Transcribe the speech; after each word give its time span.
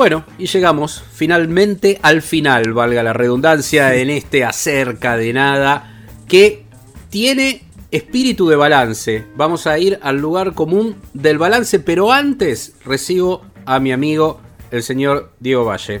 Bueno, 0.00 0.24
y 0.38 0.46
llegamos 0.46 1.04
finalmente 1.12 1.98
al 2.00 2.22
final, 2.22 2.72
valga 2.72 3.02
la 3.02 3.12
redundancia, 3.12 3.94
en 3.96 4.08
este 4.08 4.46
Acerca 4.46 5.18
de 5.18 5.34
Nada, 5.34 6.06
que 6.26 6.64
tiene 7.10 7.64
espíritu 7.90 8.48
de 8.48 8.56
balance. 8.56 9.26
Vamos 9.36 9.66
a 9.66 9.78
ir 9.78 9.98
al 10.00 10.16
lugar 10.16 10.54
común 10.54 10.96
del 11.12 11.36
balance, 11.36 11.80
pero 11.80 12.12
antes 12.12 12.72
recibo 12.82 13.42
a 13.66 13.78
mi 13.78 13.92
amigo, 13.92 14.40
el 14.70 14.82
señor 14.82 15.34
Diego 15.38 15.66
Valle. 15.66 16.00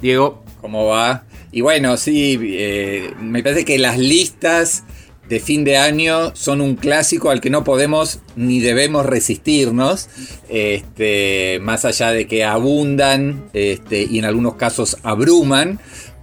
Diego, 0.00 0.44
¿Cómo 0.60 0.86
va? 0.86 1.24
Y 1.52 1.62
bueno, 1.62 1.96
sí, 1.96 2.38
eh, 2.40 3.14
me 3.20 3.42
parece 3.42 3.64
que 3.64 3.78
las 3.78 3.98
listas 3.98 4.84
de 5.30 5.38
fin 5.38 5.62
de 5.62 5.76
año 5.76 6.34
son 6.34 6.60
un 6.60 6.74
clásico 6.74 7.30
al 7.30 7.40
que 7.40 7.50
no 7.50 7.62
podemos 7.62 8.18
ni 8.34 8.58
debemos 8.58 9.06
resistirnos, 9.06 10.08
este, 10.48 11.60
más 11.62 11.84
allá 11.84 12.10
de 12.10 12.26
que 12.26 12.44
abundan 12.44 13.48
este, 13.52 14.02
y 14.02 14.18
en 14.18 14.24
algunos 14.24 14.56
casos 14.56 14.96
abruman. 15.04 15.78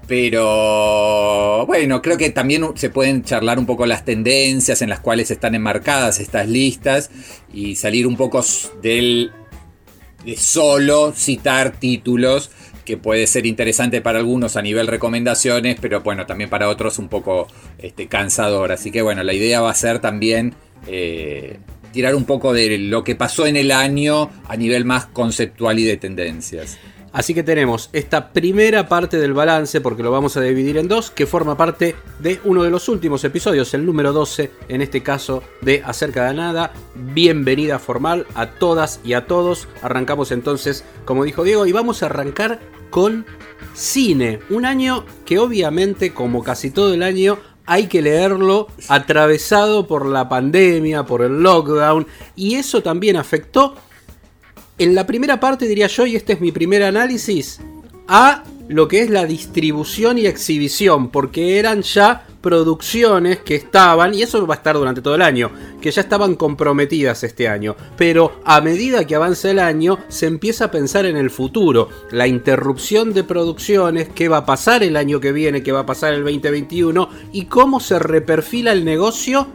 Pero 0.07 1.65
bueno, 1.67 2.01
creo 2.01 2.17
que 2.17 2.29
también 2.31 2.65
se 2.76 2.90
pueden 2.90 3.23
charlar 3.23 3.59
un 3.59 3.65
poco 3.65 3.85
las 3.85 4.04
tendencias 4.04 4.82
en 4.82 4.90
las 4.90 4.99
cuales 4.99 5.32
están 5.32 5.55
enmarcadas 5.55 6.20
estas 6.20 6.48
listas 6.49 7.10
y 7.54 7.77
salir 7.77 8.07
un 8.07 8.17
poco 8.17 8.43
del 8.82 9.32
de 10.26 10.35
solo 10.35 11.13
citar 11.15 11.79
títulos 11.79 12.51
que 12.88 12.96
puede 12.96 13.27
ser 13.27 13.46
interesante 13.46 13.99
para 13.99 14.20
algunos 14.20 14.55
a 14.55 14.62
nivel 14.62 14.88
recomendaciones, 14.88 15.77
pero 15.82 15.99
bueno, 15.99 16.26
también 16.26 16.49
para 16.49 16.70
otros 16.70 16.99
un 16.99 17.10
poco 17.10 17.48
este, 17.79 18.07
cansador. 18.07 18.71
Así 18.71 18.91
que 18.91 19.02
bueno, 19.02 19.24
la 19.24 19.34
idea 19.34 19.60
va 19.60 19.71
a 19.71 19.76
ser 19.76 19.99
también 19.99 20.55
eh, 20.88 21.60
tirar 21.91 22.16
un 22.16 22.24
poco 22.24 22.54
de 22.54 22.77
lo 22.77 23.04
que 23.04 23.16
pasó 23.16 23.46
en 23.46 23.57
el 23.57 23.74
año 23.74 24.29
a 24.48 24.55
nivel 24.55 24.85
más 24.85 25.05
conceptual 25.07 25.79
y 25.79 25.84
de 25.84 25.98
tendencias. 25.98 26.79
Así 27.12 27.34
que 27.34 27.44
tenemos 27.44 27.90
esta 27.94 28.32
primera 28.32 28.88
parte 28.88 29.18
del 29.18 29.34
balance, 29.34 29.82
porque 29.82 30.04
lo 30.04 30.12
vamos 30.12 30.38
a 30.38 30.41
dividir 30.41 30.77
en 30.77 30.88
dos, 30.88 31.10
que 31.10 31.26
forma 31.26 31.57
parte 31.57 31.96
de 32.20 32.40
uno 32.44 32.63
de 32.63 32.70
los 32.70 32.88
últimos 32.90 33.24
episodios, 33.24 33.74
el 33.74 33.85
número 33.85 34.13
12, 34.13 34.51
en 34.70 34.82
este 34.82 35.01
caso 35.01 35.41
de 35.62 35.82
Acerca 35.84 36.27
de 36.27 36.35
Nada. 36.35 36.72
Bienvenida 36.96 37.79
formal 37.79 38.27
a 38.35 38.51
todas 38.51 38.99
y 39.04 39.13
a 39.13 39.26
todos. 39.26 39.68
Arrancamos 39.82 40.32
entonces, 40.32 40.85
como 41.05 41.24
dijo 41.24 41.44
Diego, 41.44 41.66
y 41.66 41.72
vamos 41.72 42.04
a 42.04 42.05
arrancar 42.05 42.60
con 42.90 43.26
cine. 43.74 44.40
Un 44.49 44.66
año 44.66 45.05
que 45.26 45.40
obviamente, 45.40 46.13
como 46.13 46.43
casi 46.43 46.71
todo 46.71 46.94
el 46.94 47.04
año, 47.04 47.38
hay 47.66 47.88
que 47.88 48.02
leerlo 48.02 48.68
atravesado 48.88 49.88
por 49.88 50.05
la 50.05 50.29
pandemia, 50.29 51.05
por 51.05 51.21
el 51.21 51.44
lockdown, 51.44 52.07
y 52.35 52.55
eso 52.55 52.82
también 52.82 53.18
afectó 53.18 53.76
en 54.77 54.94
la 54.94 55.07
primera 55.07 55.40
parte 55.40 55.68
diría 55.68 55.88
yo, 55.88 56.05
y 56.05 56.16
este 56.16 56.34
es 56.34 56.41
mi 56.41 56.52
primer 56.52 56.84
análisis, 56.84 57.60
a 58.08 58.44
lo 58.68 58.88
que 58.88 59.02
es 59.02 59.10
la 59.10 59.26
distribución 59.26 60.18
y 60.18 60.26
exhibición, 60.26 61.10
porque 61.10 61.58
eran 61.58 61.82
ya 61.82 62.26
producciones 62.41 63.40
que 63.40 63.55
estaban, 63.55 64.13
y 64.13 64.22
eso 64.22 64.46
va 64.46 64.56
a 64.56 64.58
estar 64.58 64.75
durante 64.75 65.02
todo 65.02 65.16
el 65.16 65.22
año, 65.22 65.52
que 65.81 65.91
ya 65.91 66.02
estaban 66.02 66.35
comprometidas 66.35 67.23
este 67.23 67.47
año, 67.47 67.75
pero 67.97 68.41
a 68.46 68.62
medida 68.62 69.06
que 69.06 69.16
avanza 69.16 69.51
el 69.51 69.59
año 69.59 70.00
se 70.07 70.28
empieza 70.28 70.66
a 70.66 70.72
pensar 70.72 71.06
en 71.06 71.17
el 71.17 71.29
futuro, 71.29 71.90
la 72.12 72.28
interrupción 72.28 73.13
de 73.13 73.23
producciones, 73.23 74.09
qué 74.13 74.28
va 74.28 74.38
a 74.38 74.46
pasar 74.46 74.84
el 74.84 74.97
año 74.97 75.19
que 75.19 75.31
viene, 75.31 75.63
qué 75.63 75.72
va 75.72 75.81
a 75.81 75.85
pasar 75.85 76.13
el 76.13 76.23
2021 76.23 77.09
y 77.31 77.46
cómo 77.46 77.79
se 77.79 78.00
reperfila 78.00 78.72
el 78.72 78.85
negocio, 78.85 79.47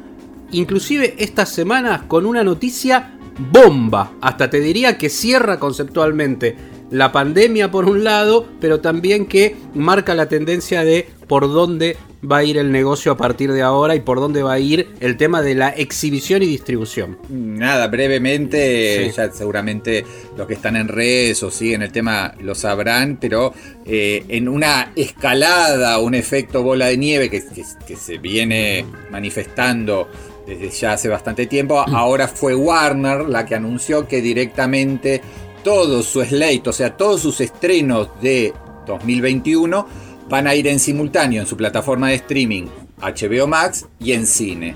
inclusive 0.50 1.14
estas 1.18 1.50
semanas 1.50 2.02
con 2.08 2.26
una 2.26 2.44
noticia 2.44 3.18
bomba. 3.38 4.12
Hasta 4.20 4.50
te 4.50 4.60
diría 4.60 4.98
que 4.98 5.08
cierra 5.08 5.58
conceptualmente 5.58 6.56
la 6.92 7.10
pandemia 7.10 7.70
por 7.70 7.86
un 7.86 8.04
lado, 8.04 8.46
pero 8.60 8.80
también 8.80 9.26
que 9.26 9.56
marca 9.74 10.14
la 10.14 10.28
tendencia 10.28 10.84
de 10.84 11.08
por 11.26 11.50
dónde 11.50 11.96
va 12.30 12.38
a 12.38 12.44
ir 12.44 12.58
el 12.58 12.70
negocio 12.70 13.10
a 13.10 13.16
partir 13.16 13.50
de 13.52 13.62
ahora 13.62 13.96
y 13.96 14.00
por 14.00 14.20
dónde 14.20 14.42
va 14.42 14.52
a 14.52 14.58
ir 14.58 14.90
el 15.00 15.16
tema 15.16 15.42
de 15.42 15.54
la 15.54 15.70
exhibición 15.70 16.42
y 16.42 16.46
distribución. 16.46 17.18
Nada, 17.30 17.88
brevemente, 17.88 19.06
sí. 19.06 19.16
ya 19.16 19.32
seguramente 19.32 20.04
los 20.36 20.46
que 20.46 20.54
están 20.54 20.76
en 20.76 20.88
redes 20.88 21.42
o 21.42 21.50
siguen 21.50 21.82
el 21.82 21.90
tema 21.90 22.34
lo 22.40 22.54
sabrán, 22.54 23.16
pero 23.18 23.54
eh, 23.86 24.24
en 24.28 24.48
una 24.48 24.92
escalada, 24.94 25.98
un 25.98 26.14
efecto 26.14 26.62
bola 26.62 26.86
de 26.86 26.98
nieve 26.98 27.30
que, 27.30 27.42
que, 27.42 27.64
que 27.86 27.96
se 27.96 28.18
viene 28.18 28.84
manifestando 29.10 30.08
desde 30.46 30.70
ya 30.70 30.92
hace 30.92 31.08
bastante 31.08 31.46
tiempo. 31.46 31.80
Ahora 31.80 32.28
fue 32.28 32.54
Warner 32.54 33.28
la 33.28 33.46
que 33.46 33.54
anunció 33.54 34.06
que 34.06 34.20
directamente 34.20 35.22
todo 35.62 36.02
su 36.02 36.22
slate, 36.22 36.62
o 36.66 36.72
sea, 36.72 36.96
todos 36.96 37.22
sus 37.22 37.40
estrenos 37.40 38.08
de 38.20 38.52
2021 38.86 39.86
van 40.28 40.46
a 40.46 40.54
ir 40.54 40.66
en 40.66 40.78
simultáneo 40.78 41.40
en 41.40 41.46
su 41.46 41.56
plataforma 41.56 42.08
de 42.08 42.16
streaming 42.16 42.64
HBO 43.00 43.46
Max 43.46 43.86
y 44.00 44.12
en 44.12 44.26
cine. 44.26 44.74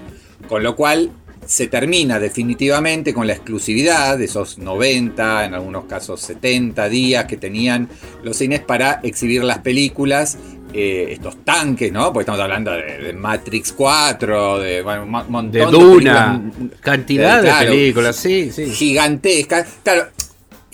Con 0.49 0.63
lo 0.63 0.77
cual 0.77 1.11
se 1.47 1.69
termina 1.69 2.19
definitivamente 2.19 3.15
con 3.15 3.27
la 3.27 3.33
exclusividad 3.33 4.19
de 4.19 4.25
esos 4.25 4.59
90, 4.59 5.45
en 5.45 5.55
algunos 5.55 5.85
casos 5.85 6.21
70 6.21 6.89
días 6.89 7.25
que 7.27 7.37
tenían 7.37 7.89
los 8.23 8.37
cines 8.37 8.61
para 8.61 9.01
exhibir 9.03 9.45
las 9.45 9.59
películas 9.59 10.39
eh, 10.73 11.13
estos 11.13 11.43
tanques, 11.45 11.93
¿no? 11.93 12.13
Porque 12.13 12.23
estamos 12.23 12.41
hablando 12.41 12.73
de, 12.73 12.99
de 12.99 13.13
Matrix 13.13 13.73
4, 13.73 14.59
de 14.59 14.83
bueno, 14.83 15.05
un 15.05 15.11
montón 15.11 15.51
de 15.51 15.65
Duna, 15.65 16.43
de 16.59 16.77
cantidad 16.81 17.41
de, 17.41 17.49
claro, 17.49 17.71
películas, 17.71 18.17
sí, 18.17 18.51
sí. 18.53 18.67
Gigantescas. 18.67 19.67
Claro, 19.83 20.09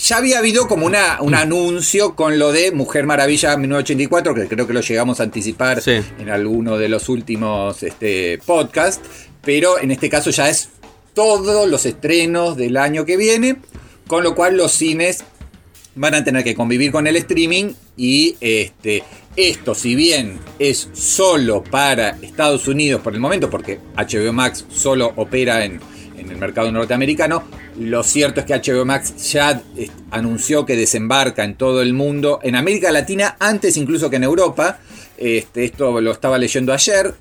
ya 0.03 0.17
había 0.17 0.39
habido 0.39 0.67
como 0.67 0.85
una, 0.85 1.21
un 1.21 1.35
anuncio 1.35 2.17
con 2.17 2.39
lo 2.39 2.51
de 2.51 2.73
Mujer 2.73 3.07
Maravilla 3.07 3.57
1984, 3.57 4.35
que 4.35 4.49
creo 4.49 4.67
que 4.67 4.73
lo 4.73 4.81
llegamos 4.81 5.21
a 5.21 5.23
anticipar 5.23 5.81
sí. 5.81 6.01
en 6.19 6.29
alguno 6.29 6.77
de 6.77 6.89
los 6.89 7.09
últimos 7.09 7.83
este, 7.85 8.39
podcasts, 8.45 9.09
pero 9.43 9.79
en 9.79 9.93
este 9.93 10.11
caso 10.11 10.31
ya 10.31 10.49
es 10.49 10.71
todos 11.15 11.69
los 11.69 11.87
estrenos 11.87 12.57
del 12.57 12.79
año 12.79 13.05
que 13.05 13.17
viene, 13.17 13.59
con 14.09 14.25
lo 14.25 14.35
cual 14.35 14.57
los 14.57 14.73
cines 14.73 15.25
van 15.95 16.15
a 16.15 16.25
tener 16.25 16.43
que 16.43 16.57
convivir 16.57 16.91
con 16.91 17.07
el 17.07 17.15
streaming 17.17 17.73
y 17.97 18.35
este, 18.41 19.05
esto, 19.37 19.75
si 19.75 19.95
bien 19.95 20.41
es 20.59 20.89
solo 20.95 21.63
para 21.63 22.19
Estados 22.23 22.67
Unidos 22.67 23.03
por 23.03 23.15
el 23.15 23.21
momento, 23.21 23.51
porque 23.51 23.79
HBO 23.97 24.33
Max 24.33 24.65
solo 24.69 25.13
opera 25.15 25.65
en, 25.65 25.81
en 26.23 26.31
el 26.31 26.39
mercado 26.39 26.71
norteamericano, 26.73 27.43
lo 27.79 28.03
cierto 28.03 28.41
es 28.41 28.47
que 28.47 28.55
HBO 28.55 28.85
Max 28.85 29.33
ya 29.33 29.63
anunció 30.11 30.65
que 30.65 30.77
desembarca 30.77 31.45
en 31.45 31.55
todo 31.55 31.83
el 31.83 31.95
mundo, 31.95 32.41
en 32.43 32.57
América 32.57 32.91
Latina, 32.91 33.37
antes 33.39 33.77
incluso 33.77 34.11
que 34.11 34.17
en 34.17 34.25
Europa. 34.25 34.79
Este, 35.19 35.65
esto 35.65 36.01
lo 36.01 36.11
estaba 36.11 36.39
leyendo 36.39 36.73
ayer, 36.73 37.15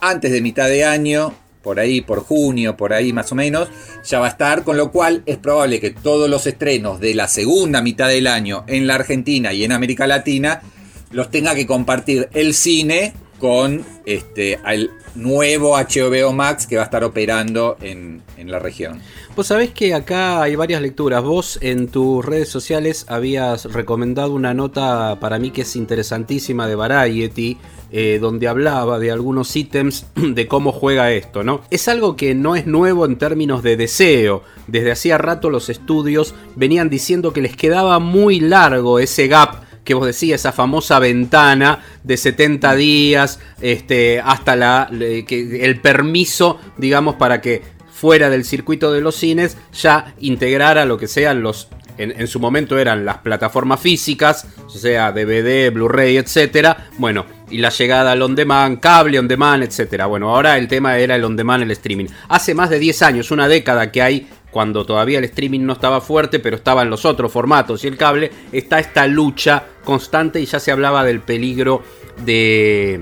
antes 0.00 0.32
de 0.32 0.40
mitad 0.40 0.68
de 0.68 0.84
año, 0.84 1.34
por 1.62 1.80
ahí, 1.80 2.00
por 2.00 2.20
junio, 2.20 2.76
por 2.76 2.92
ahí 2.92 3.12
más 3.12 3.32
o 3.32 3.34
menos, 3.34 3.68
ya 4.04 4.20
va 4.20 4.26
a 4.26 4.30
estar, 4.30 4.64
con 4.64 4.76
lo 4.76 4.92
cual 4.92 5.22
es 5.26 5.38
probable 5.38 5.80
que 5.80 5.90
todos 5.90 6.28
los 6.28 6.46
estrenos 6.46 7.00
de 7.00 7.14
la 7.14 7.26
segunda 7.26 7.80
mitad 7.80 8.08
del 8.08 8.26
año 8.26 8.64
en 8.66 8.86
la 8.86 8.96
Argentina 8.96 9.52
y 9.52 9.64
en 9.64 9.72
América 9.72 10.06
Latina 10.06 10.62
los 11.10 11.30
tenga 11.30 11.54
que 11.54 11.66
compartir 11.66 12.28
el 12.34 12.54
cine 12.54 13.14
con 13.38 13.84
este, 14.06 14.58
el 14.66 14.90
nuevo 15.14 15.76
HBO 15.76 16.32
Max 16.32 16.66
que 16.66 16.76
va 16.76 16.82
a 16.82 16.84
estar 16.86 17.04
operando 17.04 17.76
en, 17.80 18.22
en 18.36 18.50
la 18.50 18.58
región. 18.58 19.00
Vos 19.36 19.48
sabés 19.48 19.70
que 19.70 19.94
acá 19.94 20.42
hay 20.42 20.54
varias 20.54 20.80
lecturas. 20.80 21.22
Vos 21.22 21.58
en 21.60 21.88
tus 21.88 22.24
redes 22.24 22.48
sociales 22.48 23.04
habías 23.08 23.64
recomendado 23.72 24.32
una 24.32 24.54
nota 24.54 25.18
para 25.20 25.38
mí 25.38 25.50
que 25.50 25.62
es 25.62 25.74
interesantísima 25.74 26.68
de 26.68 26.76
Variety, 26.76 27.58
eh, 27.90 28.18
donde 28.20 28.48
hablaba 28.48 28.98
de 28.98 29.10
algunos 29.10 29.54
ítems 29.56 30.06
de 30.14 30.46
cómo 30.46 30.72
juega 30.72 31.10
esto, 31.10 31.42
¿no? 31.42 31.62
Es 31.70 31.88
algo 31.88 32.16
que 32.16 32.34
no 32.34 32.54
es 32.54 32.66
nuevo 32.66 33.06
en 33.06 33.16
términos 33.16 33.62
de 33.62 33.76
deseo. 33.76 34.42
Desde 34.66 34.92
hacía 34.92 35.18
rato 35.18 35.50
los 35.50 35.68
estudios 35.68 36.34
venían 36.54 36.88
diciendo 36.88 37.32
que 37.32 37.42
les 37.42 37.56
quedaba 37.56 37.98
muy 37.98 38.40
largo 38.40 38.98
ese 38.98 39.26
gap 39.26 39.63
que 39.84 39.94
vos 39.94 40.06
decías, 40.06 40.40
esa 40.40 40.52
famosa 40.52 40.98
ventana 40.98 41.84
de 42.02 42.16
70 42.16 42.74
días 42.74 43.38
este, 43.60 44.20
hasta 44.20 44.56
la, 44.56 44.88
el 44.90 45.80
permiso, 45.80 46.58
digamos, 46.78 47.16
para 47.16 47.40
que 47.40 47.62
fuera 47.92 48.30
del 48.30 48.44
circuito 48.44 48.92
de 48.92 49.00
los 49.00 49.14
cines 49.14 49.56
ya 49.72 50.14
integrara 50.18 50.84
lo 50.84 50.98
que 50.98 51.06
sean 51.06 51.42
los 51.42 51.68
en, 51.96 52.26
su 52.26 52.40
momento 52.40 52.78
eran 52.78 53.04
las 53.04 53.18
plataformas 53.18 53.80
físicas, 53.80 54.46
o 54.66 54.70
sea, 54.70 55.12
DVD, 55.12 55.72
Blu-ray, 55.72 56.16
etcétera. 56.16 56.88
Bueno, 56.98 57.24
y 57.50 57.58
la 57.58 57.70
llegada 57.70 58.12
al 58.12 58.22
on 58.22 58.34
demand, 58.34 58.80
cable 58.80 59.18
on 59.18 59.28
demand, 59.28 59.62
etcétera. 59.62 60.06
Bueno, 60.06 60.34
ahora 60.34 60.58
el 60.58 60.66
tema 60.66 60.98
era 60.98 61.14
el 61.14 61.24
on 61.24 61.36
demand, 61.36 61.62
el 61.62 61.70
streaming. 61.70 62.06
Hace 62.28 62.54
más 62.54 62.70
de 62.70 62.78
10 62.78 63.02
años, 63.02 63.30
una 63.30 63.48
década 63.48 63.92
que 63.92 64.02
hay 64.02 64.28
cuando 64.54 64.86
todavía 64.86 65.18
el 65.18 65.24
streaming 65.24 65.62
no 65.62 65.72
estaba 65.72 66.00
fuerte, 66.00 66.38
pero 66.38 66.54
estaban 66.54 66.88
los 66.88 67.04
otros 67.04 67.32
formatos 67.32 67.82
y 67.82 67.88
el 67.88 67.96
cable, 67.96 68.30
está 68.52 68.78
esta 68.78 69.08
lucha 69.08 69.64
constante 69.82 70.40
y 70.40 70.46
ya 70.46 70.60
se 70.60 70.70
hablaba 70.70 71.02
del 71.02 71.18
peligro 71.18 71.82
de, 72.24 73.00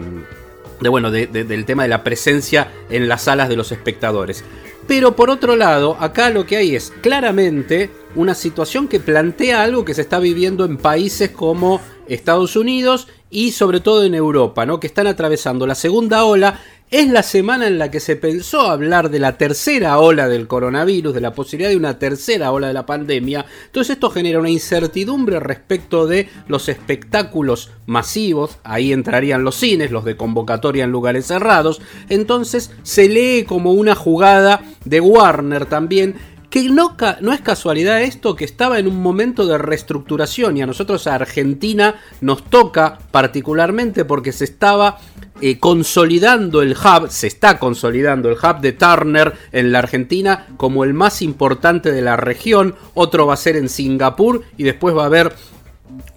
de 0.81 0.89
bueno, 0.89 1.11
del 1.11 1.65
tema 1.67 1.83
de 1.83 1.91
la 1.91 2.03
presencia 2.03 2.73
en 2.89 3.07
las 3.07 3.25
salas 3.25 3.51
de 3.51 3.57
los 3.57 3.71
espectadores. 3.71 4.43
Pero 4.89 5.15
por 5.15 5.29
otro 5.29 5.55
lado, 5.55 5.99
acá 6.01 6.31
lo 6.31 6.47
que 6.47 6.57
hay 6.57 6.75
es 6.75 6.91
claramente 7.03 7.91
una 8.15 8.35
situación 8.35 8.89
que 8.89 8.99
plantea 8.99 9.63
algo 9.63 9.85
que 9.85 9.93
se 9.93 10.01
está 10.01 10.21
viviendo 10.21 10.65
en 10.65 10.79
países 10.79 11.33
como 11.33 11.83
Estados 12.15 12.57
Unidos 12.57 13.09
y 13.31 13.53
sobre 13.53 13.81
todo 13.81 14.05
en 14.05 14.15
Europa, 14.15 14.67
¿no? 14.67 14.81
que 14.81 14.87
están 14.87 15.07
atravesando 15.07 15.67
la 15.67 15.75
segunda 15.75 16.25
ola 16.25 16.61
es 16.93 17.09
la 17.09 17.23
semana 17.23 17.67
en 17.67 17.79
la 17.79 17.91
que 17.91 18.01
se 18.01 18.17
pensó 18.17 18.61
hablar 18.71 19.09
de 19.09 19.19
la 19.19 19.39
tercera 19.39 19.99
ola 19.99 20.29
del 20.29 20.47
coronavirus, 20.47 21.15
de 21.15 21.23
la 21.23 21.33
posibilidad 21.33 21.71
de 21.71 21.77
una 21.79 21.99
tercera 21.99 22.53
ola 22.53 22.67
de 22.67 22.75
la 22.75 22.85
pandemia. 22.85 23.47
Entonces 23.65 23.95
esto 23.95 24.11
genera 24.11 24.39
una 24.39 24.51
incertidumbre 24.51 25.41
respecto 25.41 26.07
de 26.07 26.29
los 26.49 26.69
espectáculos 26.69 27.71
masivos. 27.87 28.59
Ahí 28.63 28.93
entrarían 28.93 29.43
los 29.43 29.55
cines, 29.55 29.91
los 29.91 30.05
de 30.05 30.19
convocatoria 30.19 30.85
en 30.85 30.93
lugares 30.93 31.29
cerrados. 31.29 31.81
Entonces 32.11 32.71
se 32.83 33.09
lee 33.09 33.47
como 33.49 33.73
una 33.73 33.95
jugada 33.95 34.63
de 34.85 35.01
Warner 35.01 35.65
también 35.65 36.17
que 36.53 36.69
no, 36.69 36.95
no, 37.23 37.33
es 37.33 37.41
casualidad 37.41 38.03
esto 38.03 38.37
que 38.37 38.45
estaba 38.45 38.79
en 38.79 38.87
un 38.87 39.01
momento 39.01 39.47
de 39.47 39.57
reestructuración 39.57 40.59
y 40.59 40.63
a 40.63 40.67
nosotros 40.67 41.07
a 41.07 41.15
Argentina 41.15 41.95
nos 42.21 42.45
toca 42.45 42.99
particularmente 43.11 44.05
porque 44.05 44.33
se 44.33 44.45
estaba 44.45 44.99
eh, 45.41 45.59
consolidando 45.59 46.61
el 46.61 46.73
hub, 46.73 47.09
se 47.09 47.27
está 47.27 47.59
consolidando 47.59 48.29
el 48.29 48.37
hub 48.37 48.61
de 48.61 48.73
Turner 48.73 49.33
en 49.51 49.73
la 49.73 49.79
Argentina 49.79 50.47
como 50.59 50.85
el 50.85 50.93
más 50.93 51.23
importante 51.23 51.91
de 51.91 52.03
la 52.03 52.19
región, 52.19 52.75
otro 52.93 53.27
va 53.27 53.33
a 53.33 53.39
ser 53.39 53.57
en 53.57 53.71
Singapur 53.71 54.43
y 54.59 54.65
después 54.65 54.95
va 54.95 55.05
a 55.05 55.07
haber 55.07 55.33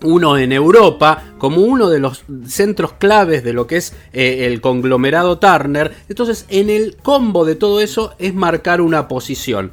uno 0.04 0.38
en 0.38 0.52
Europa 0.52 1.24
como 1.38 1.62
uno 1.62 1.90
de 1.90 2.00
los 2.00 2.26
centros 2.46 2.92
claves 2.92 3.42
de 3.46 3.54
lo 3.54 3.68
que 3.68 3.78
es 3.78 3.94
eh, 4.12 4.48
el 4.48 4.60
conglomerado 4.60 5.38
Turner. 5.38 5.94
Entonces 6.10 6.46
en 6.50 6.70
el 6.70 6.98
combo 6.98 7.46
de 7.46 7.56
todo 7.56 7.80
eso 7.80 8.16
es 8.20 8.34
marcar 8.34 8.82
una 8.82 9.08
posición. 9.08 9.72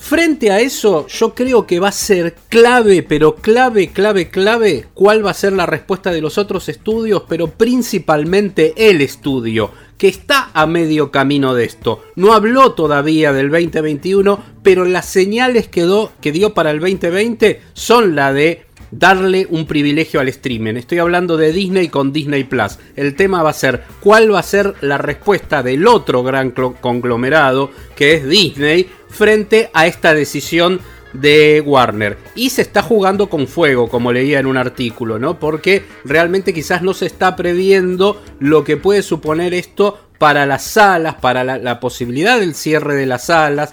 Frente 0.00 0.52
a 0.52 0.60
eso, 0.60 1.06
yo 1.08 1.34
creo 1.34 1.66
que 1.66 1.80
va 1.80 1.88
a 1.88 1.92
ser 1.92 2.36
clave, 2.48 3.02
pero 3.02 3.34
clave, 3.34 3.88
clave, 3.88 4.30
clave, 4.30 4.86
cuál 4.94 5.26
va 5.26 5.32
a 5.32 5.34
ser 5.34 5.52
la 5.52 5.66
respuesta 5.66 6.12
de 6.12 6.22
los 6.22 6.38
otros 6.38 6.68
estudios, 6.68 7.24
pero 7.28 7.48
principalmente 7.48 8.72
el 8.76 9.00
estudio, 9.00 9.72
que 9.98 10.08
está 10.08 10.50
a 10.54 10.66
medio 10.66 11.10
camino 11.10 11.52
de 11.52 11.64
esto. 11.64 12.04
No 12.14 12.32
habló 12.32 12.72
todavía 12.72 13.32
del 13.32 13.50
2021, 13.50 14.40
pero 14.62 14.84
las 14.84 15.04
señales 15.04 15.68
que, 15.68 15.86
que 16.22 16.32
dio 16.32 16.54
para 16.54 16.70
el 16.70 16.78
2020 16.78 17.60
son 17.74 18.14
la 18.14 18.32
de 18.32 18.68
darle 18.90 19.46
un 19.50 19.66
privilegio 19.66 20.20
al 20.20 20.28
streaming. 20.28 20.74
Estoy 20.74 20.98
hablando 20.98 21.36
de 21.36 21.52
Disney 21.52 21.88
con 21.88 22.12
Disney 22.12 22.44
Plus. 22.44 22.78
El 22.96 23.14
tema 23.14 23.42
va 23.42 23.50
a 23.50 23.54
ser 23.54 23.82
cuál 24.00 24.32
va 24.32 24.38
a 24.38 24.44
ser 24.44 24.74
la 24.80 24.98
respuesta 24.98 25.62
del 25.62 25.86
otro 25.86 26.22
gran 26.22 26.52
conglomerado 26.52 27.70
que 27.94 28.14
es 28.14 28.28
Disney 28.28 28.88
frente 29.08 29.70
a 29.72 29.86
esta 29.86 30.14
decisión 30.14 30.80
de 31.12 31.62
Warner. 31.64 32.18
Y 32.34 32.50
se 32.50 32.62
está 32.62 32.82
jugando 32.82 33.28
con 33.28 33.46
fuego, 33.46 33.88
como 33.88 34.12
leía 34.12 34.38
en 34.38 34.46
un 34.46 34.56
artículo, 34.56 35.18
¿no? 35.18 35.38
Porque 35.38 35.84
realmente 36.04 36.52
quizás 36.52 36.82
no 36.82 36.94
se 36.94 37.06
está 37.06 37.36
previendo 37.36 38.22
lo 38.38 38.64
que 38.64 38.76
puede 38.76 39.02
suponer 39.02 39.54
esto 39.54 39.98
para 40.18 40.46
las 40.46 40.64
salas, 40.64 41.14
para 41.14 41.44
la, 41.44 41.58
la 41.58 41.80
posibilidad 41.80 42.38
del 42.38 42.54
cierre 42.54 42.96
de 42.96 43.06
las 43.06 43.26
salas 43.26 43.72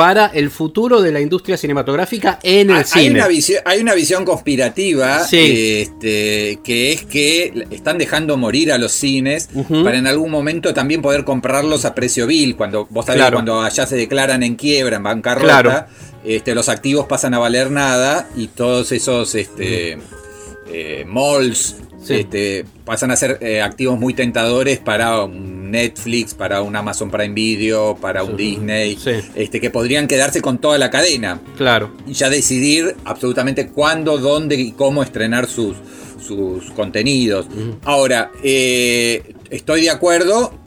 para 0.00 0.28
el 0.28 0.50
futuro 0.50 1.02
de 1.02 1.12
la 1.12 1.20
industria 1.20 1.58
cinematográfica 1.58 2.38
en 2.42 2.70
el 2.70 2.76
hay 2.78 2.84
cine. 2.84 3.16
Una 3.16 3.28
visión, 3.28 3.62
hay 3.66 3.80
una 3.80 3.92
visión 3.92 4.24
conspirativa 4.24 5.26
este, 5.30 6.58
que 6.64 6.92
es 6.92 7.04
que 7.04 7.66
están 7.70 7.98
dejando 7.98 8.38
morir 8.38 8.72
a 8.72 8.78
los 8.78 8.92
cines 8.92 9.50
para 9.84 9.98
en 9.98 10.06
algún 10.06 10.30
momento 10.30 10.72
también 10.72 11.02
poder 11.02 11.24
comprarlos 11.24 11.84
a 11.84 11.94
precio 11.94 12.26
vil. 12.26 12.56
Cuando 12.56 12.86
vos 12.88 13.04
sabés, 13.04 13.30
cuando 13.30 13.60
allá 13.60 13.86
se 13.86 13.96
declaran 13.96 14.42
en 14.42 14.54
quiebra, 14.54 14.96
en 14.96 15.02
bancarrota, 15.02 15.88
este, 16.24 16.54
los 16.54 16.70
activos 16.70 17.04
pasan 17.06 17.34
a 17.34 17.38
valer 17.38 17.70
nada 17.70 18.26
y 18.38 18.46
todos 18.46 18.92
esos 18.92 19.34
este, 19.34 19.98
eh, 20.72 21.04
malls 21.06 21.76
este, 22.08 22.64
pasan 22.84 23.10
a 23.10 23.16
ser 23.16 23.38
eh, 23.40 23.60
activos 23.60 23.98
muy 23.98 24.14
tentadores 24.14 24.78
para 24.78 25.24
un 25.24 25.70
Netflix, 25.70 26.34
para 26.34 26.62
un 26.62 26.74
Amazon 26.74 27.10
Prime 27.10 27.34
Video, 27.34 27.96
para 28.00 28.24
un 28.24 28.36
Disney, 28.36 28.98
este, 29.34 29.60
que 29.60 29.70
podrían 29.70 30.08
quedarse 30.08 30.40
con 30.40 30.58
toda 30.58 30.78
la 30.78 30.90
cadena. 30.90 31.40
Claro. 31.56 31.92
Y 32.06 32.14
ya 32.14 32.30
decidir 32.30 32.96
absolutamente 33.04 33.68
cuándo, 33.68 34.18
dónde 34.18 34.56
y 34.56 34.72
cómo 34.72 35.02
estrenar 35.02 35.46
sus, 35.46 35.76
sus 36.26 36.70
contenidos. 36.72 37.46
Ahora, 37.84 38.30
eh, 38.42 39.34
estoy 39.50 39.82
de 39.82 39.90
acuerdo. 39.90 40.59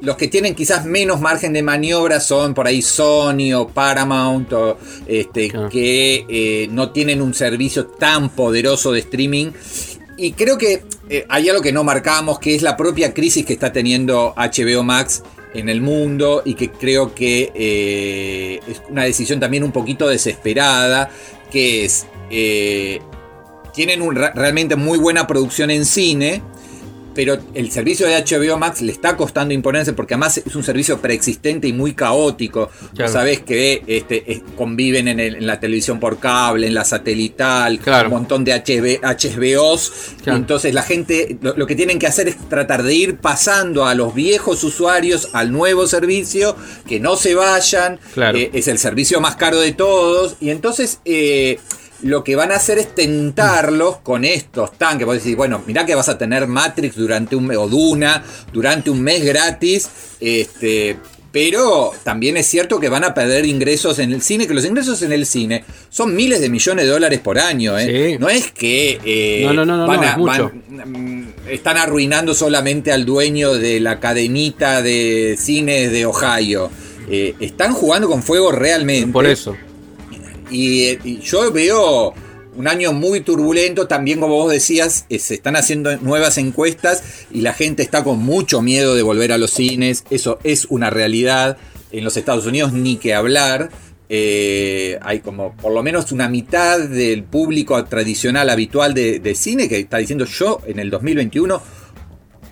Los 0.00 0.16
que 0.16 0.28
tienen 0.28 0.54
quizás 0.54 0.84
menos 0.84 1.20
margen 1.20 1.52
de 1.52 1.62
maniobra 1.62 2.20
son 2.20 2.54
por 2.54 2.68
ahí 2.68 2.82
Sony 2.82 3.52
o 3.56 3.66
Paramount, 3.66 4.52
o, 4.52 4.78
este, 5.06 5.50
que 5.70 6.24
eh, 6.28 6.68
no 6.70 6.92
tienen 6.92 7.20
un 7.20 7.34
servicio 7.34 7.86
tan 7.86 8.30
poderoso 8.30 8.92
de 8.92 9.00
streaming. 9.00 9.50
Y 10.16 10.32
creo 10.32 10.56
que 10.56 10.84
eh, 11.08 11.26
hay 11.28 11.48
algo 11.48 11.62
que 11.62 11.72
no 11.72 11.82
marcamos, 11.82 12.38
que 12.38 12.54
es 12.54 12.62
la 12.62 12.76
propia 12.76 13.12
crisis 13.12 13.44
que 13.44 13.52
está 13.52 13.72
teniendo 13.72 14.34
HBO 14.36 14.84
Max 14.84 15.24
en 15.54 15.68
el 15.68 15.80
mundo 15.80 16.42
y 16.44 16.54
que 16.54 16.70
creo 16.70 17.12
que 17.12 17.50
eh, 17.54 18.60
es 18.68 18.82
una 18.88 19.02
decisión 19.02 19.40
también 19.40 19.64
un 19.64 19.72
poquito 19.72 20.06
desesperada, 20.06 21.10
que 21.50 21.84
es, 21.84 22.06
tienen 23.74 24.14
realmente 24.14 24.76
muy 24.76 24.98
buena 24.98 25.26
producción 25.26 25.70
en 25.70 25.84
cine, 25.84 26.42
pero 27.14 27.38
el 27.54 27.70
servicio 27.70 28.06
de 28.06 28.14
HBO 28.22 28.58
Max 28.58 28.80
le 28.80 28.92
está 28.92 29.16
costando 29.16 29.52
imponerse 29.52 29.92
porque 29.92 30.14
además 30.14 30.38
es 30.38 30.54
un 30.54 30.62
servicio 30.62 31.00
preexistente 31.00 31.66
y 31.66 31.72
muy 31.72 31.94
caótico. 31.94 32.70
Sabes 33.06 33.40
que 33.40 33.82
este, 33.86 34.42
conviven 34.56 35.08
en, 35.08 35.46
la 35.46 35.58
televisión 35.60 35.98
por 36.00 36.18
cable, 36.18 36.66
en 36.66 36.74
la 36.74 36.84
satelital, 36.84 37.80
un 38.04 38.10
montón 38.10 38.44
de 38.44 38.52
HB, 38.52 39.00
HBOs. 39.02 39.92
Entonces 40.26 40.74
la 40.74 40.82
gente 40.82 41.38
lo, 41.40 41.66
que 41.66 41.74
tienen 41.74 41.98
que 41.98 42.06
hacer 42.06 42.28
es 42.28 42.36
tratar 42.48 42.82
de 42.82 42.94
ir 42.94 43.16
pasando 43.16 43.86
a 43.86 43.94
los 43.94 44.14
viejos 44.14 44.62
usuarios 44.64 45.30
al 45.32 45.52
nuevo 45.52 45.86
servicio, 45.86 46.56
que 46.86 47.00
no 47.00 47.16
se 47.16 47.34
vayan. 47.34 47.98
Eh, 48.16 48.50
es 48.52 48.68
el 48.68 48.78
servicio 48.78 49.20
más 49.20 49.36
caro 49.36 49.60
de 49.60 49.72
todos. 49.72 50.36
Y 50.40 50.50
entonces... 50.50 51.00
Eh, 51.04 51.58
lo 52.02 52.22
que 52.22 52.36
van 52.36 52.52
a 52.52 52.56
hacer 52.56 52.78
es 52.78 52.94
tentarlos 52.94 53.98
con 53.98 54.24
estos 54.24 54.72
tanques. 54.78 55.06
Vos 55.06 55.16
decís, 55.16 55.36
bueno, 55.36 55.62
mirá 55.66 55.84
que 55.84 55.94
vas 55.94 56.08
a 56.08 56.18
tener 56.18 56.46
Matrix 56.46 56.96
durante 56.96 57.36
un 57.36 57.46
mes, 57.46 57.56
o 57.56 57.68
Duna 57.68 58.22
durante 58.52 58.90
un 58.90 59.02
mes 59.02 59.24
gratis. 59.24 59.88
Este, 60.20 60.96
pero 61.32 61.92
también 62.04 62.36
es 62.36 62.46
cierto 62.46 62.80
que 62.80 62.88
van 62.88 63.04
a 63.04 63.12
perder 63.12 63.44
ingresos 63.44 63.98
en 63.98 64.12
el 64.12 64.22
cine, 64.22 64.46
que 64.46 64.54
los 64.54 64.64
ingresos 64.64 65.02
en 65.02 65.12
el 65.12 65.26
cine 65.26 65.64
son 65.90 66.14
miles 66.14 66.40
de 66.40 66.48
millones 66.48 66.86
de 66.86 66.90
dólares 66.90 67.20
por 67.20 67.38
año. 67.38 67.78
¿eh? 67.78 68.16
No 68.18 68.28
es 68.28 68.50
que 68.50 68.98
eh, 69.04 69.42
no, 69.44 69.64
no, 69.64 69.86
no, 69.86 70.52
están 71.48 71.76
arruinando 71.76 72.34
solamente 72.34 72.92
al 72.92 73.04
dueño 73.04 73.54
de 73.54 73.78
la 73.80 74.00
cadenita 74.00 74.82
de 74.82 75.36
cines 75.38 75.92
de 75.92 76.06
Ohio. 76.06 76.70
Eh, 77.10 77.34
están 77.40 77.72
jugando 77.72 78.08
con 78.08 78.22
fuego 78.22 78.52
realmente. 78.52 79.12
Por 79.12 79.26
eso. 79.26 79.56
Y, 80.50 81.18
yo 81.20 81.52
veo 81.52 82.14
un 82.56 82.68
año 82.68 82.92
muy 82.92 83.20
turbulento, 83.20 83.86
también 83.86 84.20
como 84.20 84.34
vos 84.34 84.50
decías, 84.50 85.06
eh, 85.08 85.18
se 85.18 85.34
están 85.34 85.56
haciendo 85.56 85.96
nuevas 85.98 86.38
encuestas 86.38 87.02
y 87.30 87.42
la 87.42 87.52
gente 87.52 87.82
está 87.82 88.02
con 88.02 88.18
mucho 88.18 88.62
miedo 88.62 88.94
de 88.94 89.02
volver 89.02 89.32
a 89.32 89.38
los 89.38 89.52
cines, 89.52 90.04
eso 90.10 90.38
es 90.42 90.66
una 90.70 90.90
realidad. 90.90 91.56
En 91.90 92.04
los 92.04 92.18
Estados 92.18 92.44
Unidos 92.44 92.72
ni 92.74 92.96
que 92.96 93.14
hablar. 93.14 93.70
Eh, 94.10 94.98
hay 95.02 95.20
como 95.20 95.54
por 95.54 95.72
lo 95.72 95.82
menos 95.82 96.12
una 96.12 96.30
mitad 96.30 96.80
del 96.80 97.24
público 97.24 97.82
tradicional 97.84 98.48
habitual 98.48 98.94
de, 98.94 99.34
cine 99.34 99.68
que 99.68 99.80
está 99.80 99.98
diciendo 99.98 100.24
yo 100.24 100.60
en 100.66 100.78
el 100.78 100.88
2021 100.88 101.60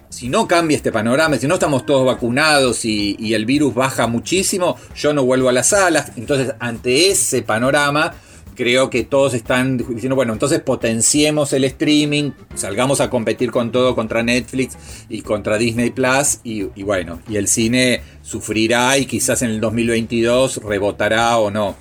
si 0.08 0.28
no 0.28 0.46
cambia 0.46 0.76
este 0.76 0.92
panorama, 0.92 1.36
si 1.36 1.46
no 1.46 1.54
estamos 1.54 1.84
todos 1.84 2.06
vacunados 2.06 2.84
y, 2.84 3.34
el 3.34 3.44
virus 3.44 3.75
baja 3.75 4.06
muchísimo, 4.06 4.76
yo 4.94 5.12
no 5.12 5.25
vuelvo 5.25 5.48
a 5.48 5.52
las 5.52 5.68
salas. 5.68 6.12
Entonces, 6.16 6.54
ante 6.58 7.10
ese 7.10 7.42
panorama, 7.42 8.14
creo 8.56 8.90
que 8.90 9.04
todos 9.04 9.34
están 9.34 9.76
diciendo, 9.76 10.16
bueno, 10.16 10.32
entonces 10.32 10.60
potenciemos 10.60 11.52
el 11.52 11.64
streaming, 11.64 12.32
salgamos 12.54 13.00
a 13.00 13.10
competir 13.10 13.52
con 13.52 13.70
todo 13.70 13.94
contra 13.94 14.22
Netflix 14.22 14.76
y 15.08 15.22
contra 15.22 15.58
Disney 15.58 15.90
Plus 15.90 16.40
y, 16.42 16.64
bueno, 16.82 17.20
y 17.28 17.36
el 17.36 17.46
cine 17.46 18.02
sufrirá 18.22 18.98
y 18.98 19.06
quizás 19.06 19.42
en 19.42 19.50
el 19.50 19.60
2022 19.60 20.56
rebotará 20.64 21.38
o 21.38 21.50
no. 21.50 21.76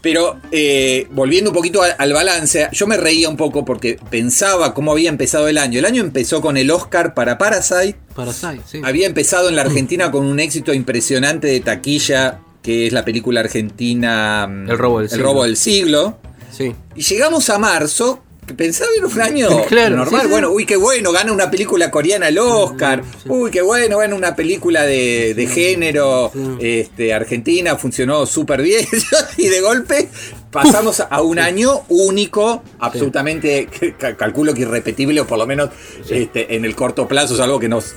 Pero 0.00 0.40
eh, 0.52 1.08
volviendo 1.10 1.50
un 1.50 1.54
poquito 1.54 1.82
al, 1.82 2.12
balance, 2.12 2.68
yo 2.72 2.86
me 2.86 2.96
reía 2.96 3.28
un 3.28 3.36
poco 3.36 3.64
porque 3.64 3.98
pensaba 4.10 4.72
cómo 4.72 4.92
había 4.92 5.08
empezado 5.08 5.48
el 5.48 5.58
año. 5.58 5.80
El 5.80 5.84
año 5.84 6.02
empezó 6.02 6.40
con 6.40 6.56
el 6.56 6.70
Oscar 6.70 7.14
para 7.14 7.36
Parasite. 7.36 7.96
Parasite, 8.14 8.60
sí. 8.64 8.80
Había 8.84 9.06
empezado 9.06 9.48
en 9.48 9.56
la 9.56 9.62
Argentina 9.62 10.10
con 10.12 10.24
un 10.24 10.38
éxito 10.38 10.72
impresionante 10.72 11.48
de 11.48 11.60
taquilla, 11.60 12.40
que 12.62 12.86
es 12.86 12.92
la 12.92 13.04
película 13.04 13.40
argentina 13.40 14.46
mm, 14.46 14.70
El 14.70 14.78
robo 14.78 15.00
del, 15.00 15.12
el 15.12 15.20
robo 15.20 15.44
del 15.44 15.56
siglo. 15.56 16.18
Sí. 16.50 16.74
Y 16.94 17.02
llegamos 17.02 17.50
a 17.50 17.58
marzo 17.58 18.22
pensaba 18.54 18.90
en 18.96 19.04
un 19.04 19.20
año 19.20 19.48
normal. 19.90 20.28
Bueno, 20.28 20.50
uy, 20.50 20.66
qué 20.66 20.76
bueno, 20.76 21.12
gana 21.12 21.32
una 21.32 21.50
película 21.50 21.90
coreana 21.90 22.28
el 22.28 22.38
Oscar. 22.38 23.02
Uy, 23.26 23.50
qué 23.50 23.62
bueno, 23.62 23.98
gana 23.98 24.14
una 24.14 24.34
película 24.34 24.84
de, 24.84 25.48
género 25.52 26.32
este, 26.60 27.12
argentina, 27.14 27.76
funcionó 27.76 28.26
súper 28.26 28.62
bien. 28.62 28.86
y 29.36 29.48
de 29.48 29.60
golpe 29.60 30.08
pasamos 30.50 31.00
a 31.00 31.22
un 31.22 31.38
año 31.38 31.82
único, 31.88 32.62
absolutamente, 32.78 33.68
calculo 34.16 34.54
que 34.54 34.62
irrepetible, 34.62 35.20
o 35.20 35.26
por 35.26 35.38
lo 35.38 35.46
menos 35.46 35.70
este, 36.08 36.56
en 36.56 36.64
el 36.64 36.74
corto 36.74 37.06
plazo, 37.06 37.34
es 37.34 37.40
algo 37.40 37.58
que 37.58 37.68
nos, 37.68 37.94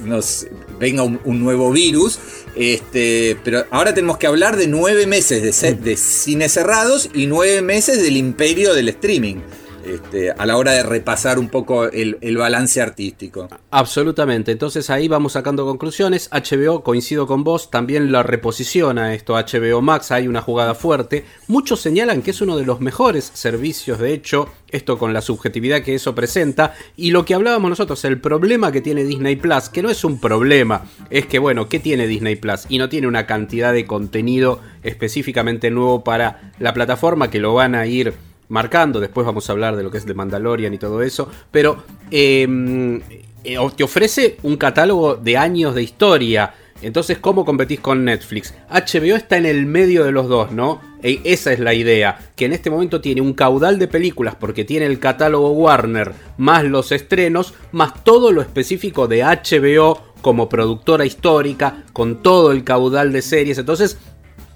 venga 0.79 1.03
un, 1.03 1.41
nuevo 1.41 1.72
virus. 1.72 2.20
Este, 2.55 3.38
pero 3.43 3.65
ahora 3.72 3.93
tenemos 3.93 4.17
que 4.17 4.27
hablar 4.27 4.58
de 4.58 4.67
nueve 4.67 5.08
meses 5.08 5.62
de, 5.62 5.74
de 5.74 5.98
cine 5.98 6.50
cerrados 6.50 7.10
y 7.13 7.25
nueve 7.27 7.62
meses 7.62 8.01
del 8.01 8.17
imperio 8.17 8.74
del 8.74 8.89
streaming. 8.89 9.38
Este, 9.85 10.31
a 10.31 10.45
la 10.45 10.57
hora 10.57 10.73
de 10.73 10.83
repasar 10.83 11.39
un 11.39 11.50
poco 11.50 11.85
el, 11.85 12.38
balance 12.38 12.81
artístico. 12.81 13.47
Absolutamente, 13.71 14.51
entonces 14.51 14.89
ahí 14.89 15.07
vamos 15.07 15.33
sacando 15.33 15.65
conclusiones. 15.65 16.29
HBO, 16.31 16.83
coincido 16.83 17.27
con 17.27 17.43
vos, 17.43 17.69
también 17.69 18.11
la 18.11 18.23
reposiciona 18.23 19.13
esto 19.13 19.33
HBO 19.33 19.81
Max, 19.81 20.11
hay 20.11 20.27
una 20.27 20.41
jugada 20.41 20.75
fuerte. 20.75 21.25
Muchos 21.47 21.81
señalan 21.81 22.21
que 22.21 22.31
es 22.31 22.41
uno 22.41 22.57
de 22.57 22.65
los 22.65 22.79
mejores 22.79 23.31
servicios, 23.33 24.00
de 24.00 24.13
hecho, 24.13 24.50
esto 24.69 24.97
con 24.97 25.13
la 25.13 25.21
subjetividad 25.21 25.81
que 25.81 25.95
eso 25.95 26.15
presenta. 26.15 26.73
Y 26.95 27.11
lo 27.11 27.25
que 27.25 27.33
hablábamos 27.33 27.69
nosotros, 27.69 28.03
el 28.05 28.19
problema 28.19 28.71
que 28.71 28.81
tiene 28.81 29.03
Disney 29.03 29.35
Plus, 29.35 29.69
que 29.69 29.81
no 29.81 29.89
es 29.89 30.03
un 30.03 30.19
problema, 30.19 30.85
es 31.09 31.25
que 31.25 31.39
bueno, 31.39 31.69
¿qué 31.69 31.79
tiene 31.79 32.07
Disney 32.07 32.35
Plus? 32.35 32.65
Y 32.69 32.77
no 32.77 32.89
tiene 32.89 33.07
una 33.07 33.25
cantidad 33.25 33.73
de 33.73 33.85
contenido 33.85 34.59
específicamente 34.83 35.69
nuevo 35.71 36.03
para 36.03 36.53
la 36.59 36.73
plataforma 36.73 37.29
que 37.29 37.39
lo 37.39 37.53
van 37.53 37.75
a 37.75 37.85
ir 37.85 38.13
marcando. 38.51 39.00
Después 39.00 39.25
vamos 39.25 39.50
a 39.50 39.53
hablar 39.53 39.75
de 39.75 39.84
lo 39.84 39.89
que 39.89 39.98
es 39.98 40.05
de 40.05 40.13
Mandalorian 40.13 40.74
y 40.74 40.77
todo 40.77 41.01
eso. 41.01 41.29
Pero 41.50 41.84
em, 42.12 43.01
eh, 43.43 43.58
te 43.75 43.84
ofrece 43.84 44.38
un 44.43 44.58
catálogo 44.58 45.15
de 45.15 45.38
años 45.38 45.74
de 45.74 45.81
historia. 45.81 46.53
Entonces, 46.81 47.20
¿cómo 47.20 47.46
competís 47.46 47.79
con 47.79 48.03
Netflix? 48.03 48.53
HBO 48.70 49.15
está 49.15 49.38
en 49.38 49.46
el 49.46 49.65
medio 49.65 50.03
de 50.03 50.12
los 50.12 50.27
dos, 50.27 50.51
¿no? 50.51 50.81
E 51.03 51.22
esa 51.24 51.53
es 51.53 51.60
la 51.60 51.74
idea, 51.74 52.31
que 52.36 52.46
en 52.46 52.53
este 52.53 52.70
momento 52.70 53.01
tiene 53.01 53.22
un 53.22 53.34
caudal 53.34 53.79
de 53.79 53.88
películas 53.88 54.36
porque 54.36 54.65
tiene 54.65 54.86
el 54.88 55.00
catálogo 55.00 55.51
Warner, 55.51 56.12
más 56.38 56.63
los 56.63 56.91
estrenos, 56.91 57.53
más 57.72 58.03
todo 58.03 58.31
lo 58.31 58.41
específico 58.41 59.08
de 59.08 59.24
HBO 59.24 60.00
como 60.22 60.50
productora 60.50 61.05
histórica, 61.05 61.84
con 61.93 62.22
todo 62.22 62.51
el 62.51 62.63
caudal 62.63 63.12
de 63.12 63.22
series. 63.22 63.58
Entonces, 63.58 63.98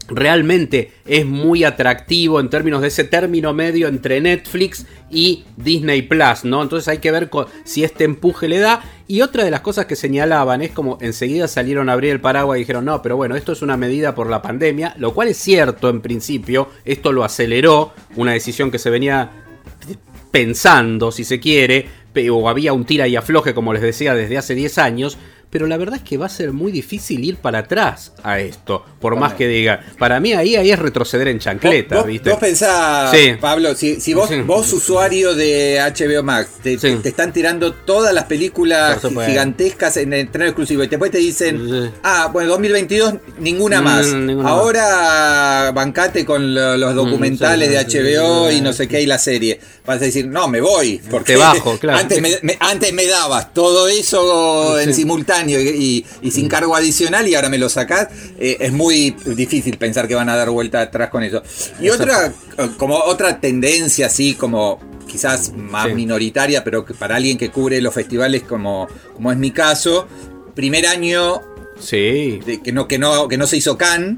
realmente 0.08 0.92
es 1.06 1.26
muy 1.26 1.64
atractivo 1.64 2.40
en 2.40 2.50
términos 2.50 2.82
de 2.82 2.90
ese 2.90 3.04
término 3.04 3.54
medio 3.54 3.88
entre 3.88 4.22
Netflix 4.22 4.86
y 5.10 5.46
Disney 5.58 6.04
Plus, 6.04 6.44
¿no? 6.44 6.62
Entonces 6.62 6.88
hay 6.88 7.00
que 7.00 7.12
ver 7.12 7.30
si 7.64 7.84
este 7.84 8.04
empuje 8.04 8.48
le 8.48 8.60
da. 8.60 8.84
Y 9.08 9.22
otra 9.22 9.44
de 9.44 9.52
las 9.52 9.62
cosas 9.62 9.86
que 9.86 9.96
señalaban 9.96 10.62
es 10.62 10.72
como 10.72 10.98
enseguida 11.02 11.48
salieron 11.48 11.90
a 11.90 11.94
abrir 11.94 12.12
el 12.12 12.22
paraguas 12.22 12.58
y 12.58 12.62
dijeron, 12.62 12.86
no, 12.86 13.02
pero 13.02 13.16
bueno, 13.18 13.36
esto 13.36 13.52
es 13.52 13.62
una 13.62 13.78
medida 13.78 14.16
por 14.16 14.30
la 14.30 14.42
pandemia, 14.42 14.96
lo 14.98 15.14
cual 15.14 15.28
es 15.28 15.38
cierto 15.38 15.90
en 15.90 16.02
principio, 16.02 16.70
esto 16.86 17.12
lo 17.12 17.24
aceleró, 17.24 17.94
una 18.16 18.34
decisión 18.34 18.72
que 18.72 18.80
se 18.80 18.90
venía 18.90 19.30
pensando, 20.32 21.12
si 21.12 21.24
se 21.24 21.40
quiere, 21.40 21.88
o 22.32 22.50
había 22.50 22.74
un 22.74 22.86
tira 22.86 23.08
y 23.08 23.16
afloje, 23.16 23.54
como 23.54 23.74
les 23.74 23.82
decía, 23.82 24.14
desde 24.16 24.38
hace 24.38 24.56
10 24.56 24.78
años, 24.78 25.18
pero 25.50 25.68
la 25.68 25.78
verdad 25.78 25.96
es 25.98 26.02
que 26.02 26.18
va 26.18 26.26
a 26.26 26.30
ser 26.30 26.52
muy 26.52 26.72
difícil 26.72 27.24
ir 27.24 27.38
para 27.38 27.60
atrás 27.60 28.14
a 28.24 28.40
esto, 28.40 28.84
por 29.00 29.16
más 29.16 29.34
que 29.34 29.48
diga. 29.48 29.84
Para 29.98 30.20
mí 30.20 30.34
ahí, 30.34 30.56
ahí 30.56 30.72
es 30.72 30.80
retroceder 30.80 31.28
en 31.28 31.40
chancleta, 31.40 31.98
¿Vos, 31.98 32.08
¿viste? 32.08 32.30
Vos 32.30 32.40
pensás, 32.40 33.16
Pablo, 33.40 33.74
si, 33.76 34.14
vos, 34.14 34.30
vos 34.46 34.74
usuario 34.74 35.34
de 35.36 35.80
HBO 35.80 36.24
Max, 36.24 36.50
te, 36.62 36.74
están 36.74 37.32
tirando 37.32 37.74
todas 37.74 38.14
las 38.14 38.26
películas 38.26 39.00
gigantescas 39.26 39.98
en 39.98 40.14
el 40.14 40.30
tren 40.30 40.48
exclusivo 40.48 40.84
y 40.84 40.88
después 40.88 41.12
te 41.12 41.20
dicen, 41.20 41.92
ah, 42.04 42.30
bueno, 42.34 42.50
2022 42.52 43.14
ninguna 43.40 43.82
mm, 43.82 43.84
más. 43.84 44.08
Ahora 44.46 45.72
bancate 45.74 46.26
con 46.26 46.54
los 46.54 46.94
mm, 46.94 46.96
documentales 46.96 47.70
de 47.70 47.78
HBO 47.78 48.52
y 48.52 48.62
no 48.62 48.74
sé 48.74 48.88
qué 48.88 49.02
y 49.02 49.06
la 49.06 49.20
serie. 49.20 49.60
Vas 49.86 49.98
a 49.98 50.06
decir, 50.06 50.28
no, 50.28 50.48
me 50.48 50.62
voy. 50.62 51.00
Porque 51.10 51.38
bajo, 51.38 51.78
claro. 51.78 52.00
Antes 52.06 52.22
me, 52.22 52.58
antes 52.60 52.94
me 52.94 53.06
dabas 53.06 53.54
todo 53.54 53.88
eso 53.88 54.80
en 54.80 54.94
simultáneo 54.94 55.35
y, 55.44 56.06
sin 56.30 56.48
cargo 56.48 56.76
adicional 56.76 57.28
y 57.28 57.36
ahora 57.36 57.50
me 57.50 57.58
lo 57.58 57.70
sacás, 57.70 58.08
eh, 58.40 58.58
es 58.60 58.72
muy 58.72 59.16
difícil 59.26 59.78
pensar 59.78 60.08
que 60.08 60.16
van 60.16 60.30
a 60.30 60.36
dar 60.36 60.50
vuelta 60.50 60.82
atrás 60.82 61.10
con 61.10 61.24
eso. 61.24 61.42
Y 61.80 61.90
otra, 61.90 62.34
eh, 62.58 62.70
como 62.78 62.98
otra 62.98 63.40
tendencia 63.40 64.08
así 64.08 64.34
como 64.34 64.80
quizás 65.08 65.54
más 65.56 65.94
minoritaria, 65.94 66.64
pero 66.64 66.86
que 66.86 66.94
para 66.94 67.16
alguien 67.16 67.38
que 67.38 67.50
cubre 67.50 67.82
los 67.82 67.94
festivales 67.94 68.44
como, 68.44 68.88
como 69.14 69.32
es 69.32 69.38
mi 69.38 69.52
caso, 69.52 70.08
primer 70.54 70.88
año 70.88 71.42
sí. 71.80 72.40
de, 72.46 72.62
que, 72.64 72.72
no, 72.72 72.88
que, 72.88 72.98
no, 72.98 73.28
que 73.28 73.38
no 73.38 73.48
se 73.48 73.58
hizo 73.58 73.78
Cannes, 73.78 74.18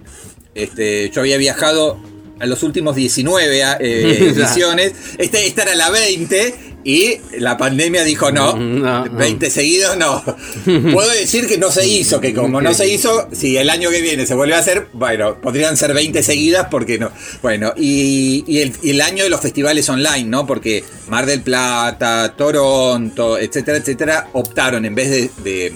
este, 0.56 1.10
yo 1.12 1.22
había 1.22 1.38
viajado 1.38 2.00
a 2.40 2.46
los 2.46 2.64
últimos 2.64 2.96
19 2.96 3.62
eh, 3.62 3.78
ediciones, 4.30 4.94
este, 5.18 5.46
esta 5.46 5.64
era 5.64 5.76
la 5.76 5.90
20 5.90 6.77
y 6.84 7.18
la 7.38 7.58
pandemia 7.58 8.04
dijo 8.04 8.32
no, 8.32 8.56
20 9.12 9.50
seguidos 9.50 9.98
no. 9.98 10.24
Puedo 10.94 11.12
decir 11.12 11.48
que 11.48 11.58
no 11.58 11.72
se 11.72 11.88
hizo, 11.88 12.22
que 12.22 12.34
como 12.34 12.62
no 12.62 12.74
se 12.74 12.88
hizo, 12.88 13.28
si 13.32 13.58
el 13.58 13.70
año 13.70 13.90
que 13.90 14.02
viene 14.02 14.26
se 14.26 14.36
vuelve 14.36 14.56
a 14.56 14.60
hacer, 14.60 14.88
bueno, 14.94 15.40
podrían 15.42 15.76
ser 15.78 15.94
20 15.94 16.24
seguidas 16.24 16.68
porque 16.72 16.98
no. 16.98 17.12
Bueno, 17.42 17.74
y, 17.76 18.62
el, 18.84 19.02
año 19.02 19.24
de 19.24 19.30
los 19.30 19.42
festivales 19.42 19.88
online, 19.90 20.26
¿no? 20.26 20.46
Porque 20.46 20.84
Mar 21.10 21.26
del 21.26 21.42
Plata, 21.42 22.34
Toronto, 22.36 23.38
etcétera, 23.38 23.78
etcétera, 23.78 24.30
optaron 24.34 24.86
en 24.86 24.96
vez 24.96 25.32
de, 25.44 25.74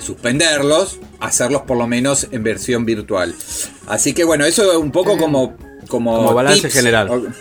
suspenderlos, 0.00 0.98
hacerlos 1.18 1.62
por 1.62 1.76
lo 1.76 1.86
menos 1.86 2.28
en 2.30 2.42
versión 2.42 2.84
virtual. 2.84 3.34
Así 3.88 4.12
que 4.12 4.24
bueno, 4.24 4.44
eso 4.44 4.70
es 4.70 4.78
un 4.78 4.92
poco 4.92 5.16
como 5.16 5.56
como, 5.90 6.32
balance 6.32 6.70
general. 6.70 7.34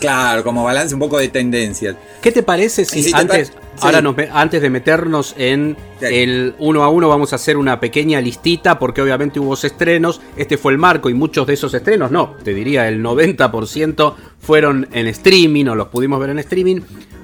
claro, 0.00 0.42
como 0.42 0.64
balance 0.64 0.94
un 0.94 1.00
poco 1.00 1.18
de 1.18 1.28
tendencias. 1.28 1.94
¿Qué 2.20 2.32
te 2.32 2.42
parece 2.42 2.84
si, 2.84 3.12
antes, 3.14 3.52
ahora 3.80 4.02
antes 4.32 4.60
de 4.60 4.70
meternos 4.70 5.34
en 5.38 5.76
el 6.00 6.54
uno 6.58 6.82
a 6.82 6.88
uno 6.88 7.08
vamos 7.08 7.32
a 7.32 7.36
hacer 7.36 7.56
una 7.56 7.78
pequeña 7.78 8.20
listita 8.20 8.78
porque 8.78 9.02
obviamente 9.02 9.38
hubo 9.38 9.54
estrenos, 9.54 10.20
este 10.36 10.58
fue 10.58 10.72
el 10.72 10.78
marco 10.78 11.08
y 11.10 11.14
muchos 11.14 11.46
de 11.46 11.54
esos 11.54 11.72
estrenos, 11.74 12.10
no, 12.10 12.34
te 12.42 12.52
diría 12.54 12.88
el 12.88 13.02
90% 13.02 14.14
fueron 14.40 14.88
en 14.92 15.06
streaming 15.06 15.66
o 15.66 15.74
los 15.76 15.88
pudimos 15.88 16.18
ver 16.18 16.30
en 16.30 16.40
streaming. 16.40 16.80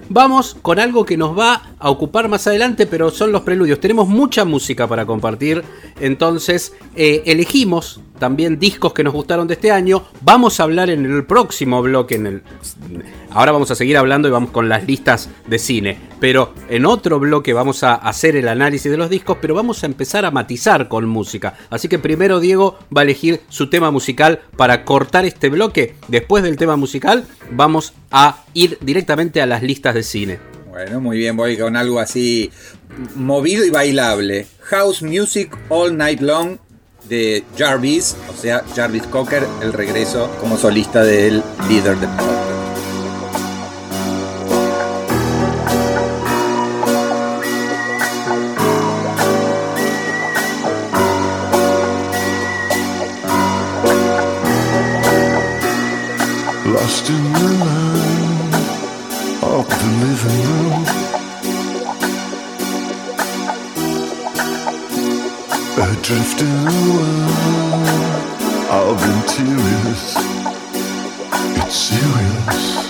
Vamos 0.09 0.57
con 0.63 0.79
algo 0.79 1.05
que 1.05 1.17
nos 1.17 1.37
va 1.37 1.63
a 1.79 1.91
ocupar 1.91 2.29
más 2.29 2.47
adelante, 2.47 2.87
pero 2.87 3.11
son 3.11 3.33
los 3.33 3.43
preludios. 3.43 3.81
Tenemos 3.81 4.09
mucha 4.09 4.45
música 4.45 4.87
para 4.87 5.05
compartir, 5.05 5.65
entonces 6.01 6.73
eh, 6.95 7.23
elegimos 7.27 8.01
también 8.19 8.59
discos 8.59 8.93
que 8.93 9.05
nos 9.05 9.13
gustaron 9.13 9.49
de 9.49 9.55
este 9.55 9.71
año. 9.71 10.05
Vamos 10.23 10.61
a 10.61 10.63
hablar 10.63 10.91
en 10.91 11.05
el 11.05 11.25
próximo 11.25 11.83
bloque, 11.83 12.15
en 12.15 12.27
el... 12.27 12.43
ahora 13.37 13.53
vamos 13.53 13.71
a 13.71 13.75
seguir 13.75 13.99
hablando 13.99 14.29
y 14.29 14.31
vamos 14.31 14.51
con 14.51 14.71
las 14.71 14.87
listas 14.87 15.29
de 15.47 15.59
cine, 15.59 15.99
pero 16.21 16.55
en 16.71 16.87
otro 16.87 17.21
bloque 17.21 17.53
vamos 17.53 17.83
a 17.83 17.95
hacer 17.95 18.35
el 18.35 18.49
análisis 18.49 18.91
de 18.91 18.97
los 18.97 19.11
discos, 19.11 19.37
pero 19.43 19.55
vamos 19.55 19.83
a 19.83 19.87
empezar 19.87 20.25
a 20.25 20.31
matizar 20.31 20.89
con 20.89 21.07
música. 21.07 21.55
Así 21.69 21.87
que 21.87 21.99
primero 21.99 22.41
Diego 22.41 22.79
va 22.97 23.03
a 23.03 23.05
elegir 23.05 23.43
su 23.51 23.69
tema 23.69 23.91
musical 23.91 24.41
para 24.57 24.85
cortar 24.87 25.27
este 25.27 25.51
bloque. 25.51 25.97
Después 26.09 26.43
del 26.43 26.57
tema 26.57 26.77
musical 26.77 27.27
vamos 27.51 27.93
a 28.11 28.43
ir 28.55 28.79
directamente 28.81 29.43
a 29.43 29.47
las 29.47 29.63
listas 29.63 29.95
de 29.95 30.03
cine. 30.03 30.39
Bueno, 30.71 31.01
muy 31.03 31.19
bien, 31.19 31.37
voy 31.37 31.59
con 31.59 31.77
algo 31.77 32.01
así 32.01 32.51
movido 33.15 33.67
y 33.67 33.71
bailable. 33.71 34.47
House 34.63 35.03
Music 35.03 35.55
All 35.69 35.95
Night 35.95 36.21
Long 36.21 36.57
de 37.07 37.45
Jarvis, 37.59 38.17
o 38.31 38.37
sea, 38.37 38.65
Jarvis 38.75 39.03
Cocker, 39.05 39.47
el 39.63 39.75
regreso 39.75 40.35
como 40.41 40.57
solista 40.57 41.05
del 41.05 41.43
líder 41.69 41.99
de 41.99 42.07
living 60.07 60.43
room 60.47 60.87
Adrift 65.79 66.41
in 66.43 66.47
a 66.47 66.81
world 66.95 67.43
of 68.71 69.03
interiors 69.15 70.15
get 71.57 71.73
serious. 71.73 72.86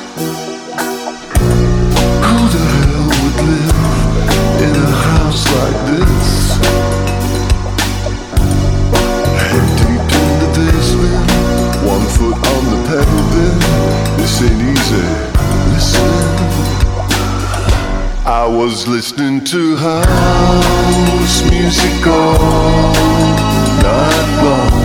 I 18.37 18.47
was 18.47 18.87
listening 18.87 19.43
to 19.45 19.77
house 19.77 21.43
music 21.51 22.07
all 22.07 22.93
night 23.81 24.31
long 24.45 24.85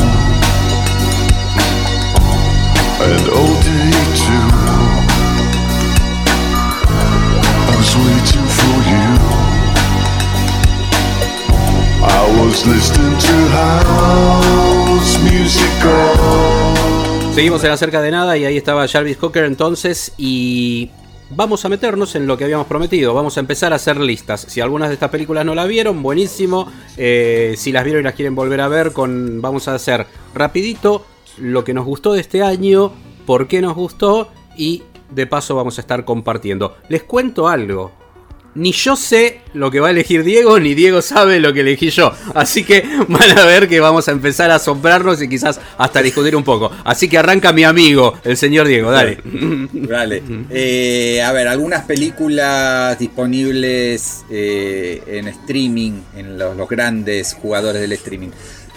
and 3.12 3.26
all 3.38 3.54
day 3.60 3.92
too. 4.24 4.48
I 7.68 7.74
was 7.76 7.92
waiting 8.08 8.48
for 8.58 8.78
you. 8.92 9.10
I 12.08 12.24
was 12.40 12.66
listening 12.66 13.18
to 13.20 13.36
house 13.60 15.14
music 15.30 15.86
all. 15.86 17.34
Seguimos 17.36 17.62
en 17.66 17.72
acerca 17.72 18.02
de 18.02 18.12
nada 18.12 18.38
y 18.38 18.46
ahí 18.46 18.56
estaba 18.56 18.88
Jarvis 18.88 19.18
Cocker 19.18 19.44
entonces 19.44 20.14
y 20.18 20.90
vamos 21.36 21.66
a 21.66 21.70
meternos 21.70 22.16
en 22.16 22.28
lo 22.28 22.38
que 22.38 22.44
habíamos 22.44 22.68
prometido. 22.68 23.14
Vamos 23.14 23.38
a 23.38 23.40
empezar 23.40 23.74
a 23.74 23.78
hacer 23.78 24.00
listas. 24.00 24.42
Si 24.48 24.62
algunas 24.62 24.90
de 24.90 24.96
estas 24.96 25.10
películas 25.10 25.46
no 25.46 25.56
la 25.56 25.66
vieron, 25.66 26.04
buenísimo. 26.04 26.72
Eh, 26.98 27.56
si 27.58 27.72
las 27.72 27.84
vieron 27.84 28.02
y 28.02 28.04
las 28.04 28.16
quieren 28.16 28.36
volver 28.36 28.62
a 28.62 28.68
ver, 28.68 28.92
con, 28.92 29.42
vamos 29.42 29.68
a 29.68 29.76
hacer 29.76 30.08
rapidito 30.34 31.06
lo 31.38 31.64
que 31.64 31.74
nos 31.74 31.86
gustó 31.86 32.14
de 32.14 32.22
este 32.22 32.44
año, 32.44 32.92
por 33.26 33.48
qué 33.48 33.62
nos 33.62 33.76
gustó 33.76 34.30
y 34.58 34.84
de 35.10 35.28
paso 35.28 35.56
vamos 35.56 35.78
a 35.78 35.82
estar 35.82 36.06
compartiendo. 36.06 36.76
Les 36.90 37.04
cuento 37.04 37.48
algo. 37.48 38.01
Ni 38.54 38.74
yo 38.74 38.98
sé 38.98 39.40
lo 39.54 39.72
que 39.72 39.80
va 39.80 39.88
a 39.88 39.92
elegir 39.92 40.26
Diego, 40.26 40.60
ni 40.60 40.74
Diego 40.76 41.02
sabe 41.02 41.40
lo 41.40 41.54
que 41.54 41.62
elegí 41.62 41.90
yo. 41.90 42.12
Así 42.36 42.66
que 42.66 42.84
van 43.08 43.38
a 43.38 43.46
ver 43.46 43.70
que 43.70 43.80
vamos 43.80 44.10
a 44.10 44.12
empezar 44.12 44.52
a 44.52 44.56
asombrarnos 44.56 45.22
y 45.22 45.30
quizás 45.30 45.60
hasta 45.78 46.02
discutir 46.02 46.36
un 46.36 46.44
poco. 46.44 46.70
Así 46.84 47.08
que 47.08 47.18
arranca 47.18 47.54
mi 47.54 47.64
amigo, 47.64 48.14
el 48.24 48.36
señor 48.36 48.68
Diego, 48.68 48.92
dale. 48.92 49.20
Dale. 49.74 50.24
Eh, 50.50 51.22
a 51.22 51.32
ver, 51.32 51.48
algunas 51.48 51.86
películas 51.86 52.98
disponibles 53.00 54.24
eh, 54.30 55.02
en 55.08 55.28
streaming, 55.30 56.02
en 56.16 56.38
los, 56.38 56.56
los 56.56 56.68
grandes 56.68 57.34
jugadores 57.34 57.82
del 57.82 57.94
streaming. 57.94 58.30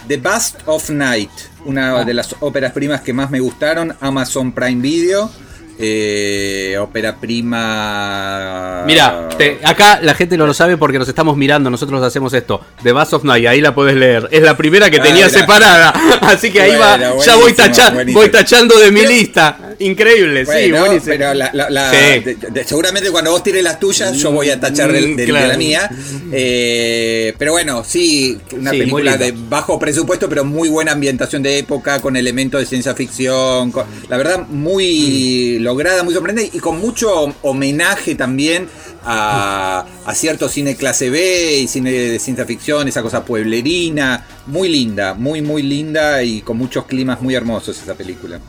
The 0.07 0.17
Bust 0.17 0.59
of 0.65 0.89
Night, 0.91 1.31
una 1.65 2.03
de 2.03 2.13
las 2.13 2.35
óperas 2.39 2.71
primas 2.71 3.01
que 3.01 3.11
más 3.11 3.31
me 3.31 3.39
gustaron, 3.39 3.95
Amazon 3.99 4.51
Prime 4.51 4.81
Video. 4.81 5.31
Eh, 5.77 6.77
ópera 6.79 7.17
prima. 7.17 8.83
Mira, 8.85 9.27
te- 9.37 9.59
acá 9.63 9.99
la 10.01 10.13
gente 10.13 10.37
no 10.37 10.47
lo 10.47 10.53
sabe 10.53 10.77
porque 10.77 10.97
nos 10.99 11.07
estamos 11.09 11.35
mirando, 11.37 11.69
nosotros 11.69 12.01
hacemos 12.01 12.33
esto. 12.33 12.61
The 12.83 12.91
Bass 12.91 13.13
of 13.13 13.23
Night, 13.23 13.45
ahí 13.47 13.61
la 13.61 13.75
podés 13.75 13.95
leer. 13.95 14.27
Es 14.31 14.41
la 14.41 14.55
primera 14.55 14.89
que 14.89 14.99
Ah, 14.99 15.03
tenía 15.03 15.29
separada. 15.29 15.89
Así 16.21 16.51
que 16.51 16.61
ahí 16.61 16.75
va, 16.77 16.97
ya 17.23 17.35
voy, 17.35 17.53
tacha- 17.53 17.93
voy 18.13 18.29
tachando 18.29 18.77
de 18.79 18.91
mi 18.91 19.05
lista. 19.05 19.57
Increíble, 19.79 20.45
sí, 20.45 20.71
buenísimo. 20.71 21.01
pero 21.05 21.33
la- 21.33 21.49
la- 21.53 21.69
la- 21.69 21.91
Sí. 21.91 22.19
de- 22.23 22.37
de- 22.51 22.63
seguramente 22.63 23.11
cuando 23.11 23.31
vos 23.31 23.43
tires 23.43 23.61
las 23.61 23.77
tuyas, 23.77 24.13
yo 24.15 24.31
voy 24.31 24.49
a 24.49 24.57
tachar 24.59 24.91
del- 24.93 25.07
del- 25.07 25.15
de, 25.17 25.25
Claro. 25.25 25.47
la 25.47 25.57
mía. 25.57 25.89
Eh, 26.31 27.33
pero 27.37 27.51
bueno, 27.51 27.83
sí, 27.85 28.37
una 28.53 28.71
Sí, 28.71 28.77
muy 28.77 28.85
película 28.85 29.17
de 29.17 29.33
bajo 29.49 29.77
presupuesto, 29.77 30.29
pero 30.29 30.45
muy 30.45 30.69
buena 30.69 30.93
ambientación 30.93 31.43
de 31.43 31.57
época, 31.57 31.99
con 31.99 32.15
elementos 32.15 32.61
de 32.61 32.65
ciencia 32.65 32.93
ficción. 32.95 33.71
con- 33.71 33.85
la 34.09 34.17
verdad, 34.17 34.45
Mm. 34.47 35.64
Lograda, 35.65 36.03
muy 36.03 36.13
sorprendente 36.13 36.55
y 36.55 36.61
con 36.61 36.79
mucho 36.79 37.35
homenaje 37.41 38.15
también 38.15 38.69
a, 39.03 39.85
a 40.05 40.15
cierto 40.15 40.47
cine 40.47 40.77
clase 40.77 41.09
B 41.09 41.57
y 41.57 41.67
cine 41.67 41.91
de 41.91 42.19
ciencia 42.19 42.45
ficción, 42.45 42.87
esa 42.87 43.01
cosa 43.01 43.25
pueblerina. 43.25 44.25
Muy 44.47 44.69
linda, 44.69 45.13
muy, 45.13 45.41
muy 45.41 45.61
linda 45.61 46.23
y 46.23 46.41
con 46.41 46.57
muchos 46.57 46.85
climas 46.85 47.21
muy 47.21 47.35
hermosos 47.35 47.81
esa 47.81 47.95
película. 47.95 48.39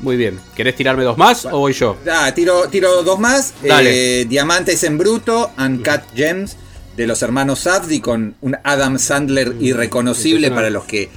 Muy 0.00 0.16
bien. 0.16 0.38
¿Querés 0.54 0.76
tirarme 0.76 1.04
dos 1.04 1.16
más 1.16 1.46
o 1.46 1.58
voy 1.58 1.72
yo? 1.72 1.96
Ah, 2.10 2.32
tiro, 2.34 2.68
tiro 2.68 3.02
dos 3.02 3.18
más. 3.18 3.54
Dale. 3.66 4.20
Eh, 4.20 4.24
Diamantes 4.26 4.84
en 4.84 4.98
Bruto, 4.98 5.50
Uncut 5.58 6.02
Gems, 6.14 6.56
de 6.96 7.06
los 7.06 7.22
hermanos 7.22 7.60
Safdie, 7.60 8.02
con 8.02 8.34
un 8.42 8.56
Adam 8.62 8.98
Sandler 8.98 9.54
irreconocible 9.60 10.48
impresionante. 10.48 10.54
para 10.54 10.70
los 10.70 10.84
que 10.84 11.08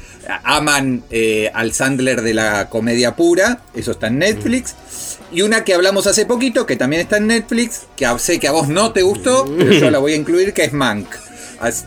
aman 0.43 1.03
eh, 1.09 1.51
al 1.53 1.73
Sandler 1.73 2.21
de 2.21 2.33
la 2.33 2.69
comedia 2.69 3.15
pura. 3.15 3.61
Eso 3.73 3.91
está 3.91 4.07
en 4.07 4.19
Netflix. 4.19 4.75
Y 5.31 5.41
una 5.43 5.63
que 5.63 5.73
hablamos 5.73 6.07
hace 6.07 6.25
poquito, 6.25 6.65
que 6.65 6.75
también 6.75 7.01
está 7.01 7.17
en 7.17 7.27
Netflix, 7.27 7.81
que 7.95 8.07
sé 8.17 8.39
que 8.39 8.47
a 8.47 8.51
vos 8.51 8.67
no 8.67 8.91
te 8.93 9.01
gustó, 9.03 9.45
pero 9.57 9.71
yo 9.73 9.91
la 9.91 9.99
voy 9.99 10.13
a 10.13 10.15
incluir, 10.15 10.53
que 10.53 10.63
es 10.63 10.73
Mank, 10.73 11.07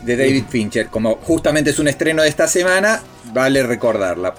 de 0.03 0.15
David 0.17 0.45
Fincher. 0.49 0.87
Como 0.87 1.15
justamente 1.17 1.71
es 1.71 1.79
un 1.79 1.87
estreno 1.87 2.21
de 2.23 2.29
esta 2.29 2.47
semana, 2.47 3.01
vale 3.33 3.63
recordarla. 3.63 4.33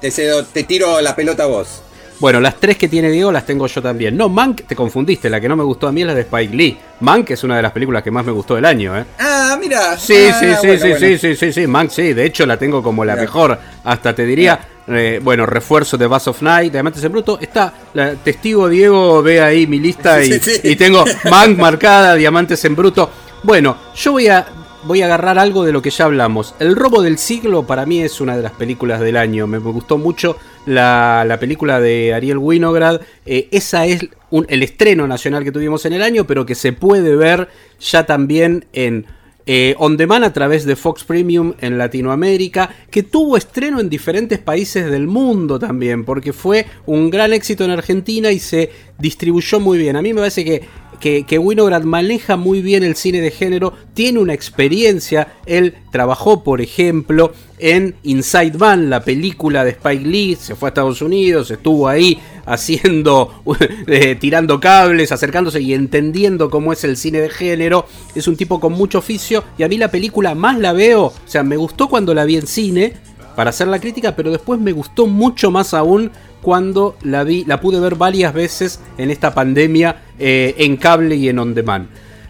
Te, 0.00 0.10
cedo- 0.10 0.44
te 0.44 0.62
tiro 0.62 1.00
la 1.00 1.16
pelota 1.16 1.44
a 1.44 1.46
vos. 1.46 1.82
Bueno, 2.18 2.40
las 2.40 2.56
tres 2.56 2.76
que 2.78 2.88
tiene 2.88 3.10
Diego 3.10 3.30
las 3.30 3.44
tengo 3.44 3.66
yo 3.66 3.82
también. 3.82 4.16
No, 4.16 4.28
Mank, 4.28 4.62
te 4.66 4.74
confundiste. 4.74 5.28
La 5.28 5.40
que 5.40 5.48
no 5.48 5.56
me 5.56 5.64
gustó 5.64 5.86
a 5.86 5.92
mí 5.92 6.00
es 6.00 6.06
la 6.06 6.14
de 6.14 6.22
Spike 6.22 6.54
Lee. 6.56 6.78
Mank 7.00 7.30
es 7.30 7.44
una 7.44 7.56
de 7.56 7.62
las 7.62 7.72
películas 7.72 8.02
que 8.02 8.10
más 8.10 8.24
me 8.24 8.32
gustó 8.32 8.54
del 8.54 8.64
año, 8.64 8.96
¿eh? 8.98 9.04
Ah, 9.18 9.56
mira. 9.60 9.98
Sí, 9.98 10.14
Ah, 10.30 10.38
sí, 10.40 10.46
sí, 10.46 10.66
bueno, 10.66 10.80
sí, 10.82 10.88
bueno. 10.90 10.98
sí, 10.98 11.18
sí, 11.18 11.36
sí, 11.36 11.52
sí, 11.52 11.66
Mank, 11.66 11.90
sí. 11.90 12.14
De 12.14 12.24
hecho, 12.24 12.46
la 12.46 12.56
tengo 12.58 12.82
como 12.82 13.04
la 13.04 13.16
mejor. 13.16 13.58
Hasta 13.84 14.14
te 14.14 14.24
diría, 14.24 14.58
eh, 14.88 15.20
bueno, 15.22 15.44
refuerzo 15.44 15.98
de 15.98 16.06
Bass 16.06 16.28
of 16.28 16.40
Night, 16.40 16.72
Diamantes 16.72 17.04
en 17.04 17.12
Bruto. 17.12 17.38
Está, 17.38 17.72
la, 17.92 18.14
testigo 18.14 18.68
Diego, 18.70 19.22
ve 19.22 19.42
ahí 19.42 19.66
mi 19.66 19.78
lista 19.78 20.22
y, 20.24 20.32
Sí, 20.32 20.40
sí. 20.40 20.60
y 20.64 20.76
tengo 20.76 21.04
Mank 21.30 21.58
marcada, 21.58 22.14
Diamantes 22.14 22.64
en 22.64 22.74
Bruto. 22.76 23.10
Bueno, 23.42 23.76
yo 23.94 24.12
voy 24.12 24.28
a, 24.28 24.46
voy 24.84 25.02
a 25.02 25.04
agarrar 25.04 25.38
algo 25.38 25.64
de 25.64 25.72
lo 25.72 25.82
que 25.82 25.90
ya 25.90 26.06
hablamos. 26.06 26.54
El 26.60 26.74
robo 26.76 27.02
del 27.02 27.18
siglo 27.18 27.64
para 27.64 27.84
mí 27.84 28.00
es 28.02 28.22
una 28.22 28.36
de 28.38 28.42
las 28.42 28.52
películas 28.52 29.00
del 29.00 29.18
año. 29.18 29.46
Me 29.46 29.58
gustó 29.58 29.98
mucho 29.98 30.38
la, 30.66 31.24
la 31.26 31.38
película 31.40 31.80
de 31.80 32.12
Ariel 32.12 32.38
Winograd. 32.38 33.00
Eh, 33.24 33.48
esa 33.50 33.86
es 33.86 34.06
un- 34.30 34.46
el 34.48 34.62
estreno 34.62 35.06
nacional 35.06 35.44
que 35.44 35.52
tuvimos 35.52 35.86
en 35.86 35.94
el 35.94 36.02
año, 36.02 36.26
pero 36.26 36.44
que 36.44 36.54
se 36.54 36.72
puede 36.72 37.16
ver 37.16 37.48
ya 37.80 38.04
también 38.04 38.66
en 38.72 39.06
eh, 39.48 39.76
on 39.78 39.96
demand 39.96 40.24
a 40.24 40.32
través 40.32 40.64
de 40.64 40.74
Fox 40.74 41.04
Premium 41.04 41.54
en 41.60 41.78
Latinoamérica, 41.78 42.68
que 42.90 43.04
tuvo 43.04 43.36
estreno 43.36 43.78
en 43.78 43.88
diferentes 43.88 44.40
países 44.40 44.90
del 44.90 45.06
mundo 45.06 45.56
también, 45.60 46.04
porque 46.04 46.32
fue 46.32 46.66
un 46.84 47.10
gran 47.10 47.32
éxito 47.32 47.64
en 47.64 47.70
Argentina 47.70 48.32
y 48.32 48.40
se 48.40 48.70
distribuyó 48.98 49.60
muy 49.60 49.78
bien. 49.78 49.94
A 49.94 50.02
mí 50.02 50.12
me 50.12 50.18
parece 50.18 50.44
que, 50.44 50.62
que, 51.00 51.24
que 51.24 51.38
Winograd 51.38 51.82
maneja 51.82 52.36
muy 52.36 52.62
bien 52.62 52.82
el 52.82 52.96
cine 52.96 53.20
de 53.20 53.30
género, 53.30 53.72
tiene 53.94 54.18
una 54.18 54.34
experiencia, 54.34 55.34
él 55.46 55.74
trabajó, 55.90 56.42
por 56.44 56.60
ejemplo, 56.60 57.32
en 57.58 57.94
Inside 58.02 58.58
Man, 58.58 58.90
la 58.90 59.02
película 59.02 59.64
de 59.64 59.70
Spike 59.70 60.06
Lee, 60.06 60.36
se 60.36 60.54
fue 60.54 60.68
a 60.68 60.70
Estados 60.70 61.00
Unidos, 61.00 61.50
estuvo 61.50 61.88
ahí 61.88 62.18
haciendo, 62.44 63.42
eh, 63.86 64.16
tirando 64.16 64.60
cables, 64.60 65.12
acercándose 65.12 65.60
y 65.60 65.74
entendiendo 65.74 66.50
cómo 66.50 66.72
es 66.72 66.84
el 66.84 66.96
cine 66.96 67.20
de 67.20 67.30
género. 67.30 67.86
Es 68.14 68.28
un 68.28 68.36
tipo 68.36 68.60
con 68.60 68.72
mucho 68.72 68.98
oficio 68.98 69.44
y 69.58 69.62
a 69.62 69.68
mí 69.68 69.78
la 69.78 69.90
película 69.90 70.34
más 70.34 70.58
la 70.58 70.72
veo, 70.72 71.04
o 71.04 71.14
sea, 71.24 71.42
me 71.42 71.56
gustó 71.56 71.88
cuando 71.88 72.14
la 72.14 72.24
vi 72.24 72.36
en 72.36 72.46
cine 72.46 72.94
para 73.34 73.50
hacer 73.50 73.68
la 73.68 73.80
crítica, 73.80 74.16
pero 74.16 74.30
después 74.30 74.58
me 74.58 74.72
gustó 74.72 75.06
mucho 75.06 75.50
más 75.50 75.74
aún 75.74 76.10
cuando 76.42 76.96
la 77.02 77.24
vi, 77.24 77.44
la 77.44 77.60
pude 77.60 77.80
ver 77.80 77.94
varias 77.96 78.32
veces 78.32 78.80
en 78.98 79.10
esta 79.10 79.34
pandemia 79.34 80.02
eh, 80.18 80.54
en 80.58 80.76
cable 80.76 81.16
y 81.16 81.28
en 81.28 81.38
on 81.38 81.54
demand. 81.54 81.88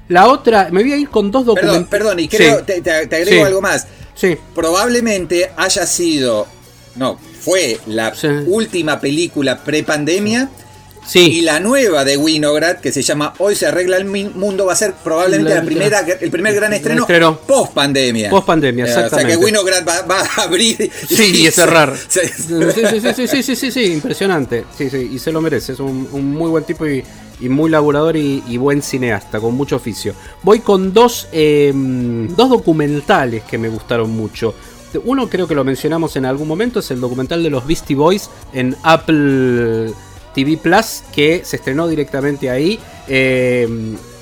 La 0.08 0.26
otra, 0.28 0.68
me 0.70 0.82
voy 0.82 0.92
a 0.92 0.96
ir 0.96 1.08
con 1.08 1.30
dos 1.30 1.42
Perdón, 1.44 1.56
documentos. 1.56 1.90
perdón, 1.90 2.20
y 2.20 2.28
creo, 2.28 2.62
te, 2.62 2.80
te- 2.80 3.06
te 3.08 3.16
agrego 3.16 3.40
Sí. 3.42 3.46
algo 3.46 3.60
más. 3.60 3.86
Sí. 4.14 4.36
Probablemente 4.54 5.50
haya 5.56 5.84
sido, 5.86 6.46
no, 6.94 7.18
fue 7.40 7.78
la 7.86 8.12
última 8.46 9.00
película 9.00 9.62
pre-pandemia. 9.64 10.48
Sí. 11.06 11.20
Y 11.20 11.40
la 11.42 11.60
nueva 11.60 12.04
de 12.04 12.16
Winograd, 12.16 12.78
que 12.78 12.90
se 12.92 13.02
llama 13.02 13.32
Hoy 13.38 13.54
se 13.54 13.66
arregla 13.66 13.96
el 13.96 14.04
mundo, 14.06 14.66
va 14.66 14.72
a 14.72 14.76
ser 14.76 14.92
probablemente 15.04 15.50
La- 15.54 15.60
la, 15.60 15.64
primera, 15.66 16.00
el 16.00 16.30
primer 16.30 16.54
gran 16.54 16.72
estreno, 16.72 17.02
estreno. 17.02 17.38
post 17.46 17.72
pandemia. 17.72 18.28
Post-pandemia, 18.30 18.84
O 18.84 18.88
sea 18.88 18.96
exactamente. 19.06 19.38
que 19.38 19.44
Winograd 19.44 19.86
va, 19.86 20.02
va 20.02 20.20
a 20.20 20.42
abrir 20.42 20.90
Sí, 21.08 21.46
y 21.46 21.50
cerrar. 21.50 21.94
se- 22.08 22.26
Sí, 22.26 22.32
sí, 22.36 23.00
sí, 23.00 23.14
sí, 23.14 23.26
sí, 23.28 23.42
sí, 23.42 23.56
sí, 23.56 23.70
sí, 23.70 23.84
impresionante. 23.92 24.64
Sí, 24.76 24.90
sí, 24.90 25.10
y 25.12 25.18
se 25.18 25.30
lo 25.32 25.40
merece. 25.40 25.72
Es 25.72 25.80
un, 25.80 26.08
un 26.12 26.34
muy 26.34 26.50
buen 26.50 26.64
tipo 26.64 26.86
y, 26.86 27.04
y 27.40 27.48
muy 27.48 27.70
laburador 27.70 28.16
y, 28.16 28.42
y 28.48 28.56
buen 28.56 28.82
cineasta, 28.82 29.38
con 29.40 29.54
mucho 29.54 29.76
oficio. 29.76 30.14
Voy 30.42 30.60
con 30.60 30.92
dos, 30.92 31.28
eh, 31.32 31.72
dos 31.74 32.50
documentales 32.50 33.44
que 33.44 33.58
me 33.58 33.68
gustaron 33.68 34.10
mucho. 34.10 34.54
Uno 35.04 35.28
creo 35.28 35.46
que 35.46 35.54
lo 35.54 35.62
mencionamos 35.62 36.16
en 36.16 36.24
algún 36.24 36.48
momento, 36.48 36.80
es 36.80 36.90
el 36.90 37.00
documental 37.00 37.42
de 37.42 37.50
los 37.50 37.66
Beastie 37.66 37.94
Boys 37.96 38.30
en 38.54 38.74
Apple 38.82 39.92
TV 40.36 40.58
Plus, 40.58 41.02
que 41.12 41.42
se 41.44 41.56
estrenó 41.56 41.88
directamente 41.88 42.50
ahí. 42.50 42.78
Eh, 43.08 43.66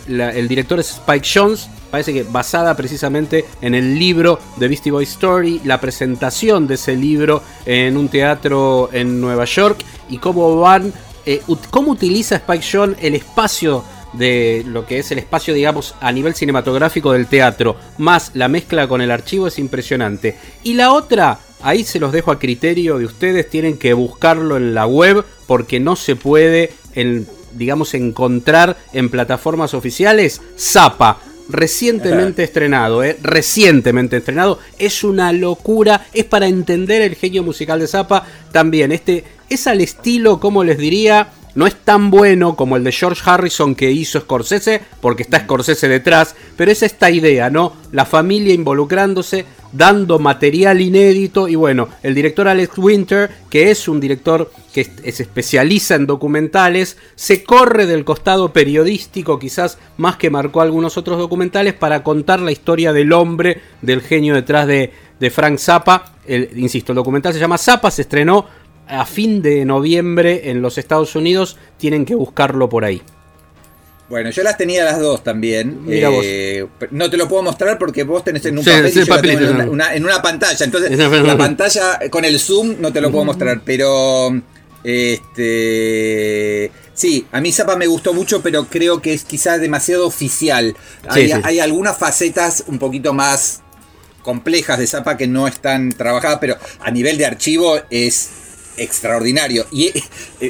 el 0.06 0.48
director 0.48 0.78
es 0.78 0.90
Spike 0.92 1.26
Jones, 1.34 1.68
parece 1.90 2.12
que 2.12 2.22
basada 2.22 2.76
precisamente 2.76 3.44
en 3.60 3.74
el 3.74 3.98
libro 3.98 4.38
de 4.56 4.68
Beastie 4.68 4.92
Boy 4.92 5.04
Story, 5.04 5.60
la 5.64 5.80
presentación 5.80 6.68
de 6.68 6.74
ese 6.74 6.94
libro 6.94 7.42
en 7.66 7.96
un 7.96 8.08
teatro 8.08 8.90
en 8.92 9.20
Nueva 9.20 9.44
York 9.44 9.78
y 10.08 10.18
cómo 10.18 10.60
van 10.60 10.92
eh, 11.26 11.40
cómo 11.70 11.92
utiliza 11.92 12.36
Spike 12.36 12.64
Jonze 12.70 13.06
el 13.06 13.14
espacio 13.14 13.82
de 14.12 14.62
lo 14.66 14.86
que 14.86 14.98
es 14.98 15.10
el 15.10 15.18
espacio, 15.18 15.52
digamos, 15.54 15.94
a 16.00 16.12
nivel 16.12 16.34
cinematográfico 16.34 17.12
del 17.12 17.26
teatro, 17.26 17.76
más 17.98 18.30
la 18.34 18.48
mezcla 18.48 18.86
con 18.86 19.00
el 19.00 19.10
archivo 19.10 19.48
es 19.48 19.58
impresionante. 19.58 20.36
Y 20.62 20.74
la 20.74 20.92
otra, 20.92 21.40
ahí 21.64 21.82
se 21.82 21.98
los 21.98 22.12
dejo 22.12 22.30
a 22.30 22.38
criterio 22.38 22.98
de 22.98 23.06
ustedes, 23.06 23.50
tienen 23.50 23.78
que 23.78 23.94
buscarlo 23.94 24.56
en 24.56 24.74
la 24.74 24.86
web 24.86 25.24
porque 25.46 25.80
no 25.80 25.96
se 25.96 26.14
puede, 26.14 26.72
en, 26.94 27.26
digamos, 27.54 27.94
encontrar 27.94 28.76
en 28.92 29.08
plataformas 29.08 29.74
oficiales. 29.74 30.40
Zapa, 30.58 31.18
recientemente 31.48 32.44
estrenado, 32.44 33.02
¿eh? 33.02 33.18
recientemente 33.22 34.18
estrenado, 34.18 34.58
es 34.78 35.04
una 35.04 35.32
locura, 35.32 36.06
es 36.12 36.24
para 36.24 36.46
entender 36.46 37.02
el 37.02 37.16
genio 37.16 37.42
musical 37.42 37.80
de 37.80 37.86
Zappa 37.86 38.26
también, 38.52 38.92
este 38.92 39.24
es 39.48 39.66
al 39.66 39.80
estilo, 39.80 40.40
como 40.40 40.64
les 40.64 40.78
diría, 40.78 41.32
no 41.54 41.66
es 41.66 41.76
tan 41.76 42.10
bueno 42.10 42.56
como 42.56 42.76
el 42.76 42.84
de 42.84 42.92
George 42.92 43.22
Harrison 43.24 43.74
que 43.74 43.90
hizo 43.92 44.20
Scorsese, 44.20 44.80
porque 45.00 45.22
está 45.22 45.40
Scorsese 45.40 45.88
detrás, 45.88 46.34
pero 46.56 46.70
es 46.70 46.82
esta 46.82 47.10
idea, 47.10 47.50
¿no? 47.50 47.74
La 47.92 48.04
familia 48.04 48.54
involucrándose, 48.54 49.44
dando 49.74 50.18
material 50.18 50.80
inédito 50.80 51.48
y 51.48 51.56
bueno, 51.56 51.88
el 52.02 52.14
director 52.14 52.46
Alex 52.46 52.78
Winter, 52.78 53.30
que 53.50 53.70
es 53.70 53.88
un 53.88 54.00
director 54.00 54.50
que 54.72 54.84
se 54.84 55.22
especializa 55.22 55.96
en 55.96 56.06
documentales, 56.06 56.96
se 57.16 57.42
corre 57.42 57.86
del 57.86 58.04
costado 58.04 58.52
periodístico, 58.52 59.38
quizás 59.38 59.78
más 59.96 60.16
que 60.16 60.30
marcó 60.30 60.60
algunos 60.60 60.96
otros 60.96 61.18
documentales, 61.18 61.74
para 61.74 62.02
contar 62.02 62.40
la 62.40 62.52
historia 62.52 62.92
del 62.92 63.12
hombre, 63.12 63.60
del 63.82 64.00
genio 64.00 64.34
detrás 64.34 64.66
de, 64.66 64.92
de 65.18 65.30
Frank 65.30 65.58
Zappa. 65.58 66.14
El, 66.26 66.50
insisto, 66.56 66.92
el 66.92 66.96
documental 66.96 67.32
se 67.32 67.40
llama 67.40 67.58
Zappa, 67.58 67.90
se 67.90 68.02
estrenó 68.02 68.46
a 68.86 69.04
fin 69.06 69.42
de 69.42 69.64
noviembre 69.64 70.50
en 70.50 70.62
los 70.62 70.78
Estados 70.78 71.16
Unidos, 71.16 71.56
tienen 71.78 72.04
que 72.04 72.14
buscarlo 72.14 72.68
por 72.68 72.84
ahí. 72.84 73.02
Bueno, 74.08 74.30
yo 74.30 74.42
las 74.42 74.58
tenía 74.58 74.84
las 74.84 75.00
dos 75.00 75.24
también. 75.24 75.84
Mira 75.84 76.10
Eh, 76.22 76.66
No 76.90 77.08
te 77.08 77.16
lo 77.16 77.28
puedo 77.28 77.42
mostrar 77.42 77.78
porque 77.78 78.04
vos 78.04 78.22
tenés 78.22 78.44
en 78.44 78.58
un 78.58 78.64
Sí, 78.64 78.70
papel 78.70 78.92
sí, 78.92 78.98
y 78.98 79.02
yo 79.02 79.06
papelito, 79.06 79.44
en, 79.44 79.68
una, 79.68 79.94
en 79.94 80.04
una 80.04 80.20
pantalla. 80.20 80.64
Entonces, 80.64 80.98
la 80.98 81.38
pantalla 81.38 81.98
con 82.10 82.24
el 82.24 82.38
zoom 82.38 82.76
no 82.80 82.92
te 82.92 83.00
lo 83.00 83.10
puedo 83.10 83.24
mostrar. 83.24 83.62
Pero, 83.64 84.40
este... 84.84 86.70
Sí, 86.92 87.26
a 87.32 87.40
mí 87.40 87.50
Zapa 87.50 87.76
me 87.76 87.86
gustó 87.88 88.12
mucho, 88.14 88.40
pero 88.40 88.66
creo 88.66 89.02
que 89.02 89.14
es 89.14 89.24
quizás 89.24 89.60
demasiado 89.60 90.06
oficial. 90.06 90.76
Hay, 91.08 91.28
sí. 91.28 91.40
hay 91.42 91.58
algunas 91.58 91.96
facetas 91.98 92.64
un 92.68 92.78
poquito 92.78 93.12
más 93.12 93.62
complejas 94.22 94.78
de 94.78 94.86
Zapa 94.86 95.16
que 95.16 95.26
no 95.26 95.48
están 95.48 95.90
trabajadas, 95.90 96.38
pero 96.40 96.56
a 96.80 96.90
nivel 96.90 97.18
de 97.18 97.26
archivo 97.26 97.78
es 97.90 98.30
extraordinario. 98.76 99.66
Y, 99.72 99.92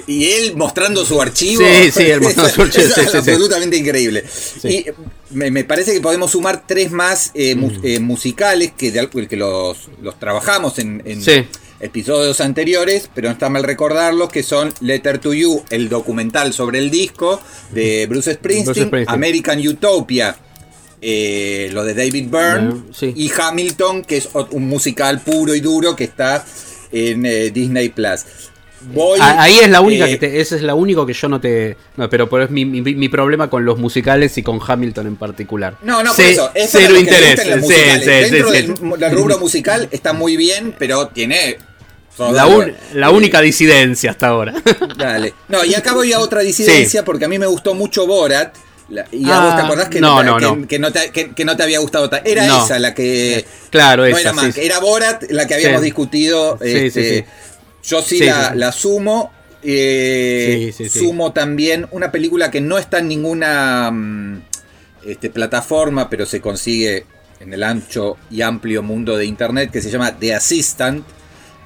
y 0.07 0.25
él 0.27 0.57
mostrando 0.57 1.05
su 1.05 1.21
archivo. 1.21 1.63
Sí, 1.63 1.91
sí, 1.91 2.03
él 2.05 2.21
mostrando 2.21 2.53
su 2.53 2.63
archivo, 2.63 2.87
es 2.87 2.95
sí, 2.95 3.01
sí, 3.03 3.09
sí. 3.11 3.17
absolutamente 3.17 3.77
increíble. 3.77 4.25
Y 4.65 4.87
me, 5.31 5.51
me 5.51 5.65
parece 5.65 5.93
que 5.93 6.01
podemos 6.01 6.31
sumar 6.31 6.65
tres 6.67 6.91
más 6.91 7.31
eh, 7.35 7.55
mu- 7.55 7.73
eh, 7.83 8.01
musicales 8.01 8.73
que, 8.77 8.91
de 8.91 9.09
que 9.29 9.37
los, 9.37 9.89
los 10.03 10.19
trabajamos 10.19 10.79
en, 10.79 11.03
episodios 11.81 12.41
anteriores, 12.41 13.11
pero 13.15 13.29
no 13.29 13.33
está 13.33 13.51
mal 13.51 13.63
recordarlos, 13.63 14.31
que 14.31 14.43
son 14.43 14.73
Letter 14.81 15.19
to 15.19 15.35
You, 15.35 15.63
el 15.71 15.89
documental 15.91 16.55
sobre 16.55 16.79
el 16.79 16.91
disco 16.91 17.41
de 17.73 18.07
Bruce 18.07 18.33
Springsteen, 18.35 18.65
Bruce 18.65 18.87
Springsteen. 18.87 19.15
American 19.15 19.67
Utopia, 19.67 20.35
eh, 21.03 21.69
lo 21.73 21.85
de 21.85 21.93
David 21.93 22.29
Byrne, 22.31 22.83
y 23.15 23.31
Hamilton, 23.39 24.03
que 24.03 24.17
es 24.17 24.29
un 24.53 24.67
musical 24.67 25.21
puro 25.21 25.55
y 25.55 25.61
duro 25.61 25.95
que 25.95 26.05
está 26.05 26.47
en 26.95 27.27
eh, 27.27 27.51
Disney 27.51 27.89
Plus. 27.91 28.21
Voy, 28.93 29.19
Ah, 29.23 29.43
Ahí 29.45 29.59
es 29.63 29.71
la 29.71 29.81
única 29.81 30.07
eh, 30.07 30.11
que 30.11 30.17
te, 30.19 30.41
ese 30.41 30.57
es 30.57 30.63
la 30.63 30.75
único 30.75 31.07
que 31.07 31.15
yo 31.15 31.27
no 31.29 31.41
te. 31.41 31.75
No, 31.97 32.09
pero, 32.11 32.29
pero 32.29 32.45
es 32.45 32.51
mi, 32.51 32.67
mi- 32.67 32.83
mi 32.83 33.09
problema 33.09 33.49
con 33.49 33.65
los 33.65 33.79
musicales 33.79 34.37
y 34.37 34.43
con 34.43 34.61
Hamilton 34.67 35.07
en 35.07 35.17
particular. 35.17 35.77
No, 35.83 36.03
no, 36.03 36.13
por 36.15 36.25
eso. 36.25 36.51
Es 36.55 36.69
cero 36.71 36.95
interés. 36.99 37.41
Sí, 37.41 37.73
sí, 38.03 38.05
Dentro 38.11 38.51
sí, 38.53 38.67
del, 38.99 39.11
rubro 39.13 39.39
musical 39.39 39.89
está 39.91 40.13
muy 40.13 40.37
bien, 40.37 40.75
pero 40.79 41.09
tiene. 41.09 41.57
La, 42.19 42.47
un- 42.47 42.73
la 42.93 43.11
única 43.11 43.41
disidencia 43.41 44.11
hasta 44.11 44.29
ahora. 44.29 44.55
Dale. 44.99 45.33
No, 45.49 45.65
y 45.65 45.75
acá 45.75 45.95
voy 45.95 46.13
a 46.13 46.21
otra 46.21 46.43
disidencia 46.43 47.05
porque 47.05 47.25
a 47.25 47.29
mí 47.29 47.39
me 47.39 47.47
gustó 47.47 47.75
mucho 47.75 48.07
Borat. 48.07 48.55
La- 48.91 49.07
y 49.11 49.25
a 49.31 49.39
Ah, 49.41 49.45
vos 49.47 49.57
te 49.57 49.63
acordás 49.63 49.89
que 49.89 50.01
no, 50.01 50.19
te, 50.19 50.25
no, 50.25 50.37
que, 50.37 50.45
no. 50.45 50.69
que 50.69 50.79
no 50.79 50.93
te, 50.93 51.11
que- 51.11 51.31
que 51.33 51.45
no 51.45 51.57
te 51.57 51.63
había 51.63 51.79
gustado. 51.79 52.11
ta- 52.11 52.23
Era 52.25 52.47
No. 52.47 52.65
esa 52.65 52.79
la 52.79 52.95
que. 52.95 53.45
Claro, 53.71 54.05
esa, 54.05 54.31
era 54.31 54.53
sí. 54.53 54.61
Era 54.61 54.79
Borat 54.81 55.25
la 55.31 55.47
que 55.47 55.55
habíamos 55.55 55.81
Sí. 55.81 55.85
discutido. 55.87 56.59
Sí, 56.63 56.69
este, 56.69 56.91
sí, 56.91 57.17
sí. 57.21 57.25
Yo 57.89 58.03
sí, 58.03 58.19
la, 58.21 58.55
la 58.55 58.73
sumo. 58.73 59.33
eh, 59.63 60.73
Sí, 60.77 60.85
sí, 60.85 60.89
sí. 60.91 60.99
Sumo 60.99 61.33
también 61.33 61.87
una 61.91 62.13
película 62.13 62.51
que 62.51 62.61
no 62.61 62.77
está 62.79 62.99
en 62.99 63.09
ninguna 63.09 63.91
mm, 63.91 64.43
este, 65.07 65.31
plataforma, 65.31 66.11
pero 66.11 66.27
se 66.27 66.41
consigue 66.43 67.07
en 67.41 67.53
el 67.55 67.63
ancho 67.63 68.17
y 68.31 68.43
amplio 68.43 68.83
mundo 68.83 69.17
de 69.17 69.25
internet, 69.25 69.71
que 69.71 69.81
se 69.81 69.91
llama 69.91 70.13
The 70.19 70.35
Assistant. 70.35 71.05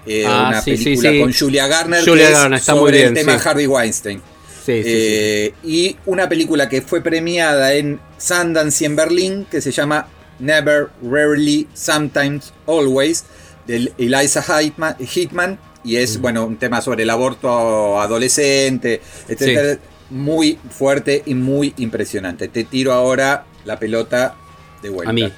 eh, 0.07 0.25
Ah, 0.27 0.47
una 0.51 0.63
película 0.63 1.11
con 1.21 1.33
Julia 1.35 1.67
Garner, 1.67 2.03
Julia 2.05 2.27
que 2.27 2.33
es 2.33 2.39
Garner, 2.39 2.59
está 2.61 2.73
sobre 2.73 2.83
muy 2.83 2.93
bien, 2.93 3.09
el 3.09 3.15
tema. 3.27 3.35
Harvey 3.45 3.67
Weinstein. 3.67 4.23
Sí, 4.69 4.83
sí, 4.83 4.91
sí. 4.91 4.91
Eh, 4.91 5.55
Y 5.65 5.97
una 6.05 6.29
película 6.29 6.69
que 6.69 6.83
fue 6.83 7.01
premiada 7.01 7.73
en 7.73 7.99
Sundance 8.19 8.85
y 8.85 8.87
en 8.87 8.97
Berlín, 8.97 9.47
que 9.51 9.63
se 9.63 9.73
llama 9.73 10.09
Never, 10.39 10.89
Rarely, 11.03 11.67
Sometimes, 11.73 12.53
Always, 12.67 13.25
de 13.67 13.91
Eliza 13.97 14.43
Hitman, 14.43 14.97
Hitman, 14.99 15.59
y 15.85 15.97
es, 15.97 16.19
Mm. 16.19 16.23
bueno, 16.23 16.45
un 16.47 16.57
tema 16.59 16.83
sobre 16.83 17.05
el 17.05 17.11
aborto 17.11 17.99
adolescente, 18.01 19.01
etcétera, 19.27 19.79
muy 20.11 20.59
fuerte 20.71 21.23
y 21.25 21.35
muy 21.35 21.73
impresionante. 21.79 22.49
Te 22.49 22.65
tiro 22.65 22.93
ahora 22.93 23.47
la 23.65 23.79
pelota 23.79 24.37
de 24.83 24.91
vuelta. 24.91 25.11
A 25.11 25.13
mí. 25.15 25.33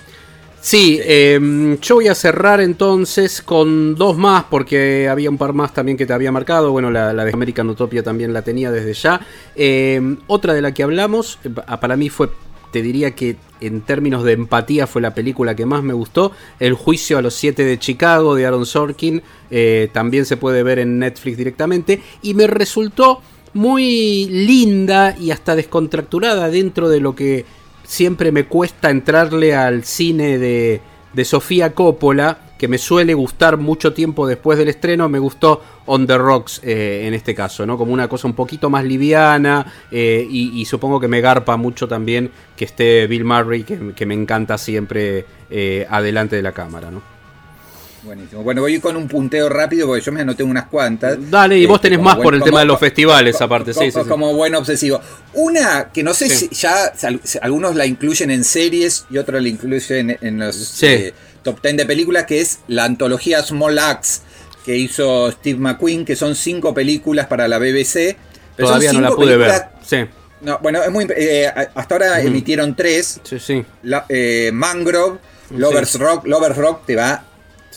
Sí, 0.62 1.00
eh, 1.02 1.78
yo 1.80 1.94
voy 1.94 2.08
a 2.08 2.14
cerrar 2.14 2.60
entonces 2.60 3.40
con 3.40 3.94
dos 3.94 4.18
más, 4.18 4.44
porque 4.50 5.08
había 5.08 5.30
un 5.30 5.38
par 5.38 5.54
más 5.54 5.72
también 5.72 5.96
que 5.96 6.04
te 6.04 6.12
había 6.12 6.30
marcado. 6.32 6.70
Bueno, 6.70 6.90
la, 6.90 7.14
de 7.14 7.32
American 7.32 7.70
Utopia 7.70 8.02
también 8.02 8.34
la 8.34 8.42
tenía 8.42 8.70
desde 8.70 8.92
ya. 8.92 9.20
Eh, 9.56 10.16
otra 10.26 10.52
de 10.52 10.60
la 10.60 10.72
que 10.74 10.82
hablamos, 10.82 11.38
eh, 11.44 11.48
pa- 11.48 11.80
para 11.80 11.96
mí 11.96 12.10
fue, 12.10 12.28
te 12.72 12.82
diría 12.82 13.12
que 13.12 13.36
en 13.62 13.80
términos 13.80 14.22
de 14.22 14.32
empatía 14.32 14.86
fue 14.86 15.00
la 15.00 15.14
película 15.14 15.56
que 15.56 15.64
más 15.64 15.82
me 15.82 15.94
gustó. 15.94 16.32
El 16.58 16.74
juicio 16.74 17.16
a 17.16 17.22
los 17.22 17.32
siete 17.34 17.64
de 17.64 17.78
Chicago 17.78 18.34
de 18.34 18.44
Aaron 18.44 18.66
Sorkin. 18.66 19.22
eh, 19.50 19.88
también 19.94 20.26
se 20.26 20.36
puede 20.36 20.62
ver 20.62 20.78
en 20.78 20.98
Netflix 20.98 21.38
directamente. 21.38 22.02
Y 22.20 22.34
me 22.34 22.46
resultó 22.46 23.22
muy 23.54 24.26
linda 24.26 25.16
y 25.18 25.30
hasta 25.30 25.56
descontracturada 25.56 26.50
dentro 26.50 26.90
de 26.90 27.00
lo 27.00 27.14
que 27.14 27.46
siempre 27.90 28.30
me 28.30 28.44
cuesta 28.44 28.88
entrarle 28.88 29.52
al 29.52 29.82
cine 29.82 30.38
de, 30.38 30.80
de 31.12 31.24
Sofía 31.24 31.74
Coppola, 31.74 32.38
que 32.56 32.68
me 32.68 32.78
suele 32.78 33.14
gustar 33.14 33.56
mucho 33.56 33.92
tiempo 33.92 34.28
después 34.28 34.58
del 34.58 34.68
estreno, 34.68 35.08
me 35.08 35.18
gustó 35.18 35.60
On 35.86 36.06
the 36.06 36.16
Rocks 36.16 36.60
eh, 36.62 37.02
en 37.08 37.14
este 37.14 37.34
caso, 37.34 37.66
¿no? 37.66 37.76
Como 37.76 37.92
una 37.92 38.06
cosa 38.06 38.28
un 38.28 38.34
poquito 38.34 38.70
más 38.70 38.84
liviana 38.84 39.66
eh, 39.90 40.24
y, 40.30 40.64
supongo 40.66 41.00
que 41.00 41.08
me 41.08 41.20
garpa 41.20 41.56
mucho 41.56 41.88
también 41.88 42.30
que 42.56 42.64
esté 42.64 43.08
Bill 43.08 43.24
Murray, 43.24 43.64
que, 43.64 43.92
que 43.96 44.06
me 44.06 44.14
encanta 44.14 44.56
siempre 44.56 45.24
eh, 45.50 45.84
adelante 45.90 46.36
de 46.36 46.42
la 46.42 46.52
cámara, 46.52 46.92
¿no? 46.92 47.19
Buenísimo. 48.02 48.42
Bueno, 48.42 48.62
voy 48.62 48.80
con 48.80 48.96
un 48.96 49.06
punteo 49.08 49.48
rápido 49.48 49.86
porque 49.86 50.02
yo 50.02 50.10
me 50.12 50.22
anoté 50.22 50.42
unas 50.42 50.66
cuantas. 50.68 51.18
Dale, 51.30 51.58
y 51.58 51.66
vos 51.66 51.76
Este, 51.76 51.90
tenés 51.90 52.02
más 52.02 52.16
buen- 52.16 52.24
por 52.24 52.34
el 52.34 52.40
como- 52.40 52.48
tema 52.50 52.60
de 52.60 52.66
los 52.66 52.80
festivales, 52.80 53.34
como- 53.36 53.44
aparte, 53.46 53.72
sí, 53.74 53.78
como, 53.78 53.90
sí, 53.92 54.00
sí. 54.02 54.08
como 54.08 54.34
buen 54.34 54.54
obsesivo. 54.54 55.00
Una 55.34 55.90
que 55.92 56.02
no 56.02 56.14
sé 56.14 56.28
Sí. 56.30 56.48
si 56.48 56.54
ya 56.54 56.92
algunos 57.42 57.76
la 57.76 57.84
incluyen 57.86 58.30
en 58.30 58.42
series 58.44 59.04
y 59.10 59.18
otros 59.18 59.42
la 59.42 59.48
incluyen 59.48 60.16
en 60.20 60.38
los 60.38 60.56
Sí. 60.56 60.86
eh, 60.86 61.14
top 61.42 61.60
10 61.62 61.76
de 61.76 61.84
películas, 61.86 62.24
que 62.24 62.40
es 62.40 62.60
la 62.68 62.84
antología 62.84 63.42
Small 63.42 63.78
Axe 63.78 64.20
que 64.64 64.76
hizo 64.76 65.30
Steve 65.32 65.58
McQueen, 65.58 66.04
que 66.04 66.16
son 66.16 66.34
cinco 66.34 66.72
películas 66.74 67.26
para 67.26 67.48
la 67.48 67.58
BBC. 67.58 68.16
pero 68.56 68.68
Todavía 68.68 68.92
no 68.92 69.00
la 69.00 69.10
pude 69.12 69.36
ver. 69.38 69.62
Sí, 69.86 69.96
No, 70.42 70.58
bueno, 70.62 70.82
es 70.82 70.90
muy, 70.90 71.06
eh, 71.16 71.46
hasta 71.74 71.94
ahora 71.94 72.20
emitieron 72.22 72.74
tres. 72.74 73.20
sí, 73.24 73.38
sí. 73.38 73.64
La- 73.84 74.04
eh, 74.08 74.50
Mangrove, 74.52 75.18
Lovers 75.50 75.98
Rock, 75.98 76.26
Lovers 76.26 76.56
Rock 76.56 76.84
te 76.86 76.96
va 76.96 77.24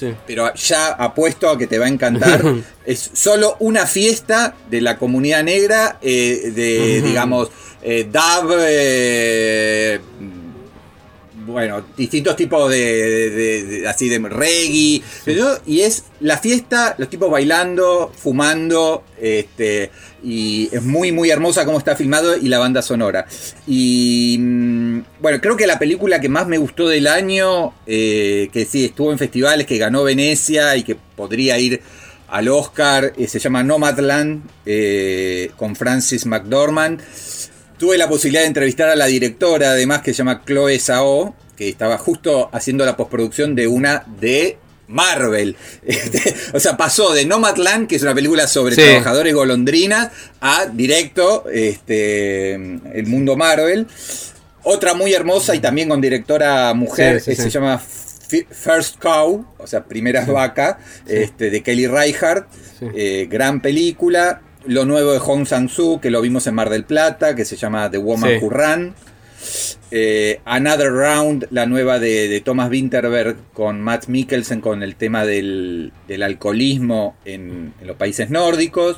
sí. 0.10 0.16
pero 0.28 0.54
ya 0.54 0.88
apuesto 0.88 1.50
a 1.50 1.58
que 1.58 1.68
te 1.68 1.78
va 1.80 1.86
a 1.86 1.90
encantar. 1.90 2.44
es 2.86 3.12
solo 3.14 3.56
una 3.60 3.86
fiesta 3.88 4.56
de 4.70 4.82
la 4.82 4.98
comunidad 4.98 5.44
negra, 5.44 5.98
eh, 6.02 6.52
de, 6.56 7.02
digamos, 7.02 7.50
eh, 7.82 8.08
dub, 8.12 8.56
eh, 8.60 10.00
bueno, 11.46 11.84
distintos 11.98 12.36
tipos 12.38 12.70
de, 12.72 12.78
de- 12.78 13.30
de- 13.32 13.64
de- 13.64 13.88
así 13.88 14.08
de 14.08 14.18
reggae, 14.20 15.04
y 15.66 15.82
es 15.82 16.06
la 16.22 16.38
fiesta, 16.38 16.96
los 16.98 17.10
tipos 17.10 17.30
bailando, 17.30 18.12
fumando, 18.16 19.04
este, 19.20 19.92
y 20.24 20.70
es 20.72 20.82
muy, 20.82 21.12
muy 21.12 21.30
hermosa 21.30 21.66
como 21.66 21.78
está 21.78 21.96
filmado 21.96 22.38
y 22.38 22.48
la 22.48 22.60
banda 22.60 22.82
sonora. 22.82 23.26
Y 23.68 24.38
mm, 24.40 25.00
bueno, 25.20 25.42
creo 25.42 25.58
que 25.58 25.68
la 25.68 25.80
película 25.80 26.22
que 26.22 26.30
más 26.30 26.48
me 26.48 26.58
gustó 26.58 26.88
del 26.88 27.08
año, 27.08 27.74
eh, 27.86 28.50
que 28.54 28.66
sí 28.66 28.86
estuvo 28.86 29.12
en 29.12 29.18
festivales, 29.18 29.68
que 29.68 29.78
ganó 29.78 30.04
Venecia 30.04 30.76
y 30.78 30.84
que 30.84 30.96
podría 30.96 31.60
ir 31.60 31.82
al 32.30 32.48
Oscar, 32.48 33.14
eh, 33.18 33.28
se 33.28 33.40
llama 33.40 33.64
Nomadland, 33.64 34.44
eh, 34.66 35.52
con 35.58 35.76
Francis 35.76 36.26
McDormand. 36.26 37.02
Tuve 37.78 37.98
la 37.98 38.08
posibilidad 38.08 38.42
de 38.42 38.48
entrevistar 38.48 38.90
a 38.90 38.96
la 38.96 39.08
directora, 39.08 39.72
además, 39.72 40.02
que 40.02 40.14
se 40.14 40.20
llama 40.20 40.42
Chloe 40.46 40.80
Sao, 40.80 41.36
que 41.58 41.70
estaba 41.70 41.98
justo 41.98 42.50
haciendo 42.54 42.86
la 42.86 42.96
postproducción 42.96 43.56
de 43.56 43.68
una 43.68 44.06
de 44.20 44.58
Marvel. 44.88 45.56
Este, 45.86 46.34
o 46.54 46.60
sea, 46.60 46.78
pasó 46.78 47.14
de 47.14 47.26
Nomadland, 47.26 47.88
que 47.88 47.96
es 47.98 48.02
una 48.04 48.14
película 48.16 48.48
sobre 48.48 48.76
Sí. 48.76 48.82
trabajadores 48.82 49.34
golondrinas, 49.34 50.10
a 50.42 50.66
directo 50.68 51.46
este, 51.52 52.54
el 52.54 53.06
mundo 53.08 53.36
Marvel. 53.36 53.88
Otra 54.64 54.94
muy 54.94 55.14
hermosa 55.14 55.56
y 55.56 55.60
también 55.60 55.90
con 55.90 56.00
directora 56.00 56.74
mujer, 56.74 57.20
Sí, 57.20 57.36
sí, 57.36 57.42
eh, 57.42 57.44
se 57.46 57.50
llama 57.50 57.78
Fi- 57.80 58.48
First 58.50 58.98
Cow, 58.98 59.46
o 59.58 59.68
sea, 59.68 59.84
Primeras 59.84 60.26
Vaca, 60.28 60.80
este, 61.08 61.50
de 61.50 61.62
Kelly 61.62 61.88
Reichardt. 61.88 62.48
Eh, 62.96 63.28
gran 63.30 63.62
película. 63.62 64.42
Lo 64.66 64.86
nuevo 64.86 65.12
de 65.12 65.20
Hong 65.20 65.46
Sang-soo, 65.46 66.00
que 66.00 66.10
lo 66.10 66.22
vimos 66.22 66.48
en 66.48 66.56
Mar 66.56 66.70
del 66.70 66.86
Plata, 66.86 67.36
que 67.36 67.44
se 67.44 67.58
llama 67.58 67.92
The 67.92 67.98
Woman. 67.98 68.40
Who 68.42 68.50
Ran. 68.50 68.96
Eh, 69.96 70.40
Another 70.46 70.92
Round, 70.92 71.48
la 71.52 71.68
nueva 71.68 72.00
de, 72.00 72.28
de 72.28 72.42
Thomas 72.42 72.72
Winterberg 72.72 73.36
con 73.54 73.80
Matt 73.80 74.08
Mikkelsen 74.08 74.60
con 74.60 74.82
el 74.82 74.96
tema 74.96 75.24
del, 75.24 75.92
del 76.08 76.24
alcoholismo 76.24 77.16
en, 77.26 77.76
en 77.80 77.88
los 77.88 77.96
países 77.96 78.32
nórdicos. 78.32 78.98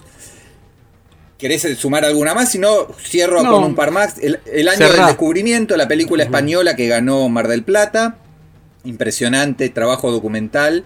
¿Querés 1.38 1.64
sumar 1.78 2.06
alguna 2.06 2.34
más? 2.34 2.50
Si 2.54 2.60
no, 2.60 2.88
cierro 2.98 3.44
No. 3.44 3.52
con 3.52 3.64
un 3.66 3.76
par 3.76 3.92
más. 3.92 4.18
El, 4.20 4.40
el 4.50 4.70
año 4.70 4.78
Cerrá. 4.78 4.96
del 5.00 5.06
descubrimiento, 5.08 5.76
la 5.76 5.88
película 5.90 6.24
española 6.24 6.78
que 6.78 6.88
ganó 6.88 7.28
Mar 7.28 7.50
del 7.50 7.64
Plata. 7.64 8.18
Impresionante 8.86 9.68
trabajo 9.70 10.12
documental. 10.12 10.86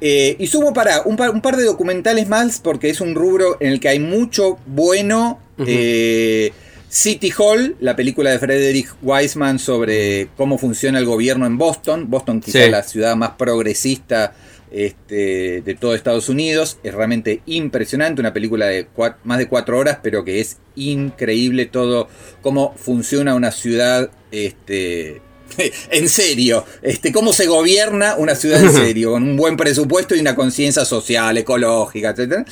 Eh, 0.00 0.36
y 0.38 0.46
sumo 0.46 0.72
para 0.72 1.02
un 1.02 1.16
par, 1.16 1.30
un 1.30 1.40
par 1.40 1.56
de 1.56 1.64
documentales 1.64 2.28
más 2.28 2.60
porque 2.60 2.90
es 2.90 3.00
un 3.00 3.14
rubro 3.16 3.56
en 3.58 3.72
el 3.72 3.80
que 3.80 3.88
hay 3.88 3.98
mucho 3.98 4.58
bueno. 4.66 5.40
Eh, 5.66 6.52
City 6.94 7.32
Hall, 7.38 7.74
la 7.80 7.96
película 7.96 8.30
de 8.30 8.38
Frederick 8.38 8.94
Wiseman 9.00 9.58
sobre 9.58 10.28
cómo 10.36 10.58
funciona 10.58 10.98
el 10.98 11.06
gobierno 11.06 11.46
en 11.46 11.56
Boston. 11.56 12.10
Boston 12.10 12.40
quizá 12.42 12.66
Sí. 12.66 12.70
la 12.70 12.82
ciudad 12.82 13.16
más 13.16 13.30
progresista 13.30 14.34
este, 14.70 15.62
de 15.62 15.74
todo 15.74 15.94
Estados 15.94 16.28
Unidos. 16.28 16.76
Es 16.82 16.92
realmente 16.92 17.40
impresionante, 17.46 18.20
una 18.20 18.34
película 18.34 18.66
de 18.66 18.88
más 19.24 19.38
de 19.38 19.48
cuatro 19.48 19.78
horas, 19.78 20.00
pero 20.02 20.22
que 20.22 20.40
es 20.40 20.58
increíble 20.76 21.64
todo 21.64 22.08
cómo 22.42 22.74
funciona 22.76 23.34
una 23.34 23.52
ciudad 23.52 24.10
este, 24.30 25.22
en 25.90 26.08
serio, 26.10 26.66
este, 26.82 27.10
cómo 27.10 27.32
se 27.32 27.46
gobierna 27.46 28.16
una 28.16 28.34
ciudad 28.34 28.62
en 28.62 28.70
serio, 28.86 29.12
con 29.12 29.22
un 29.22 29.36
buen 29.38 29.56
presupuesto 29.56 30.14
y 30.14 30.20
una 30.20 30.34
conciencia 30.34 30.84
social, 30.84 31.38
ecológica, 31.38 32.10
etc. 32.10 32.46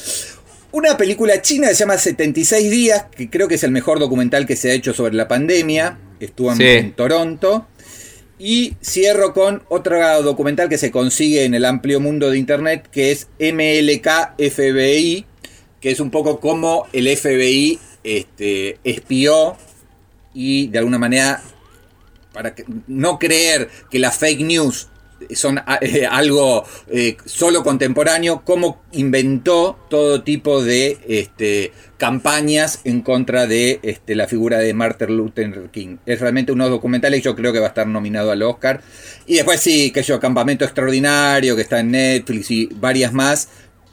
Una 0.73 0.97
película 0.97 1.43
china 1.43 1.69
que 1.69 1.75
se 1.75 1.81
llama 1.81 1.99
76 1.99 2.71
días, 2.71 3.07
que 3.17 3.29
creo 3.29 3.49
que 3.49 3.57
es 3.57 3.65
el 3.65 3.73
mejor 3.73 3.99
documental 3.99 4.47
que 4.47 4.55
se 4.57 4.71
ha 4.71 4.75
hecho 4.75 4.95
sobre 4.95 5.15
la 5.15 5.27
pandemia. 5.27 5.99
Estuvo 6.21 6.53
en, 6.53 6.57
Sí. 6.59 6.65
en 6.65 6.93
Toronto. 6.93 7.67
Y 8.39 8.75
cierro 8.83 9.35
con 9.35 9.63
otro 9.69 10.23
documental 10.23 10.69
que 10.69 10.79
se 10.79 10.91
consigue 10.91 11.45
en 11.45 11.55
el 11.55 11.65
amplio 11.65 12.01
mundo 12.01 12.31
de 12.31 12.39
internet, 12.39 12.89
que 12.91 13.11
es 13.11 13.27
MLK 13.39 14.35
FBI, 14.39 15.27
que 15.81 15.91
es 15.91 16.01
un 16.01 16.11
poco 16.11 16.41
como 16.41 16.87
el 16.93 17.09
FBI 17.09 17.79
este, 18.05 18.79
espió 18.85 19.57
y 20.33 20.69
de 20.69 20.79
alguna 20.79 20.99
manera, 20.99 21.43
para 22.33 22.55
que- 22.55 22.65
no 22.87 23.19
creer 23.19 23.69
que 23.91 23.99
las 23.99 24.17
fake 24.17 24.41
news 24.41 24.89
son 25.35 25.59
a- 25.59 25.79
eh, 25.83 26.07
algo 26.07 26.65
eh, 26.89 27.17
solo 27.25 27.63
contemporáneo, 27.63 28.43
cómo 28.45 28.83
inventó 28.93 29.79
todo 29.89 30.23
tipo 30.23 30.63
de 30.63 30.99
este, 31.09 31.73
campañas 31.99 32.81
en 32.85 33.03
contra 33.03 33.47
de 33.47 33.81
este, 33.83 34.15
la 34.15 34.27
figura 34.27 34.59
de 34.59 34.73
Martin 34.75 35.17
Luther 35.17 35.69
King. 35.71 35.99
Es 36.07 36.21
realmente 36.21 36.53
unos 36.53 36.71
documentales, 36.71 37.23
yo 37.23 37.37
creo 37.37 37.53
que 37.53 37.59
va 37.59 37.67
a 37.67 37.69
estar 37.69 37.87
nominado 37.87 38.31
al 38.31 38.43
Oscar. 38.43 38.81
Y 39.27 39.35
después 39.35 39.61
sí, 39.61 39.91
que 39.91 40.03
yo, 40.03 40.19
Campamento 40.19 40.65
Extraordinario, 40.65 41.55
que 41.57 41.63
está 41.63 41.81
en 41.81 41.91
Netflix 41.91 42.51
y 42.51 42.67
varias 42.75 43.13
más. 43.13 43.49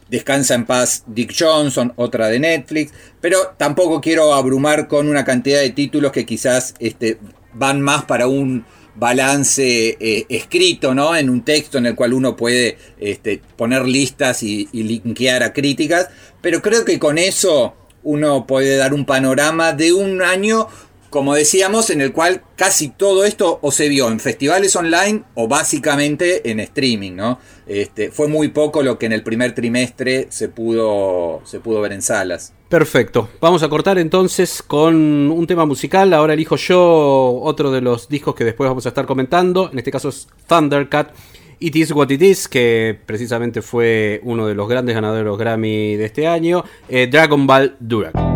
Descansa 0.09 0.55
en 0.55 0.65
paz 0.65 1.03
Dick 1.05 1.35
Johnson, 1.37 1.91
otra 1.97 2.29
de 2.29 2.39
Netflix. 2.39 2.93
Pero 3.19 3.53
tampoco 3.57 3.99
quiero 3.99 4.33
abrumar 4.33 4.87
con 4.87 5.09
una 5.09 5.25
cantidad 5.25 5.59
de 5.59 5.71
títulos 5.71 6.13
que 6.13 6.25
quizás 6.25 6.75
este, 6.79 7.17
van 7.53 7.81
más 7.81 8.05
para 8.05 8.27
un 8.27 8.63
balance 8.97 9.97
eh, 9.99 10.25
escrito, 10.29 10.93
¿no? 10.93 11.15
En 11.15 11.29
un 11.29 11.43
texto 11.43 11.77
en 11.77 11.85
el 11.85 11.95
cual 11.95 12.13
uno 12.13 12.35
puede 12.35 12.77
este, 12.99 13.41
poner 13.55 13.87
listas 13.87 14.43
y, 14.43 14.67
y 14.71 14.83
linkear 14.83 15.43
a 15.43 15.53
críticas. 15.53 16.09
Pero 16.41 16.61
creo 16.61 16.83
que 16.83 16.99
con 16.99 17.17
eso 17.17 17.75
uno 18.03 18.47
puede 18.47 18.77
dar 18.77 18.93
un 18.93 19.05
panorama 19.05 19.73
de 19.73 19.93
un 19.93 20.21
año, 20.21 20.67
como 21.09 21.35
decíamos, 21.35 21.89
en 21.89 22.01
el 22.01 22.13
cual 22.13 22.41
casi 22.55 22.89
todo 22.89 23.25
esto 23.25 23.59
o 23.61 23.71
se 23.71 23.89
vio 23.89 24.07
en 24.07 24.19
festivales 24.19 24.75
online 24.75 25.23
o 25.35 25.47
básicamente 25.47 26.49
en 26.49 26.59
streaming, 26.59 27.13
¿no? 27.13 27.39
Este, 27.67 28.11
fue 28.11 28.27
muy 28.27 28.47
poco 28.49 28.81
lo 28.81 28.97
que 28.97 29.07
en 29.07 29.13
el 29.13 29.23
primer 29.23 29.53
trimestre 29.53 30.27
se 30.29 30.49
pudo, 30.49 31.41
se 31.45 31.59
pudo 31.59 31.81
ver 31.81 31.93
en 31.93 32.01
salas. 32.01 32.53
Perfecto. 32.69 33.29
Vamos 33.39 33.63
a 33.63 33.69
cortar 33.69 33.97
entonces 33.97 34.61
con 34.61 34.95
un 35.31 35.47
tema 35.47 35.65
musical. 35.65 36.13
Ahora 36.13 36.33
elijo 36.33 36.57
yo 36.57 37.39
otro 37.41 37.71
de 37.71 37.79
los 37.81 38.09
discos 38.09 38.35
que 38.35 38.43
después 38.43 38.69
vamos 38.69 38.85
a 38.85 38.89
estar 38.89 39.05
comentando. 39.05 39.69
En 39.71 39.77
este 39.77 39.91
caso 39.91 40.09
es 40.09 40.27
Thundercat. 40.47 41.13
It 41.59 41.75
Is 41.75 41.91
What 41.91 42.09
It 42.09 42.21
Is, 42.21 42.47
que 42.47 42.99
precisamente 43.05 43.61
fue 43.61 44.19
uno 44.23 44.45
de 44.45 44.53
los 44.53 44.67
grandes 44.67 44.93
ganadores 44.93 45.37
Grammy 45.37 45.95
de 45.95 46.05
este 46.05 46.27
año. 46.27 46.63
eh, 46.89 47.07
Dragon 47.09 47.47
Ball 47.47 47.75
Durak. 47.79 48.26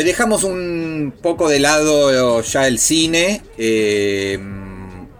Y 0.00 0.04
dejamos 0.04 0.44
un 0.44 1.12
poco 1.22 1.48
de 1.48 1.60
lado 1.60 2.40
ya 2.42 2.66
el 2.66 2.78
cine, 2.78 3.42
eh, 3.58 4.38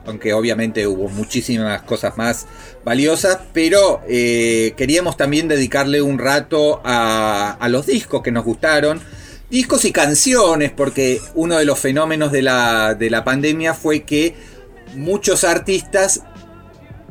aunque 0.06 0.32
obviamente 0.32 0.86
hubo 0.86 1.08
muchísimas 1.08 1.82
cosas 1.82 2.16
más 2.16 2.46
valiosas, 2.84 3.38
pero 3.52 4.00
eh, 4.08 4.74
queríamos 4.76 5.16
también 5.16 5.48
dedicarle 5.48 6.02
un 6.02 6.18
rato 6.18 6.80
a, 6.84 7.52
a 7.52 7.68
los 7.68 7.86
discos 7.86 8.22
que 8.22 8.32
nos 8.32 8.44
gustaron. 8.44 9.00
Discos 9.50 9.84
y 9.84 9.92
canciones, 9.92 10.72
porque 10.72 11.20
uno 11.34 11.56
de 11.56 11.64
los 11.64 11.78
fenómenos 11.78 12.32
de 12.32 12.42
la, 12.42 12.94
de 12.94 13.10
la 13.10 13.22
pandemia 13.22 13.74
fue 13.74 14.02
que 14.02 14.34
muchos 14.96 15.44
artistas 15.44 16.22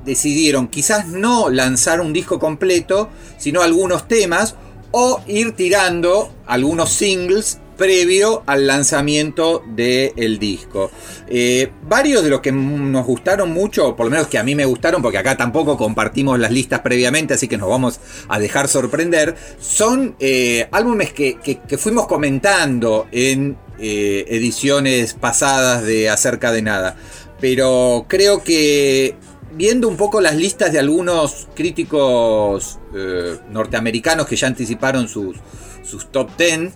decidieron 0.04 0.68
quizás 0.68 1.08
no 1.08 1.50
lanzar 1.50 2.02
un 2.02 2.12
disco 2.12 2.40
completo, 2.40 3.10
sino 3.38 3.62
algunos 3.62 4.08
temas, 4.08 4.56
o 4.94 5.20
ir 5.28 5.52
tirando 5.54 6.32
algunos 6.46 6.90
singles 6.92 7.60
previo 7.78 8.44
al 8.46 8.68
lanzamiento 8.68 9.64
del 9.66 10.38
disco. 10.38 10.92
Eh, 11.28 11.72
varios 11.90 12.24
de 12.24 12.30
los 12.30 12.40
que 12.40 12.52
nos 12.52 13.04
gustaron 13.04 13.52
mucho, 13.52 13.96
por 13.96 14.06
lo 14.06 14.12
menos 14.12 14.28
que 14.28 14.38
a 14.38 14.44
mí 14.44 14.54
me 14.54 14.66
gustaron, 14.66 15.02
porque 15.02 15.18
acá 15.18 15.36
tampoco 15.36 15.76
compartimos 15.76 16.38
las 16.38 16.52
listas 16.52 16.82
previamente, 16.82 17.34
así 17.34 17.48
que 17.48 17.58
nos 17.58 17.68
vamos 17.70 18.00
a 18.30 18.38
dejar 18.38 18.68
sorprender, 18.68 19.36
son 19.60 20.16
eh, 20.20 20.68
álbumes 20.72 21.12
que, 21.14 21.40
que- 21.40 21.60
que 21.62 21.78
fuimos 21.80 22.06
comentando 22.06 23.08
en 23.12 23.58
eh, 23.80 24.26
ediciones 24.30 25.16
pasadas 25.16 25.84
de 25.84 26.12
Acerca 26.12 26.52
de 26.52 26.62
Nada. 26.62 26.96
Pero 27.42 28.06
creo 28.08 28.44
que 28.44 29.16
viendo 29.56 29.88
un 29.88 29.98
poco 29.98 30.22
las 30.22 30.36
listas 30.36 30.72
de 30.72 30.80
algunos 30.80 31.48
críticos 31.56 32.80
eh, 32.96 33.38
norteamericanos 33.52 34.28
que 34.28 34.36
ya 34.36 34.48
anticiparon 34.48 35.08
sus, 35.08 35.38
sus 35.84 36.12
top 36.12 36.30
10, 36.38 36.72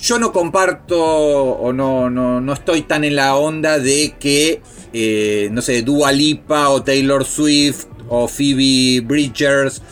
yo 0.00 0.18
no 0.18 0.32
comparto 0.32 0.98
o 1.02 1.72
no, 1.72 2.08
no, 2.10 2.40
no 2.40 2.52
estoy 2.52 2.82
tan 2.82 3.04
en 3.04 3.16
la 3.16 3.36
onda 3.36 3.78
de 3.78 4.14
que, 4.18 4.62
eh, 4.92 5.48
no 5.52 5.60
sé, 5.62 5.82
Dua 5.82 6.10
Lipa 6.10 6.70
o 6.70 6.82
Taylor 6.82 7.24
Swift 7.24 7.84
o 8.08 8.26
Phoebe 8.26 9.00
Bridgers, 9.02 9.82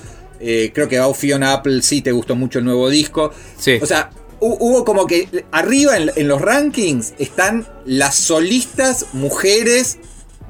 eh, 0.41 0.71
creo 0.75 0.89
que 0.89 0.99
a 0.99 1.13
Fiona 1.13 1.53
Apple 1.53 1.83
sí 1.83 2.01
te 2.01 2.13
gustó 2.13 2.35
mucho 2.37 2.59
el 2.59 2.65
nuevo 2.65 2.89
disco. 2.89 3.33
Sí. 3.59 3.79
O 3.83 3.87
sea, 3.87 4.11
hu- 4.41 4.57
hubo 4.61 4.85
como 4.85 5.07
que 5.07 5.45
arriba 5.53 5.97
en, 5.97 6.11
en 6.17 6.27
los 6.29 6.41
rankings 6.41 7.13
están 7.19 7.67
las 7.85 8.15
solistas 8.17 9.07
mujeres, 9.13 9.99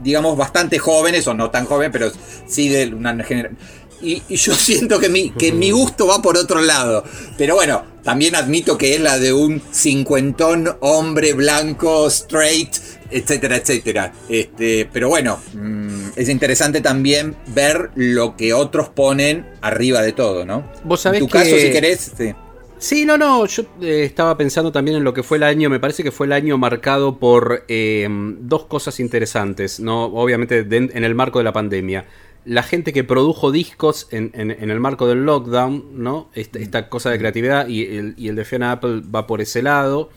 digamos, 0.02 0.36
bastante 0.36 0.78
jóvenes, 0.78 1.26
o 1.26 1.34
no 1.34 1.50
tan 1.50 1.64
jóvenes, 1.66 1.90
pero 1.92 2.10
sí 2.46 2.68
de 2.68 2.86
una 2.94 3.12
generación. 3.24 3.58
Y, 4.00 4.22
y 4.28 4.36
yo 4.36 4.54
siento 4.56 5.00
que 5.00 5.08
mi, 5.08 5.30
que 5.30 5.50
mi 5.52 5.70
gusto 5.70 6.06
va 6.06 6.22
por 6.22 6.36
otro 6.36 6.60
lado. 6.60 7.02
Pero 7.36 7.56
bueno, 7.56 7.82
también 8.04 8.36
admito 8.36 8.78
que 8.78 8.94
es 8.94 9.00
la 9.00 9.18
de 9.18 9.32
un 9.32 9.60
cincuentón 9.72 10.76
hombre 10.80 11.32
blanco, 11.32 12.06
straight, 12.08 12.74
etcétera, 13.10 13.56
etcétera. 13.56 14.12
Este, 14.28 14.88
pero 14.92 15.08
bueno, 15.08 15.40
mm, 15.54 16.10
es 16.14 16.28
interesante 16.28 16.80
también 16.80 17.36
ver 17.48 17.90
lo 17.96 18.36
que 18.36 18.52
otros 18.54 18.88
ponen 18.88 19.46
arriba 19.62 20.00
de 20.02 20.12
todo, 20.12 20.46
¿no? 20.46 20.70
Vos 20.84 21.00
sabés 21.00 21.20
en 21.20 21.26
tu 21.26 21.32
que- 21.32 21.38
caso, 21.38 21.56
si 21.58 21.70
querés, 21.72 22.12
sí. 22.16 22.32
Sí, 22.78 23.04
no, 23.04 23.18
no, 23.18 23.44
yo 23.46 23.64
eh, 23.80 24.04
estaba 24.04 24.36
pensando 24.36 24.70
también 24.70 24.96
en 24.98 25.04
lo 25.04 25.12
que 25.12 25.24
fue 25.24 25.36
el 25.38 25.42
año, 25.42 25.68
me 25.68 25.80
parece 25.80 26.04
que 26.04 26.12
fue 26.12 26.26
el 26.26 26.32
año 26.32 26.58
marcado 26.58 27.18
por 27.18 27.64
eh, 27.66 28.06
dos 28.40 28.66
cosas 28.66 29.00
interesantes, 29.00 29.80
¿no? 29.80 30.04
Obviamente 30.04 30.62
de- 30.62 30.76
en 30.92 31.04
el 31.04 31.14
marco 31.16 31.38
de 31.38 31.44
la 31.44 31.52
pandemia. 31.52 32.06
La 32.44 32.62
gente 32.62 32.92
que 32.92 33.02
produjo 33.02 33.50
discos 33.50 34.06
en, 34.12 34.30
en- 34.32 34.52
en 34.52 34.70
el 34.70 34.78
marco 34.78 35.08
del 35.08 35.24
lockdown, 35.24 35.86
¿no? 36.02 36.30
Esta, 36.34 36.60
esta 36.60 36.88
cosa 36.88 37.10
de 37.10 37.18
creatividad 37.18 37.66
y 37.66 37.82
el, 37.84 38.14
y 38.16 38.28
el 38.28 38.36
de 38.36 38.44
Fiona 38.44 38.70
Apple 38.72 39.02
va 39.12 39.26
por 39.26 39.40
ese 39.40 39.60
lado. 39.60 40.10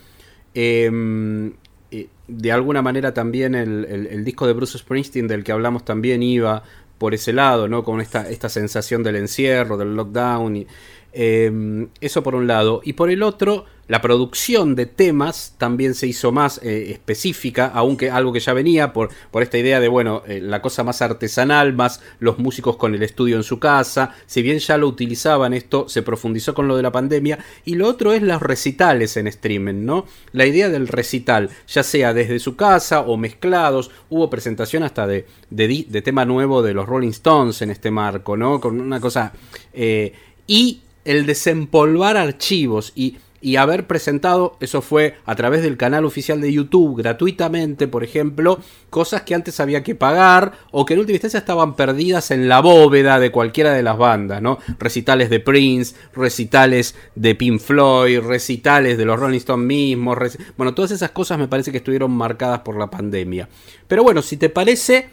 Eh, 0.54 1.52
eh, 1.89 2.08
de 2.28 2.52
alguna 2.52 2.82
manera 2.84 3.13
también 3.13 3.56
el, 3.56 3.86
el- 3.86 4.06
el 4.08 4.24
disco 4.24 4.45
de 4.45 4.54
Bruce 4.54 4.78
Springsteen 4.78 5.28
del 5.28 5.43
que 5.43 5.52
hablamos 5.52 5.84
también 5.84 6.21
iba 6.21 6.62
por 7.00 7.15
ese 7.15 7.34
lado, 7.34 7.67
¿no? 7.67 7.84
Con 7.84 8.00
esta, 8.02 8.30
esta 8.30 8.47
sensación 8.50 9.02
del 9.02 9.15
encierro, 9.15 9.78
del 9.78 9.95
lockdown. 9.95 10.56
Y, 10.58 10.67
eh, 11.13 11.88
eso 12.00 12.24
por 12.24 12.36
un 12.36 12.47
lado. 12.47 12.82
Y 12.84 12.93
por 12.93 13.10
el 13.10 13.24
otro, 13.24 13.65
la 13.88 14.00
producción 14.00 14.76
de 14.76 14.86
temas 14.86 15.56
también 15.58 15.95
se 15.95 16.08
hizo 16.08 16.32
más 16.32 16.62
eh, 16.63 16.91
específica, 16.91 17.69
aunque 17.74 18.10
algo 18.10 18.32
que 18.32 18.39
ya 18.39 18.54
venía 18.54 18.93
por, 18.93 19.10
por 19.32 19.43
esta 19.43 19.58
idea 19.58 19.82
de, 19.82 19.89
bueno, 19.89 20.24
eh, 20.28 20.39
la 20.41 20.62
cosa 20.62 20.86
más 20.86 21.02
artesanal, 21.02 21.74
más 21.74 22.02
los 22.19 22.39
músicos 22.39 22.78
con 22.78 22.95
el 22.95 23.04
estudio 23.04 23.36
en 23.36 23.43
su 23.43 23.60
casa. 23.60 24.15
Si 24.28 24.41
bien 24.41 24.60
ya 24.60 24.78
lo 24.78 24.88
utilizaban, 24.88 25.54
esto 25.54 25.89
se 25.89 26.04
profundizó 26.04 26.54
con 26.54 26.69
lo 26.69 26.78
de 26.78 26.84
la 26.84 26.91
pandemia. 26.91 27.39
Y 27.65 27.76
lo 27.76 27.88
otro 27.88 28.13
es 28.13 28.21
los 28.21 28.41
recitales 28.41 29.17
en 29.17 29.28
streaming, 29.28 29.84
¿no? 29.86 30.06
La 30.32 30.45
idea 30.45 30.69
del 30.69 30.88
recital, 30.88 31.50
ya 31.67 31.84
sea 31.84 32.13
desde 32.13 32.39
su 32.39 32.56
casa 32.56 33.02
o 33.02 33.17
mezclados. 33.17 33.91
Hubo 34.10 34.30
presentación 34.30 34.84
hasta 34.84 35.06
de, 35.06 35.26
de, 35.50 35.86
de 35.89 36.02
tema 36.02 36.24
nuevo 36.24 36.62
de 36.62 36.74
los 36.74 36.88
Rolling 36.88 37.10
Stones 37.10 37.62
en 37.62 37.71
este 37.71 37.91
marco, 37.91 38.38
¿no? 38.38 38.62
Con 38.62 38.80
una 38.80 39.02
cosa... 39.02 39.34
eh, 39.74 40.13
y 40.47 40.82
el 41.06 41.26
desempolvar 41.26 42.18
archivos 42.18 42.94
y, 42.96 43.18
y 43.42 43.56
haber 43.56 43.88
presentado, 43.88 44.56
eso 44.60 44.82
fue 44.82 45.16
a 45.26 45.36
través 45.36 45.64
del 45.64 45.76
canal 45.76 46.06
oficial 46.06 46.40
de 46.40 46.54
YouTube 46.54 46.98
gratuitamente, 46.98 47.88
por 47.88 48.04
ejemplo, 48.04 48.60
cosas 48.92 49.24
que 49.24 49.34
antes 49.34 49.60
había 49.60 49.84
que 49.84 49.96
pagar 49.96 50.54
o 50.72 50.86
que 50.86 50.94
en 50.94 51.00
última 51.00 51.16
instancia 51.16 51.40
estaban 51.40 51.76
perdidas 51.76 52.30
en 52.30 52.48
la 52.48 52.62
bóveda 52.62 53.20
de 53.20 53.32
cualquiera 53.32 53.74
de 53.74 53.82
las 53.82 53.98
bandas, 53.98 54.42
¿no? 54.42 54.60
Recitales 54.78 55.32
de 55.32 55.40
Prince, 55.40 55.96
recitales 56.14 56.96
de 57.16 57.34
Pink 57.34 57.60
Floyd, 57.60 58.20
recitales 58.20 58.98
de 58.98 59.06
los 59.06 59.20
Rolling 59.20 59.38
Stones 59.38 59.66
mismos, 59.66 60.18
bueno, 60.56 60.76
todas 60.76 60.92
esas 60.92 61.12
cosas 61.12 61.40
me 61.40 61.48
parece 61.48 61.72
que 61.72 61.78
estuvieron 61.78 62.12
marcadas 62.12 62.60
por 62.60 62.78
la 62.78 62.92
pandemia. 62.92 63.50
Pero 63.88 64.04
bueno, 64.04 64.22
si 64.22 64.38
te 64.38 64.50
parece, 64.50 65.10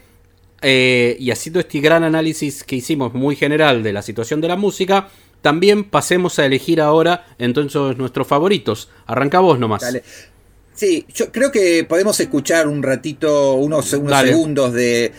eh, 0.61 1.15
y 1.19 1.31
haciendo 1.31 1.59
este 1.59 1.79
gran 1.79 2.03
análisis 2.03 2.63
que 2.63 2.75
hicimos 2.75 3.13
muy 3.13 3.35
general 3.35 3.81
de 3.81 3.93
la 3.93 4.01
situación 4.01 4.39
de 4.41 4.49
la 4.49 4.55
música, 4.55 5.07
también 5.41 5.83
pasemos 5.83 6.39
a 6.39 6.45
elegir 6.45 6.81
ahora 6.81 7.25
entonces 7.37 7.97
nuestros 7.97 8.27
favoritos. 8.27 8.89
Arranca 9.05 9.39
vos 9.39 9.59
nomás. 9.59 9.81
Dale. 9.81 10.03
Sí, 10.73 11.05
yo 11.13 11.31
creo 11.31 11.51
que 11.51 11.83
podemos 11.83 12.19
escuchar 12.19 12.67
un 12.67 12.81
ratito, 12.83 13.53
unos, 13.55 13.85
segundos 13.85 14.73
de 14.73 15.11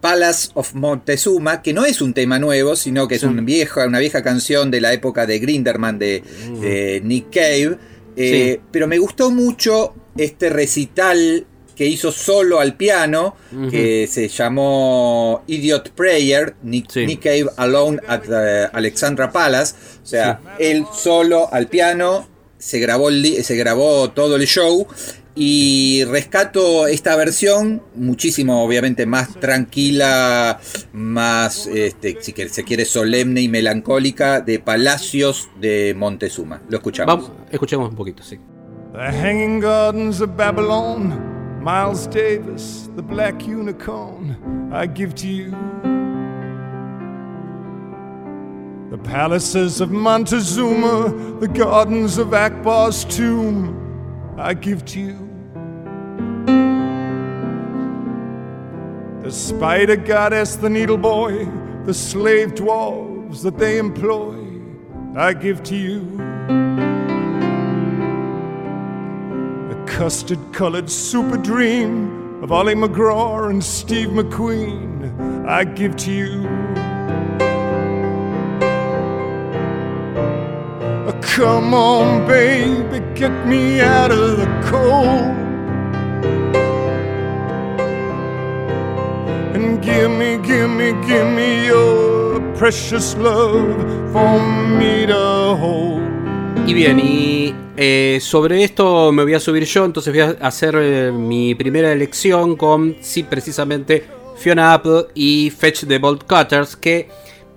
Palace 0.00 0.50
of 0.54 0.74
Montezuma, 0.74 1.62
que 1.62 1.72
no 1.72 1.84
es 1.84 2.00
un 2.00 2.14
tema 2.14 2.38
nuevo, 2.38 2.76
sino 2.76 3.08
que 3.08 3.16
es 3.16 3.20
Sí. 3.22 3.26
una, 3.26 3.42
vieja, 3.42 3.86
una 3.86 3.98
vieja 3.98 4.22
canción 4.22 4.70
de 4.70 4.80
la 4.80 4.92
época 4.92 5.26
de 5.26 5.38
Grinderman 5.40 5.98
de, 5.98 6.22
de 6.60 7.00
Nick 7.04 7.30
Cave. 7.34 7.76
Eh, 8.16 8.54
Sí. 8.56 8.60
Pero 8.70 8.86
me 8.86 8.98
gustó 8.98 9.30
mucho 9.30 9.94
este 10.16 10.48
recital 10.50 11.46
que 11.80 11.86
hizo 11.86 12.12
solo 12.12 12.60
al 12.60 12.74
piano, 12.74 13.36
que 13.70 14.06
se 14.06 14.28
llamó 14.28 15.42
Idiot 15.46 15.92
Prayer, 15.92 16.54
Nick, 16.62 16.90
Sí. 16.90 17.06
Nick 17.06 17.22
Cave 17.22 17.46
Alone 17.56 17.98
at 18.06 18.20
the 18.20 18.68
Alexandra 18.70 19.32
Palace. 19.32 19.74
O 20.02 20.06
sea, 20.06 20.40
él 20.58 20.84
solo 20.92 21.48
al 21.50 21.68
piano, 21.68 22.28
se 22.58 22.80
grabó, 22.80 23.08
el 23.08 23.42
se 23.42 23.56
grabó 23.56 24.10
todo 24.10 24.36
el 24.36 24.44
show. 24.46 24.86
Y 25.34 26.04
rescato 26.04 26.86
esta 26.86 27.16
versión, 27.16 27.82
muchísimo 27.94 28.62
obviamente 28.62 29.06
más 29.06 29.40
tranquila, 29.40 30.60
más, 30.92 31.66
este, 31.66 32.18
si 32.20 32.34
que- 32.34 32.50
se 32.50 32.62
quiere, 32.62 32.84
solemne 32.84 33.40
y 33.40 33.48
melancólica, 33.48 34.42
de 34.42 34.58
Palacios 34.58 35.48
de 35.58 35.94
Montezuma. 35.96 36.60
Lo 36.68 36.76
escuchamos. 36.76 37.14
Vamos, 37.28 37.32
escuchemos 37.50 37.88
un 37.88 37.96
poquito, 37.96 38.22
sí. 38.22 38.38
The 38.92 38.98
Hanging 38.98 39.60
Gardens 39.60 40.20
of 40.20 40.30
Babylon, 40.36 41.39
Miles 41.60 42.06
Davis, 42.06 42.88
the 42.96 43.02
Black 43.02 43.46
Unicorn, 43.46 44.70
I 44.72 44.86
give 44.86 45.14
to 45.16 45.28
you. 45.28 45.50
The 48.90 48.96
palaces 48.96 49.82
of 49.82 49.90
Montezuma, 49.90 51.38
the 51.38 51.48
gardens 51.48 52.16
of 52.16 52.32
Akbar's 52.32 53.04
tomb, 53.04 54.34
I 54.38 54.54
give 54.54 54.86
to 54.86 55.00
you. 55.00 55.28
The 59.22 59.30
spider 59.30 59.96
goddess, 59.96 60.56
the 60.56 60.70
needle 60.70 60.96
boy, 60.96 61.44
the 61.84 61.92
slave 61.92 62.54
dwarves 62.54 63.42
that 63.42 63.58
they 63.58 63.76
employ, 63.76 64.34
I 65.14 65.34
give 65.34 65.62
to 65.64 65.76
you. 65.76 66.69
Custard 70.00 70.40
colored 70.50 70.88
super 70.88 71.36
dream 71.36 72.42
of 72.42 72.50
Ollie 72.50 72.74
McGraw 72.74 73.50
and 73.50 73.62
Steve 73.62 74.08
McQueen, 74.08 75.46
I 75.46 75.62
give 75.64 75.94
to 75.96 76.10
you. 76.10 76.42
Come 81.20 81.74
on, 81.74 82.26
baby, 82.26 83.04
get 83.14 83.46
me 83.46 83.82
out 83.82 84.10
of 84.10 84.38
the 84.38 84.46
cold. 84.70 85.36
And 89.54 89.82
give 89.82 90.10
me, 90.10 90.38
give 90.38 90.70
me, 90.70 90.92
give 91.06 91.28
me 91.28 91.66
your 91.66 92.40
precious 92.54 93.14
love 93.16 93.76
for 94.14 94.40
me 94.78 95.04
to 95.04 95.56
hold. 95.60 96.00
Y 96.66 96.72
bien, 96.72 96.96
y 96.96 97.69
eh, 97.82 98.18
sobre 98.20 98.62
esto 98.62 99.10
me 99.10 99.22
voy 99.22 99.32
a 99.34 99.40
subir 99.40 99.64
yo, 99.64 99.86
entonces 99.86 100.12
voy 100.12 100.20
a 100.22 100.36
hacer 100.46 100.74
eh, 100.78 101.10
mi 101.12 101.54
primera 101.54 101.90
elección 101.90 102.54
con, 102.56 102.96
sí, 103.00 103.22
precisamente 103.22 104.04
Fiona 104.36 104.74
Apple 104.74 105.06
y 105.14 105.50
Fetch 105.50 105.86
the 105.86 105.98
Bolt 105.98 106.24
Cutters, 106.24 106.76
que 106.76 107.08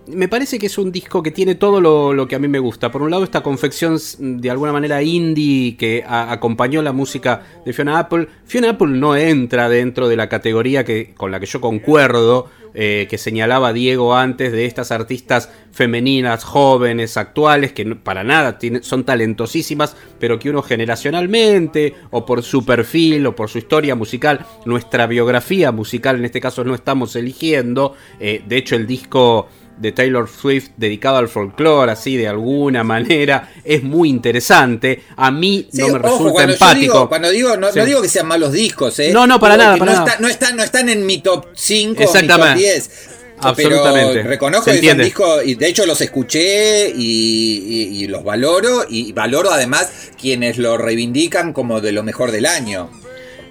me 0.07 0.27
parece 0.27 0.59
que 0.59 0.65
es 0.67 0.77
un 0.77 0.91
disco 0.91 1.21
que 1.23 1.31
tiene 1.31 1.55
todo 1.55 1.79
lo, 1.79 2.27
que 2.27 2.36
a 2.36 2.39
mí 2.39 2.47
me 2.49 2.59
gusta. 2.59 2.91
Por 2.91 3.01
un 3.01 3.12
lado, 3.12 3.23
esta 3.23 3.41
confección 3.41 3.95
s- 3.95 4.17
de 4.19 4.49
alguna 4.49 4.74
manera 4.74 5.01
indie 5.01 5.78
que 5.78 6.03
acompañó 6.05 6.82
la 6.82 6.91
música 6.91 7.41
de 7.65 7.71
Fiona 7.71 7.99
Apple. 7.99 8.28
Fiona 8.45 8.71
Apple 8.71 8.88
no 8.89 9.15
entra 9.15 9.69
dentro 9.69 10.09
de 10.09 10.17
la 10.17 10.28
categoría 10.28 10.84
que, 10.84 11.13
con 11.15 11.32
la 11.32 11.39
que 11.39 11.45
yo 11.45 11.61
concuerdo, 11.61 12.49
eh, 12.74 13.07
que 13.09 13.17
señalaba 13.17 13.74
Diego 13.74 14.15
antes, 14.15 14.51
de 14.51 14.65
estas 14.65 14.91
artistas 14.91 15.49
femeninas, 15.71 16.43
jóvenes, 16.43 17.17
actuales, 17.17 17.74
que 17.74 17.86
para 17.95 18.24
nada 18.24 18.57
tiene- 18.59 18.84
son 18.84 19.03
talentosísimas, 19.03 19.95
pero 20.19 20.39
que 20.39 20.49
uno 20.49 20.61
generacionalmente, 20.61 21.95
o 22.11 22.26
por 22.26 22.43
su 22.43 22.65
perfil, 22.65 23.26
o 23.28 23.36
por 23.36 23.49
su 23.49 23.57
historia 23.57 23.95
musical, 23.95 24.45
nuestra 24.65 25.07
biografía 25.07 25.71
musical 25.71 26.17
en 26.17 26.26
este 26.26 26.41
caso 26.41 26.63
no 26.63 26.76
estamos 26.76 27.15
eligiendo. 27.15 27.95
Eh, 28.19 28.43
de 28.47 28.57
hecho, 28.57 28.76
el 28.76 28.88
disco 28.88 29.47
de 29.78 29.91
Taylor 29.91 30.30
Swift 30.30 30.69
dedicado 30.78 31.17
al 31.17 31.28
folclore, 31.30 31.91
así 31.91 32.15
de 32.17 32.28
alguna 32.28 32.84
manera, 32.84 33.51
es 33.63 33.84
muy 33.84 34.09
interesante. 34.09 35.01
A 35.17 35.32
mí 35.32 35.67
Sí, 35.71 35.80
no 35.82 35.88
me 35.88 35.93
ojo, 35.95 35.99
resulta 36.03 36.32
cuando 36.32 36.53
empático. 36.53 36.82
digo- 36.82 37.09
cuando 37.09 37.30
digo, 37.32 37.57
no, 37.57 37.71
Sí. 37.71 37.80
no 37.80 37.86
digo 37.86 38.01
que 38.01 38.09
sean 38.09 38.28
malos 38.28 38.51
discos, 38.53 38.99
¿eh? 38.99 39.11
No, 39.11 39.26
no, 39.28 39.39
para 39.39 39.57
nada, 39.57 39.78
para 39.78 39.91
no, 39.93 39.99
nada. 39.99 40.11
está- 40.11 40.21
no 40.21 40.28
están, 40.28 40.55
no 40.57 40.63
están 40.63 40.89
en 40.89 41.05
mi 41.05 41.19
top 41.21 41.47
5 41.55 42.03
o 42.03 42.13
mi 42.21 42.28
top 42.28 42.55
10. 42.55 43.09
Absolutamente. 43.39 44.13
Pero 44.13 44.30
reconozco 44.30 44.71
que 44.71 44.82
son 44.88 44.97
discos, 44.99 45.41
y 45.45 45.55
de 45.55 45.67
hecho 45.67 45.86
los 45.86 45.99
escuché 45.99 46.89
y, 46.95 47.63
y- 47.91 48.03
y 48.03 48.07
los 48.07 48.24
valoro, 48.24 48.86
y 48.89 49.11
valoro 49.11 49.51
además 49.51 49.89
quienes 50.19 50.57
lo 50.57 50.78
reivindican 50.78 51.51
como 51.51 51.82
de 51.82 51.91
lo 51.91 52.03
mejor 52.03 52.32
del 52.32 52.45
año. 52.45 52.89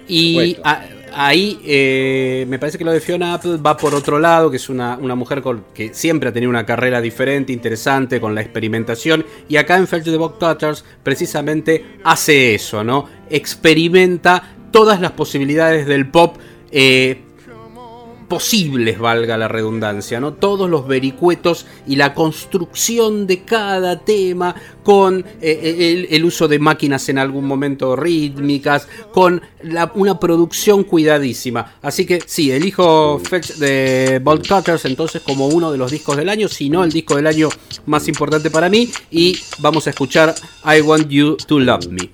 Y 0.07 0.57
a- 0.63 0.85
ahí 1.15 1.59
eh, 1.65 2.45
me 2.47 2.59
parece 2.59 2.77
que 2.77 2.83
lo 2.83 2.91
de 2.91 2.99
Fiona 2.99 3.33
Apple 3.33 3.57
va 3.57 3.77
por 3.77 3.93
otro 3.95 4.19
lado, 4.19 4.49
que 4.49 4.57
es 4.57 4.69
una, 4.69 4.97
una 4.97 5.15
mujer 5.15 5.43
que 5.73 5.93
siempre 5.93 6.29
ha 6.29 6.33
tenido 6.33 6.49
una 6.49 6.65
carrera 6.65 7.01
diferente, 7.01 7.53
interesante, 7.53 8.19
con 8.19 8.35
la 8.35 8.41
experimentación. 8.41 9.25
Y 9.47 9.57
acá 9.57 9.77
en 9.77 9.87
Fetch 9.87 10.05
the 10.05 10.17
Box 10.17 10.37
Cutters 10.39 10.85
precisamente 11.03 11.97
hace 12.03 12.55
eso, 12.55 12.83
¿no? 12.83 13.07
Experimenta 13.29 14.55
todas 14.71 15.01
las 15.01 15.11
posibilidades 15.11 15.85
del 15.85 16.09
pop. 16.09 16.37
eh, 16.71 17.21
posibles, 18.33 18.97
valga 18.97 19.37
la 19.37 19.47
redundancia, 19.47 20.19
¿no? 20.19 20.33
Todos 20.33 20.67
los 20.67 20.87
vericuetos 20.87 21.67
y 21.85 21.97
la 21.97 22.15
construcción 22.15 23.27
de 23.27 23.43
cada 23.43 23.99
tema 23.99 24.55
con 24.81 25.23
eh, 25.39 25.93
el, 25.93 26.07
el 26.09 26.25
uso 26.25 26.47
de 26.47 26.57
máquinas 26.57 27.07
en 27.09 27.19
algún 27.19 27.45
momento 27.45 27.95
rítmicas, 27.95 28.87
con 29.11 29.39
una 29.93 30.19
producción 30.19 30.83
cuidadísima. 30.83 31.75
Así 31.83 32.07
que 32.07 32.23
sí, 32.25 32.51
elijo 32.51 33.19
Fetch 33.19 33.57
de 33.57 34.19
Bolt 34.23 34.47
Cutters 34.47 34.85
entonces 34.85 35.21
como 35.21 35.49
uno 35.49 35.71
de 35.71 35.77
los 35.77 35.91
discos 35.91 36.17
del 36.17 36.27
año, 36.27 36.47
si 36.47 36.71
no 36.71 36.83
el 36.83 36.91
disco 36.91 37.15
del 37.15 37.27
año 37.27 37.49
más 37.85 38.07
importante 38.07 38.49
para 38.49 38.67
mí, 38.67 38.89
y 39.11 39.37
vamos 39.59 39.85
a 39.85 39.91
escuchar 39.91 40.33
I 40.65 40.81
Want 40.81 41.07
You 41.07 41.37
to 41.37 41.59
Love 41.59 41.87
Me. 41.89 42.09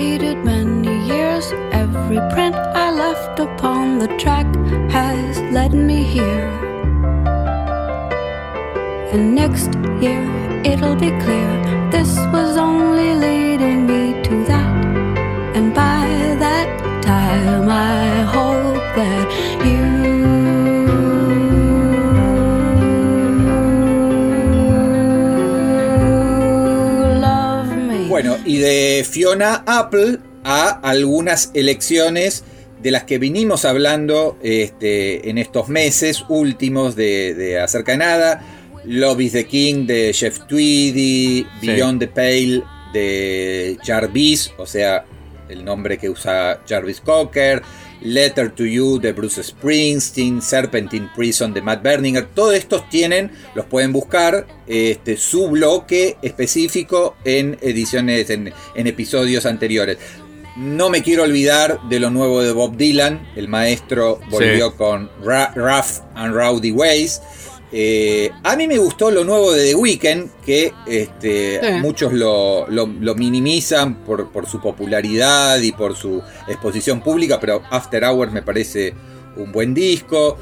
Many 0.00 1.06
years. 1.06 1.52
Every 1.72 2.20
print 2.32 2.54
I 2.56 2.90
left 2.90 3.38
upon 3.38 3.98
the 3.98 4.08
track 4.22 4.46
has 4.90 5.38
led 5.52 5.72
me 5.72 6.02
here. 6.02 6.48
And 9.12 9.34
next 9.34 9.70
year 10.00 10.22
it'll 10.64 10.96
be 11.06 11.10
clear 11.24 11.50
this 11.90 12.12
was 12.32 12.56
only 12.56 13.14
leading 13.14 13.79
y 28.50 28.58
de 28.58 29.06
Fiona 29.08 29.62
Apple 29.64 30.18
a 30.42 30.70
algunas 30.82 31.52
elecciones 31.54 32.42
de 32.82 32.90
las 32.90 33.04
que 33.04 33.18
vinimos 33.18 33.64
hablando 33.64 34.38
este, 34.42 35.30
en 35.30 35.38
estos 35.38 35.68
meses 35.68 36.24
últimos 36.28 36.96
de, 36.96 37.34
de 37.34 37.60
acerca 37.60 37.92
de 37.92 37.98
nada. 37.98 38.42
Love 38.84 39.20
is 39.20 39.32
the 39.32 39.46
King 39.46 39.86
de 39.86 40.12
Jeff 40.12 40.40
Tweedy, 40.48 41.46
Sí. 41.60 41.66
Beyond 41.68 42.00
the 42.00 42.08
Pale 42.08 42.64
de 42.92 43.78
Jarvis, 43.84 44.50
o 44.58 44.66
sea, 44.66 45.04
el 45.48 45.64
nombre 45.64 45.96
que 45.96 46.10
usa 46.10 46.60
Jarvis 46.68 47.00
Cocker, 47.02 47.62
Letter 48.02 48.50
to 48.52 48.64
You 48.64 48.98
de 48.98 49.12
Bruce 49.12 49.42
Springsteen, 49.42 50.40
Serpentine 50.42 51.10
Prison 51.14 51.52
de 51.52 51.62
Matt 51.62 51.82
Berninger, 51.82 52.26
todos 52.34 52.54
estos 52.54 52.88
tienen, 52.88 53.30
los 53.54 53.66
pueden 53.66 53.92
buscar, 53.92 54.46
este, 54.66 55.16
su 55.16 55.48
bloque 55.48 56.16
específico 56.22 57.16
en 57.24 57.58
ediciones, 57.60 58.30
en, 58.30 58.52
en 58.74 58.86
episodios 58.86 59.46
anteriores. 59.46 59.98
No 60.56 60.90
me 60.90 61.02
quiero 61.02 61.22
olvidar 61.22 61.80
de 61.88 62.00
lo 62.00 62.10
nuevo 62.10 62.42
de 62.42 62.52
Bob 62.52 62.76
Dylan, 62.76 63.30
el 63.36 63.48
maestro 63.48 64.20
volvió 64.30 64.70
Sí. 64.70 64.76
con 64.76 65.10
Rough 65.22 66.02
and 66.14 66.34
Rowdy 66.34 66.72
Ways. 66.72 67.20
Eh, 67.72 68.30
a 68.42 68.56
mí 68.56 68.66
me 68.66 68.78
gustó 68.78 69.10
lo 69.12 69.22
nuevo 69.24 69.52
de 69.52 69.66
The 69.66 69.74
Weeknd, 69.76 70.28
que 70.44 70.72
este, 70.88 71.60
Sí. 71.62 71.72
muchos 71.80 72.12
lo, 72.12 72.66
lo- 72.68 72.86
lo 72.86 73.14
minimizan 73.14 73.96
por, 74.04 74.30
por 74.32 74.46
su 74.48 74.60
popularidad 74.60 75.60
y 75.60 75.70
por 75.72 75.96
su 75.96 76.20
exposición 76.48 77.00
pública, 77.00 77.38
pero 77.38 77.62
After 77.70 78.02
Hours 78.04 78.32
me 78.32 78.42
parece 78.42 78.94
un 79.36 79.52
buen 79.52 79.72
disco. 79.74 80.36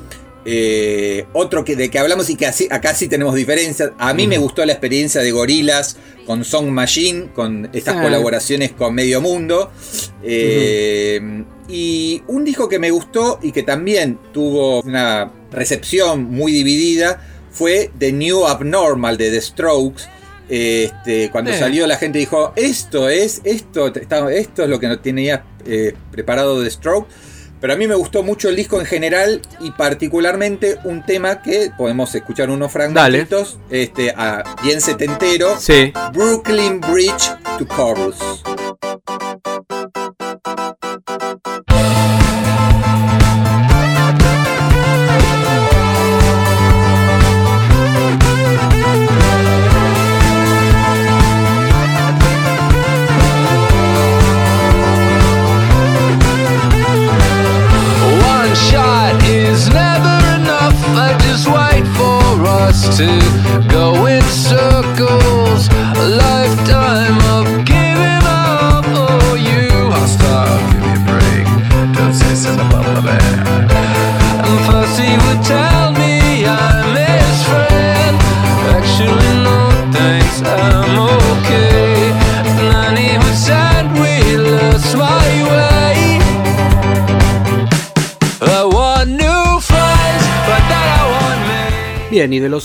Eh, 0.51 1.27
otro 1.35 1.63
que, 1.63 1.77
de 1.77 1.91
que 1.91 1.99
hablamos 1.99 2.31
y 2.31 2.37
que 2.37 2.47
así- 2.47 2.69
acá 2.71 2.95
sí 2.95 3.09
tenemos 3.09 3.35
diferencias. 3.35 3.91
A 3.99 4.15
mí 4.15 4.27
me 4.27 4.39
gustó 4.39 4.65
la 4.65 4.73
experiencia 4.73 5.21
de 5.21 5.31
Gorilas 5.31 5.99
con 6.25 6.43
Song 6.45 6.69
Machine, 6.69 7.29
con 7.35 7.69
estas 7.75 7.97
Sí. 7.97 8.01
colaboraciones 8.03 8.73
con 8.73 8.95
Medio 8.95 9.21
Mundo. 9.21 9.71
Eh, 10.23 11.45
Y 11.69 12.23
un 12.29 12.45
disco 12.45 12.69
que 12.69 12.79
me 12.79 12.91
gustó 12.91 13.39
y 13.43 13.53
que 13.53 13.63
también 13.63 14.19
tuvo 14.33 14.81
una 14.81 15.31
recepción 15.53 16.25
muy 16.25 16.51
dividida 16.53 17.21
fue 17.51 17.91
The 17.99 18.13
New 18.13 18.47
Abnormal 18.47 19.17
de 19.19 19.31
The 19.31 19.41
Strokes. 19.41 20.05
Este, 20.49 21.31
cuando 21.31 21.53
Sí. 21.53 21.59
salió 21.59 21.87
la 21.87 21.97
gente 21.99 22.19
dijo, 22.19 22.53
esto 22.57 23.09
es, 23.11 23.43
esto, 23.45 23.89
esto 23.95 24.63
es 24.63 24.69
lo 24.69 24.81
que 24.81 24.89
no 24.89 24.99
tenía 24.99 25.45
eh, 25.67 25.95
preparado 26.11 26.63
The 26.63 26.71
Strokes. 26.71 27.13
Pero 27.61 27.73
a 27.73 27.77
mí 27.77 27.87
me 27.89 27.97
gustó 27.97 28.23
mucho 28.23 28.49
el 28.49 28.57
disco 28.57 28.79
en 28.81 28.87
general 28.87 29.43
y 29.61 29.73
particularmente 29.73 30.79
un 30.85 31.05
tema 31.05 31.43
que 31.43 31.71
podemos 31.77 32.15
escuchar 32.15 32.49
unos 32.51 32.71
fragmentitos, 32.73 33.59
este, 33.69 34.11
a 34.17 34.45
bien 34.63 34.81
setentero, 34.81 35.59
Sí. 35.59 35.93
Brooklyn 36.15 36.81
Bridge 36.81 37.33
to 37.59 37.67
Chorus. 37.67 38.17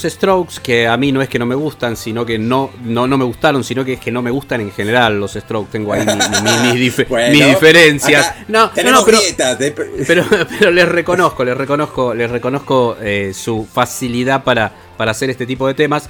Los 0.02 0.12
Strokes, 0.12 0.54
que 0.62 0.86
a 0.86 0.96
mí 0.96 1.12
no 1.12 1.22
es 1.22 1.28
que 1.28 1.38
no 1.38 1.46
me 1.46 1.54
gustan, 1.54 1.96
sino 1.96 2.26
que 2.26 2.38
no, 2.38 2.70
no, 2.84 3.06
no 3.06 3.16
me 3.16 3.24
gustaron, 3.24 3.62
sino 3.64 3.84
que 3.84 3.94
es 3.94 4.00
que 4.00 4.10
no 4.10 4.22
me 4.22 4.30
gustan 4.30 4.60
en 4.60 4.70
general 4.72 5.18
los 5.20 5.32
Strokes. 5.34 5.70
Tengo 5.72 5.92
ahí 5.92 6.04
mi- 6.04 6.12
mi- 6.12 6.72
mi- 6.72 6.78
mis, 6.80 6.96
dif- 6.98 7.08
Bueno, 7.08 7.32
mis 7.32 7.46
diferencias. 7.46 8.34
No, 8.48 8.64
no, 8.66 8.70
tenemos 8.70 9.00
no, 9.00 9.06
pero, 9.06 9.56
de- 9.56 9.70
pero, 10.06 10.24
pero 10.58 10.70
les 10.70 10.88
reconozco, 10.88 11.44
les 11.44 11.56
reconozco, 11.56 12.12
les 12.14 12.30
reconozco 12.30 12.96
eh, 13.00 13.32
su 13.34 13.66
facilidad 13.72 14.44
para, 14.44 14.72
para 14.96 15.12
hacer 15.12 15.30
este 15.30 15.46
tipo 15.46 15.66
de 15.66 15.74
temas. 15.74 16.08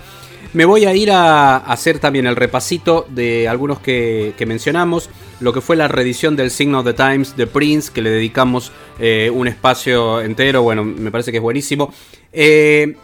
Me 0.53 0.65
voy 0.65 0.85
a 0.85 0.95
ir 0.95 1.11
a 1.11 1.57
hacer 1.57 1.99
también 1.99 2.27
el 2.27 2.37
repasito 2.37 3.07
de 3.09 3.49
algunos 3.49 3.81
que, 3.81 4.35
que 4.39 4.47
mencionamos. 4.47 5.11
Lo 5.41 5.53
que 5.53 5.61
fue 5.61 5.75
la 5.75 5.89
reedición 5.89 6.37
del 6.37 6.53
Sign 6.53 6.75
of 6.77 6.85
the 6.85 6.93
Times 6.95 7.37
de 7.37 7.49
Prince, 7.49 7.91
que 7.93 8.01
le 8.03 8.11
dedicamos 8.11 8.71
eh, 9.01 9.31
un 9.35 9.49
espacio 9.49 10.21
entero. 10.21 10.63
Bueno, 10.63 10.85
me 10.85 11.11
parece 11.11 11.33
que 11.33 11.39
es 11.39 11.43
buenísimo. 11.43 11.93
Eh, 12.33 12.95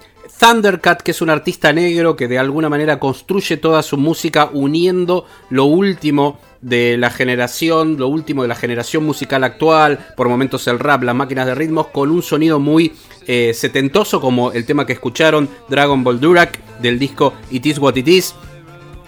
Thundercat, 0.40 1.02
que 1.02 1.10
es 1.10 1.20
un 1.20 1.28
artista 1.28 1.70
negro 1.70 2.16
que 2.16 2.26
de 2.26 2.38
alguna 2.38 2.70
manera 2.70 2.98
construye 2.98 3.58
toda 3.58 3.82
su 3.82 3.98
música 3.98 4.48
uniendo 4.54 5.26
lo 5.50 5.66
último 5.66 6.38
de 6.62 6.96
la 6.96 7.10
generación, 7.10 7.98
lo 7.98 8.08
último 8.08 8.40
de 8.40 8.48
la 8.48 8.54
generación 8.54 9.04
musical 9.04 9.44
actual, 9.44 9.98
por 10.16 10.30
momentos 10.30 10.66
el 10.66 10.78
rap, 10.78 11.02
las 11.02 11.14
máquinas 11.14 11.44
de 11.44 11.54
ritmos, 11.54 11.88
con 11.88 12.10
un 12.10 12.22
sonido 12.22 12.58
muy 12.58 12.94
eh, 13.26 13.52
setentoso 13.52 14.22
como 14.22 14.52
el 14.52 14.64
tema 14.64 14.86
que 14.86 14.94
escucharon, 14.94 15.46
Dragon 15.68 16.02
Ball 16.02 16.20
Durak, 16.20 16.58
del 16.80 16.98
disco 16.98 17.34
It 17.50 17.66
Is 17.66 17.78
What 17.78 17.96
It 17.96 18.08
Is. 18.08 18.34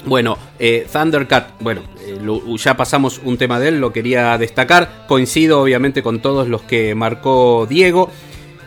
Bueno, 0.05 0.37
eh, 0.59 0.87
Thundercat, 0.93 1.61
bueno, 1.61 1.80
eh, 2.01 2.18
ya 2.59 2.76
pasamos 2.76 3.22
un 3.24 3.39
tema 3.39 3.59
de 3.59 3.68
él, 3.68 3.80
lo 3.80 3.91
quería 3.91 4.37
destacar, 4.37 5.07
coincido 5.09 5.62
obviamente 5.62 6.03
con 6.03 6.20
todos 6.20 6.47
los 6.49 6.61
que 6.61 6.95
marcó 6.95 7.66
Diego. 7.66 8.11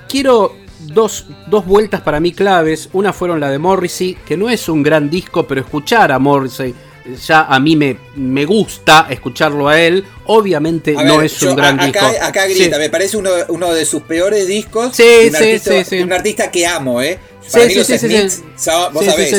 Quiero 0.08 0.65
dos, 0.80 1.26
dos 1.48 1.66
vueltas 1.66 2.02
para 2.02 2.20
mí 2.20 2.32
claves, 2.32 2.90
una 2.94 3.14
fueron 3.14 3.40
la 3.40 3.50
de 3.50 3.60
Morrissey, 3.60 4.16
que 4.26 4.38
no 4.38 4.50
es 4.50 4.70
un 4.70 4.84
gran 4.84 5.10
disco, 5.10 5.48
pero 5.48 5.62
escuchar 5.62 6.12
a 6.12 6.20
Morrissey 6.20 6.74
ya 7.28 7.42
a 7.44 7.60
mí 7.60 7.76
me, 7.76 7.98
me 8.16 8.46
gusta 8.46 9.08
escucharlo 9.10 9.68
a 9.68 9.80
él, 9.80 10.04
obviamente 10.26 10.96
A 10.98 11.04
no 11.04 11.22
es 11.22 11.40
yo 11.40 11.52
un 11.52 11.56
gran 11.56 11.80
acá, 11.80 12.10
disco. 12.10 12.26
Acá 12.26 12.48
Sí. 12.48 12.56
grita, 12.56 12.78
me 12.78 12.90
parece 12.90 13.18
uno, 13.18 13.30
uno 13.50 13.74
de 13.74 13.86
sus 13.86 14.02
peores 14.04 14.48
discos. 14.48 14.96
Sí, 14.96 15.04
un 15.28 15.30
sí, 15.32 15.36
artista, 15.36 15.84
sí, 15.84 16.00
Un 16.00 16.14
artista 16.14 16.50
que 16.52 16.66
amo, 16.66 17.02
¿eh? 17.02 17.20
Sí, 17.48 17.52
Para 17.52 17.66
vos 18.90 19.06
sabés, 19.06 19.32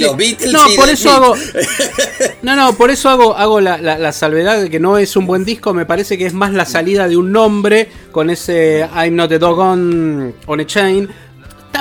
los 0.00 0.16
Beatles 0.16 0.52
No, 0.52 0.66
por 0.74 0.88
eso 0.88 1.10
hago. 1.10 1.34
No, 2.42 2.56
no, 2.56 2.74
por 2.76 2.90
eso 2.90 3.08
hago, 3.10 3.36
hago 3.36 3.60
la, 3.60 3.76
la- 3.78 3.98
la 3.98 4.12
salvedad 4.12 4.60
de 4.62 4.70
que 4.70 4.80
no 4.80 4.96
es 4.98 5.14
un 5.16 5.26
buen 5.26 5.44
disco. 5.44 5.74
Me 5.74 5.84
parece 5.86 6.16
que 6.16 6.24
es 6.26 6.32
más 6.32 6.52
la 6.54 6.64
salida 6.64 7.08
de 7.08 7.16
un 7.18 7.30
nombre 7.30 7.88
con 8.10 8.30
ese 8.30 8.88
I'm 8.94 9.14
not 9.16 9.30
a 9.32 9.38
dog 9.38 9.58
on, 9.58 10.34
on 10.46 10.60
a 10.60 10.66
chain. 10.66 11.08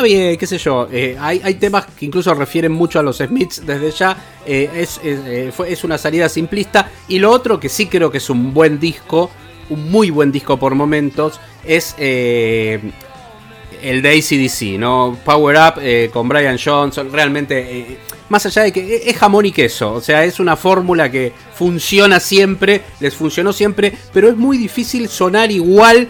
Bien, 0.01 0.37
qué 0.37 0.47
sé 0.47 0.57
yo. 0.57 0.87
eh, 0.91 1.17
hay, 1.19 1.41
hay 1.43 1.55
temas 1.55 1.85
que 1.97 2.05
incluso 2.05 2.33
refieren 2.33 2.71
mucho 2.71 2.99
a 2.99 3.03
los 3.03 3.17
Smiths 3.17 3.65
desde 3.65 3.91
ya. 3.91 4.17
eh, 4.45 4.69
es, 4.75 4.99
es, 5.03 5.19
eh, 5.25 5.51
es 5.67 5.83
una 5.83 5.97
salida 5.97 6.29
simplista. 6.29 6.89
Y 7.07 7.19
lo 7.19 7.31
otro 7.31 7.59
que 7.59 7.69
sí 7.69 7.87
creo 7.87 8.11
que 8.11 8.17
es 8.17 8.29
un 8.29 8.53
buen 8.53 8.79
disco, 8.79 9.29
un 9.69 9.91
muy 9.91 10.09
buen 10.09 10.31
disco 10.31 10.57
por 10.57 10.75
momentos, 10.75 11.39
es 11.63 11.95
el 11.97 12.81
de 14.01 14.09
ACDC, 14.09 14.79
¿no? 14.79 15.17
Power 15.23 15.57
Up 15.57 16.11
con 16.11 16.27
Brian 16.27 16.57
Johnson, 16.63 17.11
realmente, 17.11 17.97
más 18.29 18.45
allá 18.45 18.63
de 18.63 18.71
que 18.71 19.03
es 19.05 19.17
jamón 19.17 19.45
y 19.45 19.51
queso, 19.51 19.93
o 19.93 20.01
sea, 20.01 20.23
es 20.23 20.39
una 20.39 20.55
fórmula 20.55 21.11
que 21.11 21.33
funciona 21.55 22.19
siempre, 22.19 22.81
les 22.99 23.15
funcionó 23.15 23.53
siempre, 23.53 23.93
pero 24.13 24.29
es 24.29 24.35
muy 24.35 24.57
difícil 24.57 25.09
sonar 25.09 25.51
igual 25.51 26.07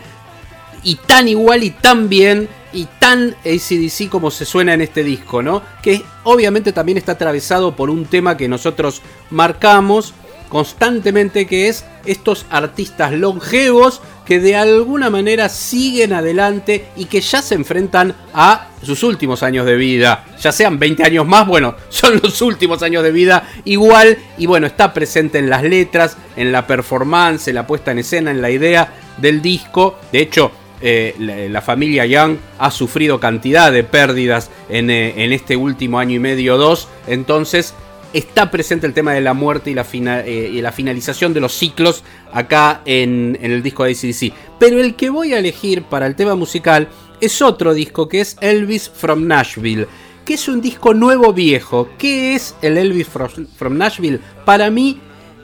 y 0.84 0.96
tan 0.96 1.28
igual 1.28 1.64
y 1.64 1.72
tan 1.72 2.10
bien 2.10 2.48
y 2.74 2.86
tan 3.00 3.36
ACDC 3.46 4.10
como 4.10 4.32
se 4.32 4.46
suena 4.46 4.74
en 4.74 4.82
este 4.82 5.04
disco, 5.04 5.42
¿no? 5.42 5.62
Que 5.82 6.02
obviamente 6.24 6.72
también 6.72 6.98
está 6.98 7.14
atravesado 7.14 7.76
por 7.76 7.90
un 7.90 8.06
tema 8.06 8.38
que 8.38 8.48
nosotros 8.48 9.02
marcamos 9.30 10.14
constantemente, 10.50 11.48
que 11.48 11.70
es 11.70 11.86
estos 12.06 12.46
artistas 12.50 13.14
longevos 13.14 14.02
que 14.26 14.40
de 14.40 14.56
alguna 14.56 15.10
manera 15.10 15.48
siguen 15.50 16.14
adelante 16.14 16.88
y 16.96 17.06
que 17.06 17.22
ya 17.22 17.42
se 17.42 17.56
enfrentan 17.56 18.14
a 18.34 18.68
sus 18.84 19.04
últimos 19.04 19.44
años 19.44 19.66
de 19.66 19.76
vida. 19.76 20.26
Ya 20.42 20.52
sean 20.52 20.78
20 20.78 21.04
años 21.04 21.26
más, 21.26 21.48
bueno, 21.48 21.76
son 21.90 22.20
los 22.22 22.42
últimos 22.42 22.84
años 22.84 23.04
de 23.04 23.12
vida 23.12 23.48
igual 23.64 24.18
y 24.38 24.46
bueno, 24.46 24.68
está 24.68 24.94
presente 24.94 25.40
en 25.40 25.50
las 25.50 25.64
letras, 25.64 26.18
en 26.36 26.52
la 26.52 26.68
performance, 26.68 27.48
en 27.48 27.56
la 27.56 27.66
puesta 27.66 27.92
en 27.92 28.00
escena, 28.00 28.32
en 28.32 28.42
la 28.42 28.52
idea 28.52 28.94
del 29.18 29.42
disco. 29.42 30.00
De 30.12 30.20
hecho, 30.20 30.52
eh, 30.82 31.48
la, 31.50 31.62
familia 31.62 32.06
Young 32.06 32.38
ha 32.58 32.72
sufrido 32.72 33.20
cantidad 33.20 33.72
de 33.72 33.84
pérdidas 33.84 34.50
en, 34.70 34.90
eh, 34.90 35.24
en 35.24 35.32
este 35.32 35.56
último 35.56 36.00
año 36.00 36.16
y 36.16 36.20
medio 36.20 36.56
o 36.56 36.58
dos. 36.58 36.88
Entonces 37.08 37.74
está 38.14 38.52
presente 38.52 38.88
el 38.88 38.94
tema 38.94 39.14
de 39.14 39.22
la 39.22 39.34
muerte 39.34 39.72
y 39.72 39.74
la, 39.74 39.86
eh, 39.94 40.72
finalización 40.74 41.34
de 41.34 41.40
los 41.40 41.54
ciclos 41.54 42.04
acá 42.32 42.82
en, 42.86 43.38
el 43.42 43.64
disco 43.64 43.84
de 43.84 43.92
ACDC. 43.92 44.34
Pero 44.60 44.80
el 44.80 44.96
que 44.96 45.10
voy 45.10 45.34
a 45.34 45.40
elegir 45.40 45.84
para 45.84 46.08
el 46.08 46.16
tema 46.16 46.36
musical 46.36 46.88
es 47.20 47.42
otro 47.42 47.74
disco 47.74 48.08
que 48.08 48.22
es 48.22 48.38
Elvis 48.42 48.90
from 48.90 49.28
Nashville. 49.28 49.88
Que 50.26 50.36
es 50.36 50.48
un 50.48 50.62
disco 50.62 50.94
nuevo 50.94 51.34
viejo. 51.34 51.90
¿Qué 51.98 52.36
es 52.36 52.56
el 52.62 52.78
Elvis 52.78 53.08
from 53.08 53.78
Nashville? 53.78 54.20
Para 54.46 54.70
mí 54.70 55.00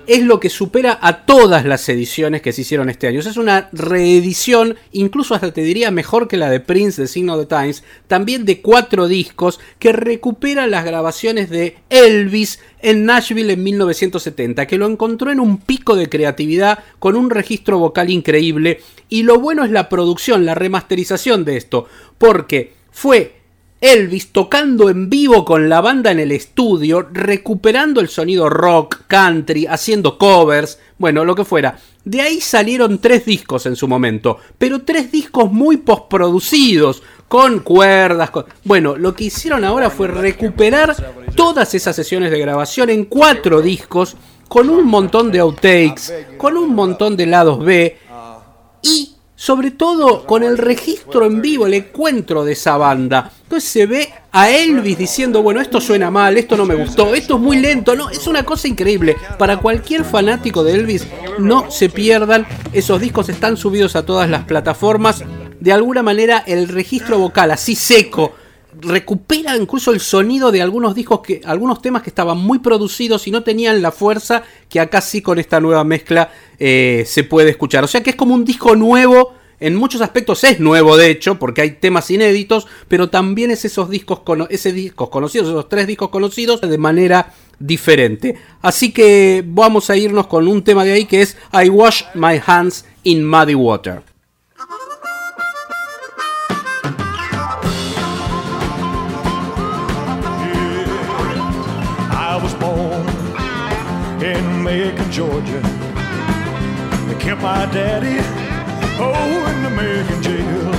es 0.08 0.24
lo 0.24 0.40
que 0.40 0.50
supera 0.50 0.98
a 1.02 1.26
todas 1.26 1.66
las 1.66 1.88
ediciones 1.90 2.42
que 2.42 2.54
se 2.54 2.62
hicieron 2.62 2.90
este 2.90 3.08
año. 3.08 3.20
Es 3.20 3.38
una 3.38 3.70
reedición, 3.74 4.78
incluso 4.94 5.36
hasta 5.36 5.52
te 5.52 5.62
diría 5.62 5.92
mejor 5.92 6.28
que 6.30 6.38
la 6.38 6.50
de 6.50 6.62
Prince 6.62 7.02
de 7.02 7.08
Sign 7.08 7.30
of 7.30 7.42
the 7.42 7.46
Times, 7.46 7.84
también 8.08 8.46
de 8.46 8.62
cuatro 8.62 9.08
discos 9.08 9.60
que 9.80 9.92
recupera 9.92 10.66
las 10.66 10.86
grabaciones 10.86 11.50
de 11.50 11.76
Elvis 11.90 12.60
en 12.82 13.06
Nashville 13.06 13.54
en 13.54 13.64
1970, 13.64 14.66
que 14.66 14.78
lo 14.78 14.88
encontró 14.88 15.30
en 15.30 15.42
un 15.42 15.58
pico 15.58 15.96
de 15.96 16.08
creatividad 16.08 16.80
con 17.00 17.18
un 17.18 17.30
registro 17.30 17.78
vocal 17.78 18.10
increíble. 18.10 18.80
Y 19.10 19.24
lo 19.24 19.40
bueno 19.40 19.66
es 19.66 19.72
la 19.72 19.90
producción, 19.90 20.46
la 20.46 20.56
remasterización 20.56 21.44
de 21.44 21.58
esto, 21.58 21.88
porque 22.18 22.74
fue 22.92 23.37
Elvis 23.80 24.32
tocando 24.32 24.90
en 24.90 25.10
vivo 25.10 25.46
con 25.46 25.70
la 25.70 25.82
banda 25.82 26.12
en 26.12 26.20
el 26.20 26.32
estudio, 26.32 27.08
recuperando 27.12 28.02
el 28.02 28.10
sonido 28.10 28.50
rock, 28.50 29.02
country, 29.08 29.68
haciendo 29.68 30.18
covers, 30.18 30.80
bueno, 30.98 31.24
lo 31.24 31.36
que 31.36 31.46
fuera. 31.46 31.78
De 32.04 32.22
ahí 32.22 32.42
salieron 32.42 33.00
tres 33.00 33.26
discos 33.26 33.66
en 33.66 33.76
su 33.76 33.88
momento, 33.88 34.40
pero 34.58 34.82
tres 34.82 35.12
discos 35.12 35.52
muy 35.52 35.78
postproducidos, 35.78 37.04
con 37.28 37.60
cuerdas. 37.60 38.32
Bueno, 38.64 38.96
lo 38.96 39.14
que 39.14 39.26
hicieron 39.26 39.66
ahora 39.66 39.90
fue 39.90 40.08
recuperar 40.08 40.96
todas 41.36 41.76
esas 41.76 41.96
sesiones 41.96 42.32
de 42.32 42.40
grabación 42.40 42.90
en 42.90 43.06
cuatro 43.06 43.62
discos, 43.62 44.16
con 44.48 44.70
un 44.70 44.88
montón 44.88 45.32
de 45.32 45.40
outtakes, 45.40 46.14
con 46.38 46.56
un 46.56 46.74
montón 46.74 47.18
de 47.18 47.26
lados 47.26 47.64
B, 47.64 47.98
y 48.82 49.17
sobre 49.38 49.70
todo 49.70 50.26
con 50.26 50.42
el 50.42 50.58
registro 50.58 51.28
en 51.28 51.44
vivo, 51.44 51.68
el 51.68 51.76
encuentro 51.76 52.44
de 52.44 52.54
esa 52.54 52.76
banda. 52.76 53.32
Entonces 53.44 53.70
se 53.70 53.86
ve 53.86 54.10
a 54.32 54.50
Elvis 54.50 54.98
diciendo, 54.98 55.44
bueno, 55.44 55.62
esto 55.62 55.80
suena 55.80 56.10
mal, 56.10 56.38
esto 56.38 56.58
no 56.58 56.66
me 56.66 56.74
gustó, 56.74 57.14
esto 57.14 57.36
es 57.36 57.40
muy 57.40 57.58
lento, 57.58 57.96
no, 57.96 58.10
es 58.10 58.26
una 58.26 58.44
cosa 58.44 58.68
increíble. 58.68 59.16
Para 59.38 59.58
cualquier 59.58 60.04
fanático 60.04 60.64
de 60.64 60.74
Elvis, 60.74 61.06
no 61.38 61.70
se 61.70 61.88
pierdan, 61.90 62.48
esos 62.74 63.00
discos 63.00 63.30
están 63.30 63.58
subidos 63.58 63.96
a 63.96 64.04
todas 64.04 64.28
las 64.28 64.44
plataformas. 64.46 65.24
De 65.60 65.72
alguna 65.72 66.02
manera 66.02 66.44
el 66.48 66.68
registro 66.68 67.20
vocal 67.20 67.52
así 67.52 67.76
seco 67.76 68.34
recupera 68.82 69.56
incluso 69.56 69.92
el 69.92 70.00
sonido 70.00 70.52
de 70.52 70.62
algunos 70.62 70.96
discos 70.96 71.22
que 71.22 71.42
algunos 71.46 71.82
temas 71.82 72.02
que 72.02 72.10
estaban 72.10 72.38
muy 72.38 72.60
producidos 72.60 73.28
y 73.28 73.32
no 73.32 73.44
tenían 73.44 73.82
la 73.82 73.92
fuerza 73.92 74.44
que 74.70 74.80
acá 74.80 75.02
sí 75.02 75.22
con 75.22 75.40
esta 75.40 75.60
nueva 75.60 75.84
mezcla 75.84 76.32
eh, 76.60 77.04
se 77.06 77.24
puede 77.24 77.52
escuchar. 77.52 77.84
O 77.84 77.88
sea 77.88 78.02
que 78.02 78.12
es 78.12 78.16
como 78.16 78.34
un 78.34 78.46
disco 78.46 78.76
nuevo 78.76 79.34
en 79.60 79.76
muchos 79.76 80.02
aspectos 80.02 80.44
es 80.44 80.60
nuevo 80.60 80.98
de 80.98 81.10
hecho 81.10 81.40
porque 81.40 81.62
hay 81.62 81.72
temas 81.72 82.12
inéditos 82.12 82.68
pero 82.88 83.10
también 83.10 83.50
es 83.50 83.66
esos 83.66 83.90
discos 83.90 84.22
ese 84.50 84.72
discos 84.72 85.10
conocidos 85.10 85.48
esos 85.48 85.68
tres 85.68 85.88
discos 85.88 86.10
conocidos 86.10 86.62
de 86.62 86.78
manera 86.78 87.34
diferente. 87.60 88.36
Así 88.62 88.92
que 88.92 89.44
vamos 89.46 89.90
a 89.90 89.98
irnos 89.98 90.28
con 90.28 90.48
un 90.48 90.64
tema 90.64 90.84
de 90.84 90.92
ahí 90.92 91.06
que 91.06 91.22
es 91.22 91.38
I 91.54 91.70
wash 91.70 92.04
my 92.14 92.40
hands 92.46 92.86
in 93.04 93.28
muddy 93.28 93.56
water 93.56 94.04
in 104.28 104.64
Macon, 104.64 105.10
Georgia. 105.10 105.62
They 107.08 107.16
kept 107.18 107.42
my 107.42 107.66
daddy, 107.72 108.18
oh, 109.00 109.52
in 109.52 109.64
the 109.64 109.70
Macon 109.70 110.22
jail. 110.22 110.72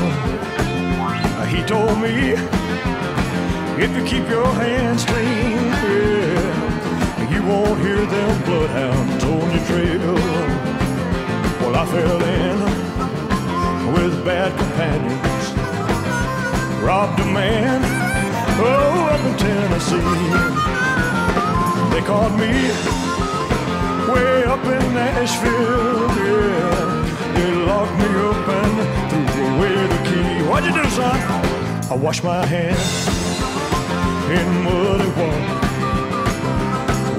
Uh, 1.41 1.47
He 1.47 1.63
told 1.63 1.99
me, 1.99 2.15
if 3.83 3.91
you 3.97 4.05
keep 4.05 4.29
your 4.29 4.47
hands 4.65 5.05
clean, 5.05 5.57
yeah, 5.89 7.33
you 7.33 7.43
won't 7.43 7.81
hear 7.81 8.05
them 8.15 8.43
bloodhounds 8.45 9.25
on 9.25 9.51
your 9.55 9.65
trail. 9.71 10.15
Well, 11.61 11.75
I 11.83 11.85
fell 11.87 12.23
in 12.43 12.59
with 13.95 14.25
bad 14.25 14.51
companions, 14.59 15.45
robbed 16.83 17.19
a 17.21 17.25
man, 17.25 17.81
oh, 18.61 19.09
up 19.15 19.23
in 19.25 19.35
Tennessee. 19.39 20.69
They 21.93 22.03
caught 22.07 22.35
me 22.39 23.08
way 24.09 24.45
up 24.45 24.65
in 24.65 24.95
Nashville, 24.95 26.09
yeah. 26.17 26.99
They 27.35 27.53
locked 27.69 27.97
me 28.01 28.09
up 28.29 28.49
and 28.59 28.75
threw 29.31 29.47
away 29.57 29.75
the 29.93 30.01
key. 30.09 30.49
What'd 30.49 30.67
you 30.69 30.83
do, 30.83 30.89
son? 30.91 31.19
I 31.91 31.95
washed 31.95 32.25
my 32.25 32.45
hands 32.45 33.09
in 34.37 34.47
muddy 34.65 35.09
water. 35.19 35.55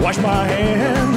Washed 0.01 0.21
my 0.21 0.45
hand, 0.47 1.11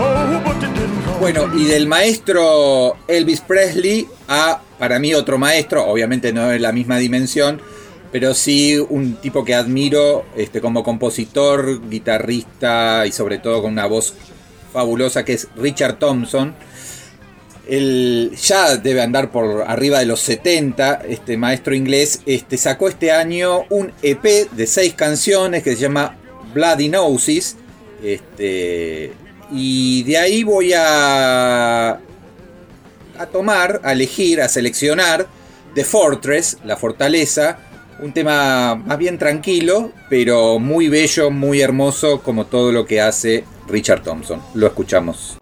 oh, 0.00 0.42
but 0.44 0.56
it 0.62 0.74
didn't 0.74 1.02
come. 1.04 1.20
Bueno, 1.20 1.50
y 1.54 1.64
del 1.64 1.86
maestro 1.86 2.96
Elvis 3.06 3.40
Presley 3.40 4.08
a, 4.28 4.60
para 4.78 4.98
mí, 4.98 5.14
otro 5.14 5.38
maestro, 5.38 5.86
obviamente 5.86 6.32
no 6.32 6.50
es 6.50 6.60
la 6.60 6.72
misma 6.72 6.98
dimensión, 6.98 7.60
pero 8.10 8.34
sí 8.34 8.78
un 8.78 9.16
tipo 9.16 9.44
que 9.44 9.54
admiro 9.54 10.24
este, 10.36 10.60
como 10.60 10.82
compositor, 10.82 11.88
guitarrista 11.88 13.06
y 13.06 13.12
sobre 13.12 13.38
todo 13.38 13.62
con 13.62 13.72
una 13.72 13.86
voz 13.86 14.14
fabulosa 14.74 15.24
que 15.24 15.34
es 15.34 15.48
Richard 15.56 15.98
Thompson. 15.98 16.54
Él 17.66 18.32
ya 18.36 18.76
debe 18.76 19.00
andar 19.00 19.30
por 19.30 19.62
arriba 19.66 20.00
de 20.00 20.04
los 20.04 20.20
70, 20.20 21.02
este 21.08 21.38
maestro 21.38 21.74
inglés, 21.74 22.20
este, 22.26 22.58
sacó 22.58 22.88
este 22.88 23.10
año 23.10 23.64
un 23.70 23.90
EP 24.02 24.50
de 24.50 24.66
seis 24.66 24.92
canciones 24.92 25.62
que 25.62 25.74
se 25.74 25.80
llama 25.80 26.16
Bloody 26.52 26.90
Noses. 26.90 27.56
Este, 28.02 29.12
y 29.50 30.02
de 30.02 30.18
ahí 30.18 30.42
voy 30.42 30.72
a, 30.74 31.92
a 31.92 33.26
tomar, 33.32 33.80
a 33.82 33.92
elegir, 33.92 34.42
a 34.42 34.48
seleccionar 34.48 35.26
The 35.74 35.84
Fortress, 35.84 36.58
la 36.64 36.76
fortaleza, 36.76 37.58
un 38.00 38.12
tema 38.12 38.74
más 38.74 38.98
bien 38.98 39.18
tranquilo, 39.18 39.92
pero 40.10 40.58
muy 40.58 40.88
bello, 40.88 41.30
muy 41.30 41.62
hermoso, 41.62 42.20
como 42.20 42.44
todo 42.44 42.72
lo 42.72 42.84
que 42.84 43.00
hace 43.00 43.44
Richard 43.68 44.02
Thompson. 44.02 44.40
Lo 44.54 44.66
escuchamos. 44.66 45.38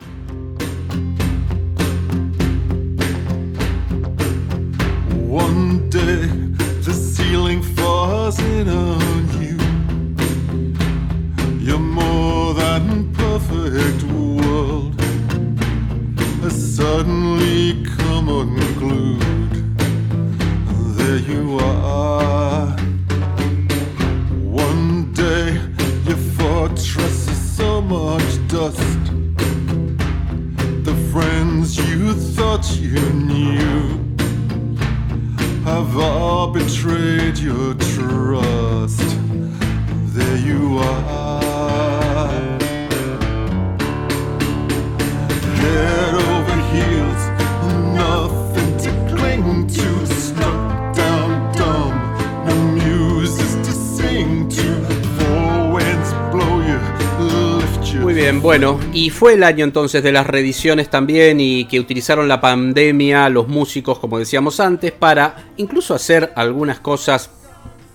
Fue 59.22 59.34
el 59.34 59.44
año 59.44 59.64
entonces 59.64 60.02
de 60.02 60.10
las 60.10 60.26
reediciones 60.26 60.90
también 60.90 61.38
y 61.38 61.66
que 61.66 61.78
utilizaron 61.78 62.26
la 62.26 62.40
pandemia 62.40 63.28
los 63.28 63.46
músicos, 63.46 64.00
como 64.00 64.18
decíamos 64.18 64.58
antes, 64.58 64.90
para 64.90 65.44
incluso 65.58 65.94
hacer 65.94 66.32
algunas 66.34 66.80
cosas 66.80 67.30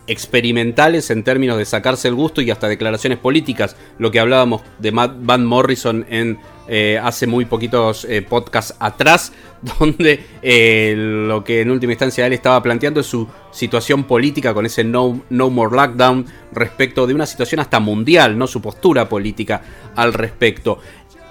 experimentales 0.07 1.11
en 1.11 1.23
términos 1.23 1.57
de 1.57 1.65
sacarse 1.65 2.07
el 2.07 2.15
gusto 2.15 2.39
y 2.39 2.49
hasta 2.49 2.69
declaraciones 2.69 3.19
políticas, 3.19 3.75
lo 3.99 4.09
que 4.09 4.21
hablábamos 4.21 4.61
de 4.79 4.93
Matt 4.93 5.15
Van 5.19 5.45
Morrison 5.45 6.05
en 6.09 6.39
eh, 6.69 6.99
hace 7.01 7.27
muy 7.27 7.45
poquitos 7.45 8.03
eh, 8.03 8.21
podcasts 8.21 8.75
atrás, 8.79 9.31
donde 9.79 10.25
eh, 10.41 10.93
lo 10.97 11.41
que 11.43 11.61
en 11.61 11.71
última 11.71 11.93
instancia 11.93 12.27
él 12.27 12.33
estaba 12.33 12.61
planteando 12.61 12.99
es 12.99 13.05
su 13.05 13.27
situación 13.51 14.03
política 14.03 14.53
con 14.53 14.65
ese 14.65 14.83
no, 14.83 15.21
no 15.29 15.49
More 15.49 15.73
Lockdown 15.75 16.25
respecto 16.51 17.07
de 17.07 17.13
una 17.13 17.25
situación 17.25 17.61
hasta 17.61 17.79
mundial, 17.79 18.37
no 18.37 18.47
su 18.47 18.61
postura 18.61 19.07
política 19.07 19.61
al 19.95 20.13
respecto. 20.13 20.79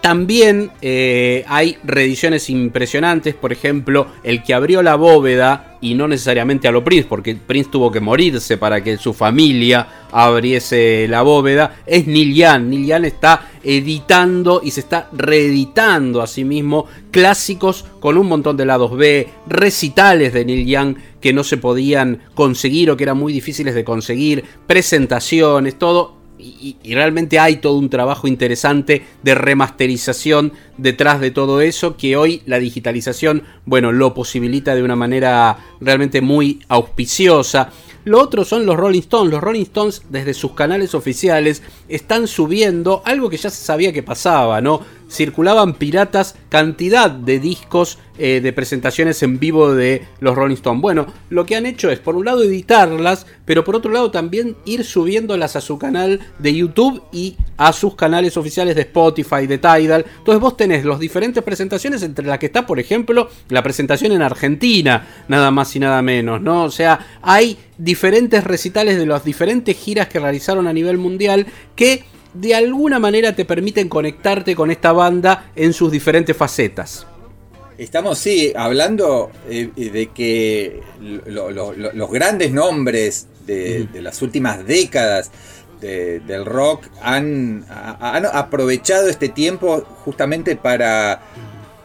También 0.01 0.71
eh, 0.83 1.45
hay 1.49 1.79
reediciones 1.83 2.49
impresionantes, 2.49 3.35
por 3.35 3.53
ejemplo, 3.53 4.07
el 4.23 4.43
que 4.43 4.55
abrió 4.55 4.83
la 4.83 4.95
bóveda, 4.95 5.77
y 5.81 5.95
no 5.95 6.09
necesariamente 6.09 6.69
a 6.69 6.73
lo 6.73 6.83
Prince, 6.83 7.07
porque 7.09 7.37
Prince 7.37 7.71
tuvo 7.71 7.93
que 7.93 8.01
morirse 8.01 8.57
para 8.57 8.83
que 8.83 8.97
su 8.97 9.13
familia 9.13 9.87
abriese 10.11 11.07
la 11.09 11.23
bóveda, 11.23 11.77
es 11.87 12.07
Neil 12.07 12.35
Young. 12.35 12.63
Neil 12.65 12.87
Young 12.87 13.05
está 13.05 13.49
editando 13.63 14.61
y 14.63 14.71
se 14.71 14.81
está 14.81 15.09
reeditando 15.13 16.23
a 16.23 16.27
sí 16.27 16.45
mismo 16.45 16.87
clásicos 17.11 17.85
con 18.01 18.17
un 18.17 18.27
montón 18.27 18.57
de 18.57 18.65
lados 18.65 18.97
B, 18.97 19.29
recitales 19.49 20.33
de 20.33 20.45
Neil 20.45 20.67
Young 20.67 20.97
que 21.21 21.33
no 21.33 21.45
se 21.45 21.57
podían 21.57 22.21
conseguir 22.35 22.91
o 22.91 22.97
que 22.97 23.05
eran 23.05 23.19
muy 23.19 23.33
difíciles 23.33 23.75
de 23.75 23.85
conseguir, 23.85 24.45
presentaciones, 24.67 25.79
todo 25.79 26.16
y, 26.39 26.77
realmente 26.95 27.39
hay 27.39 27.57
todo 27.57 27.79
un 27.79 27.91
trabajo 27.91 28.29
interesante 28.29 29.05
de 29.23 29.35
remasterización 29.35 30.53
detrás 30.77 31.21
de 31.21 31.31
todo 31.31 31.61
eso 31.61 31.97
que 31.97 32.17
hoy 32.17 32.43
la 32.47 32.59
digitalización, 32.59 33.43
bueno, 33.65 33.93
lo 33.93 34.15
posibilita 34.15 34.75
de 34.75 34.83
una 34.83 34.97
manera 34.97 35.59
realmente 35.81 36.21
muy 36.21 36.61
auspiciosa. 36.69 37.71
Lo 38.05 38.21
otro 38.21 38.45
son 38.45 38.67
los 38.67 38.77
Rolling 38.77 39.01
Stones. 39.01 39.33
Los 39.33 39.43
Rolling 39.43 39.63
Stones 39.63 40.03
desde 40.11 40.33
sus 40.33 40.53
canales 40.53 40.95
oficiales 40.95 41.63
están 41.89 42.29
subiendo 42.29 43.03
algo 43.05 43.29
que 43.29 43.37
ya 43.37 43.51
se 43.51 43.65
sabía 43.65 43.93
que 43.93 44.03
pasaba, 44.03 44.61
¿no? 44.61 44.81
Circulaban 45.09 45.75
piratas 45.75 46.35
cantidad 46.49 47.11
de 47.11 47.39
discos 47.39 47.99
eh, 48.19 48.41
de 48.41 48.53
presentaciones 48.53 49.23
en 49.23 49.39
vivo 49.39 49.75
de 49.75 50.07
los 50.21 50.35
Rolling 50.35 50.55
Stones. 50.55 50.81
Bueno, 50.81 51.07
lo 51.29 51.45
que 51.45 51.55
han 51.55 51.67
hecho 51.67 51.91
es 51.91 51.99
por 51.99 52.17
un 52.17 52.25
lado 52.25 52.43
editarlas, 52.43 53.27
pero 53.45 53.63
por 53.63 53.77
otro 53.77 53.93
lado 53.93 54.11
también 54.11 54.57
ir 54.65 54.85
subiéndolas 54.85 55.55
a 55.55 55.61
su 55.61 55.79
canal 55.79 56.21
de 56.39 56.55
YouTube 56.55 57.03
y 57.13 57.37
a 57.59 57.75
sus 57.75 57.95
canales 57.95 58.39
oficiales 58.39 58.75
de 58.75 58.83
Spotify, 58.83 59.47
de 59.47 59.59
Tidal. 59.59 60.07
Entonces 60.19 60.41
vos 60.41 60.57
tenés 60.57 60.85
las 60.87 60.99
diferentes 60.99 61.43
presentaciones 61.43 62.03
entre 62.03 62.27
las 62.27 62.39
que 62.39 62.47
está, 62.47 62.67
por 62.67 62.81
ejemplo, 62.81 63.29
la 63.51 63.63
presentación 63.63 64.13
en 64.13 64.23
Argentina, 64.23 65.07
nada 65.29 65.51
más 65.51 65.77
y 65.77 65.81
nada 65.81 66.01
menos, 66.01 66.41
¿no? 66.41 66.65
O 66.65 66.71
sea, 66.71 67.19
hay 67.21 67.59
diferentes 67.77 68.45
recitales 68.45 68.97
de 68.97 69.07
las 69.07 69.25
diferentes 69.25 69.77
giras 69.77 70.09
que 70.09 70.21
realizaron 70.21 70.67
a 70.67 70.73
nivel 70.73 70.97
mundial 70.97 71.47
que 71.75 72.05
de 72.41 72.55
alguna 72.55 72.99
manera 72.99 73.35
te 73.35 73.45
permiten 73.45 73.89
conectarte 73.89 74.55
con 74.55 74.71
esta 74.71 74.93
banda 74.93 75.51
en 75.57 75.73
sus 75.73 75.91
diferentes 75.91 76.37
facetas. 76.37 77.07
Estamos, 77.79 78.19
sí, 78.19 78.53
hablando 78.57 79.31
eh, 79.49 79.71
de 79.77 80.07
que 80.09 80.81
lo, 81.27 81.51
lo, 81.51 81.73
lo, 81.75 81.93
los 81.93 82.11
grandes 82.11 82.51
nombres 82.51 83.27
de, 83.47 83.87
de 83.93 84.03
las 84.03 84.23
últimas 84.23 84.67
décadas 84.67 85.31
de, 85.81 86.21
del 86.21 86.47
rock 86.47 86.87
han, 87.03 87.67
han, 87.69 88.25
aprovechado 88.27 89.09
este 89.09 89.29
tiempo 89.29 89.83
justamente 90.05 90.57
para, 90.57 91.21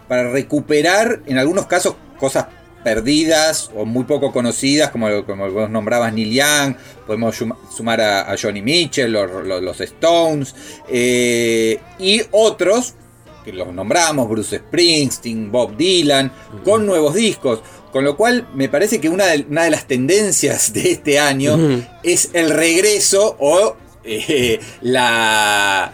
para 0.08 0.32
recuperar, 0.32 1.22
en 1.26 1.38
algunos 1.38 1.68
casos, 1.68 1.96
cosas 2.18 2.46
perdidas 2.84 3.70
o 3.76 3.86
muy 3.86 4.04
poco 4.06 4.32
conocidas, 4.32 4.92
como, 4.92 5.26
como 5.26 5.50
vos 5.52 5.70
nombrabas 5.70 6.14
Neil 6.14 6.34
Young, 6.34 6.76
podemos 7.06 7.36
sumar 7.76 8.02
a, 8.02 8.32
a 8.32 8.38
Johnny 8.38 8.62
Mitchell, 8.62 9.12
los, 9.12 9.46
los, 9.46 9.62
los 9.62 9.82
Stones, 9.82 10.56
eh, 10.90 11.80
y 12.00 12.22
otros, 12.32 12.96
que 13.44 13.54
los 13.54 13.74
nombramos, 13.74 14.30
Bruce 14.30 14.58
Springsteen, 14.58 15.52
Bob 15.52 15.76
Dylan, 15.76 16.32
con 16.64 16.86
nuevos 16.86 17.16
discos. 17.16 17.62
Con 17.92 18.06
lo 18.06 18.16
cual 18.16 18.48
me 18.54 18.70
parece 18.70 19.02
que 19.02 19.10
una 19.10 19.26
de, 19.28 19.46
una 19.50 19.64
de 19.66 19.70
las 19.70 19.86
tendencias 19.86 20.72
de 20.72 20.92
este 20.92 21.20
año 21.20 21.56
uh 21.56 21.58
-huh. 21.58 22.00
es 22.04 22.30
el 22.34 22.50
regreso 22.50 23.36
o 23.38 23.76
eh, 24.06 24.60
la 24.80 25.92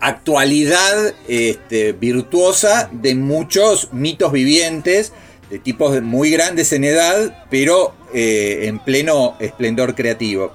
actualidad 0.00 1.14
este, 1.28 1.92
virtuosa 1.92 2.88
de 2.92 3.14
muchos 3.14 3.92
mitos 3.92 4.32
vivientes 4.32 5.12
de 5.50 5.58
tipos 5.58 6.00
muy 6.02 6.30
grandes 6.30 6.72
en 6.72 6.84
edad, 6.84 7.46
pero 7.50 7.94
eh, 8.12 8.62
en 8.64 8.78
pleno 8.78 9.36
esplendor 9.38 9.94
creativo. 9.94 10.52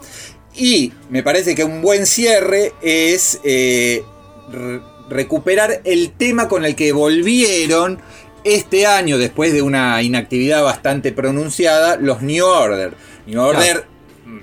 Y 0.56 0.92
me 1.10 1.24
parece 1.24 1.56
que 1.56 1.64
un 1.64 1.82
buen 1.82 2.06
cierre 2.06 2.74
es 2.82 3.39
eh, 3.44 4.04
re 4.52 4.82
recuperar 5.10 5.82
el 5.84 6.12
tema 6.12 6.48
con 6.48 6.64
el 6.64 6.74
que 6.74 6.94
volvieron 6.94 8.00
este 8.46 8.88
año, 8.88 9.18
después 9.18 9.52
de 9.52 9.62
una 9.62 10.02
inactividad 10.02 10.64
bastante 10.64 11.12
pronunciada, 11.12 11.98
los 11.98 12.22
New 12.22 12.46
Order. 12.46 12.94
New 13.28 13.42
Order. 13.42 13.91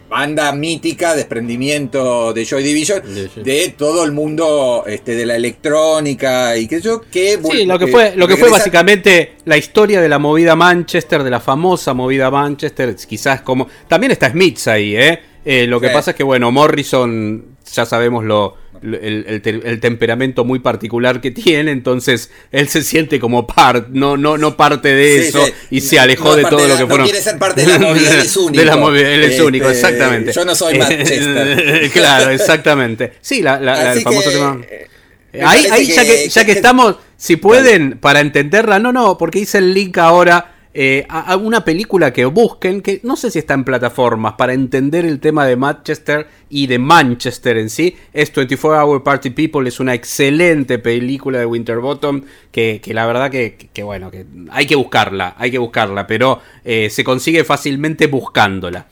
Banda 0.08 0.52
mítica, 0.52 1.14
desprendimiento 1.14 2.32
de 2.32 2.44
Joy 2.44 2.62
Division, 2.62 3.02
de, 3.02 3.42
de 3.42 3.74
todo 3.76 4.04
el 4.04 4.12
mundo 4.12 4.84
este, 4.86 5.14
de 5.14 5.26
la 5.26 5.36
electrónica 5.36 6.56
y 6.56 6.66
que 6.66 6.80
yo 6.80 7.00
que 7.00 7.38
sí, 7.42 7.64
lo 7.64 7.78
que 7.78 7.86
fue 7.86 8.14
lo 8.16 8.26
que 8.26 8.36
fue 8.36 8.50
básicamente 8.50 9.36
la 9.44 9.56
historia 9.56 10.00
de 10.00 10.08
la 10.08 10.18
movida 10.18 10.56
Manchester, 10.56 11.22
de 11.22 11.30
la 11.30 11.40
famosa 11.40 11.94
movida 11.94 12.30
Manchester, 12.30 12.94
quizás 12.96 13.42
como 13.42 13.68
también 13.86 14.12
está 14.12 14.30
Smith 14.30 14.66
ahí, 14.68 14.96
¿eh? 14.96 15.20
eh 15.44 15.66
lo 15.66 15.80
que 15.80 15.88
sí. 15.88 15.94
pasa 15.94 16.10
es 16.12 16.16
que 16.16 16.24
bueno, 16.24 16.50
Morrison 16.50 17.56
ya 17.72 17.84
sabemos 17.84 18.24
lo, 18.24 18.56
el, 18.82 19.24
el 19.28 19.42
te- 19.42 19.50
el 19.64 19.80
temperamento 19.80 20.44
muy 20.44 20.58
particular 20.58 21.20
que 21.20 21.30
tiene, 21.30 21.70
entonces 21.72 22.30
él 22.52 22.68
se 22.68 22.82
siente 22.82 23.18
como 23.20 23.46
par, 23.46 23.86
no, 23.90 24.16
no, 24.16 24.38
no 24.38 24.56
parte 24.56 24.94
de 24.94 25.22
Sí, 25.22 25.28
eso 25.28 25.46
sí. 25.46 25.52
y 25.70 25.80
se 25.80 25.98
alejó 25.98 26.30
no 26.30 26.36
de 26.36 26.42
todo 26.44 26.62
de 26.62 26.68
lo 26.68 26.74
que 26.76 26.80
no 26.82 26.88
fueron. 26.88 27.06
quiere 27.06 27.22
ser 27.22 27.38
parte 27.38 27.62
de 27.62 27.68
la 27.68 27.78
movida, 27.88 28.10
él 28.10 28.18
es 28.20 28.34
De 28.34 28.64
la 28.64 28.72
único. 28.74 28.78
movida, 28.78 29.10
él 29.10 29.22
es 29.24 29.30
Este, 29.32 29.42
único, 29.42 29.68
exactamente. 29.70 30.32
yo 30.32 30.44
no 30.44 30.54
soy 30.54 30.78
Manchester. 30.78 31.90
claro, 31.92 32.30
exactamente. 32.30 33.12
Sí, 33.20 33.42
la, 33.42 33.92
el 33.94 34.00
famoso 34.02 34.30
que, 34.30 34.36
tema. 34.36 34.60
eh, 34.70 35.42
Ahí, 35.44 35.66
ahí 35.70 35.86
ya 35.86 36.04
que, 36.04 36.28
ya 36.28 36.40
que 36.44 36.52
que- 36.52 36.58
estamos, 36.58 36.96
si 37.16 37.36
pueden, 37.36 37.98
para 37.98 38.20
entenderla, 38.20 38.78
no, 38.78 38.92
no, 38.92 39.18
porque 39.18 39.40
hice 39.40 39.58
el 39.58 39.74
link 39.74 39.98
ahora 39.98 40.54
eh, 40.74 41.06
a, 41.08 41.36
una 41.36 41.64
película 41.64 42.12
que 42.12 42.24
busquen, 42.24 42.82
que 42.82 43.00
no 43.02 43.16
sé 43.16 43.30
si 43.30 43.38
está 43.38 43.54
en 43.54 43.64
plataformas, 43.64 44.34
para 44.34 44.52
entender 44.52 45.04
el 45.04 45.18
tema 45.20 45.46
de 45.46 45.56
Manchester 45.56 46.26
y 46.50 46.66
de 46.66 46.78
Manchester 46.78 47.56
en 47.58 47.70
sí. 47.70 47.96
Es 48.12 48.32
24 48.32 48.84
Hour 48.84 49.02
Party 49.02 49.30
People, 49.30 49.68
es 49.68 49.80
una 49.80 49.94
excelente 49.94 50.78
película 50.78 51.38
de 51.38 51.46
Winterbottom, 51.46 52.22
que, 52.52 52.80
que 52.82 52.94
la 52.94 53.06
verdad 53.06 53.30
que, 53.30 53.54
que- 53.56 53.68
que 53.68 53.82
bueno, 53.82 54.10
que 54.10 54.26
hay 54.50 54.66
que 54.66 54.76
buscarla, 54.76 55.34
hay 55.38 55.50
que 55.50 55.58
buscarla, 55.58 56.06
pero 56.06 56.40
eh, 56.64 56.88
se 56.90 57.04
consigue 57.04 57.44
fácilmente 57.44 58.06
buscándola. 58.06 58.86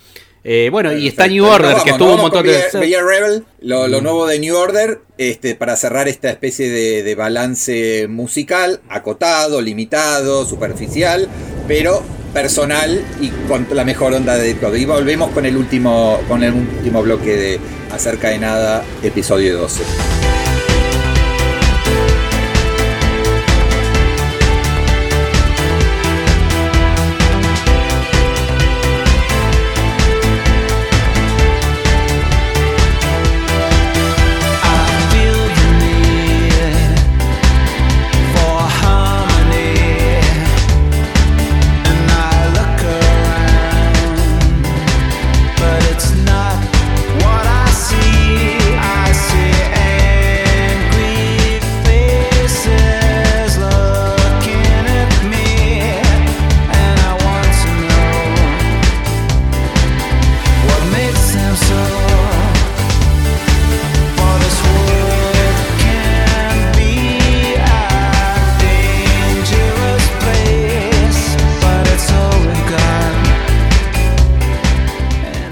Eh, 0.48 0.68
bueno, 0.70 0.92
y 0.96 1.08
está 1.08 1.26
New 1.26 1.44
Order, 1.44 1.70
vamos, 1.72 1.82
que 1.82 1.90
nos 1.90 1.98
tuvo 1.98 2.14
un 2.14 2.20
montón 2.20 2.46
de... 2.46 2.52
Be- 2.72 2.78
Be 2.78 2.96
a 2.96 3.02
Rebel, 3.02 3.44
lo, 3.62 3.88
Mm. 3.88 3.90
lo 3.90 4.00
nuevo 4.00 4.26
de 4.28 4.38
New 4.38 4.56
Order, 4.56 5.00
este, 5.18 5.56
para 5.56 5.74
cerrar 5.74 6.06
esta 6.06 6.30
especie 6.30 6.70
de, 6.70 7.02
de 7.02 7.14
balance 7.16 8.06
musical, 8.08 8.80
acotado, 8.88 9.60
limitado, 9.60 10.46
superficial, 10.46 11.26
pero 11.66 12.00
personal 12.32 13.04
y 13.20 13.30
con 13.48 13.66
la 13.72 13.84
mejor 13.84 14.12
onda 14.14 14.36
de 14.36 14.54
todo. 14.54 14.76
Y 14.76 14.84
volvemos 14.84 15.30
con 15.32 15.46
el 15.46 15.56
último, 15.56 16.20
con 16.28 16.44
el 16.44 16.52
último 16.52 17.02
bloque 17.02 17.36
de 17.36 17.58
Acerca 17.90 18.28
de 18.28 18.38
Nada, 18.38 18.84
episodio 19.02 19.58
12. 19.58 19.82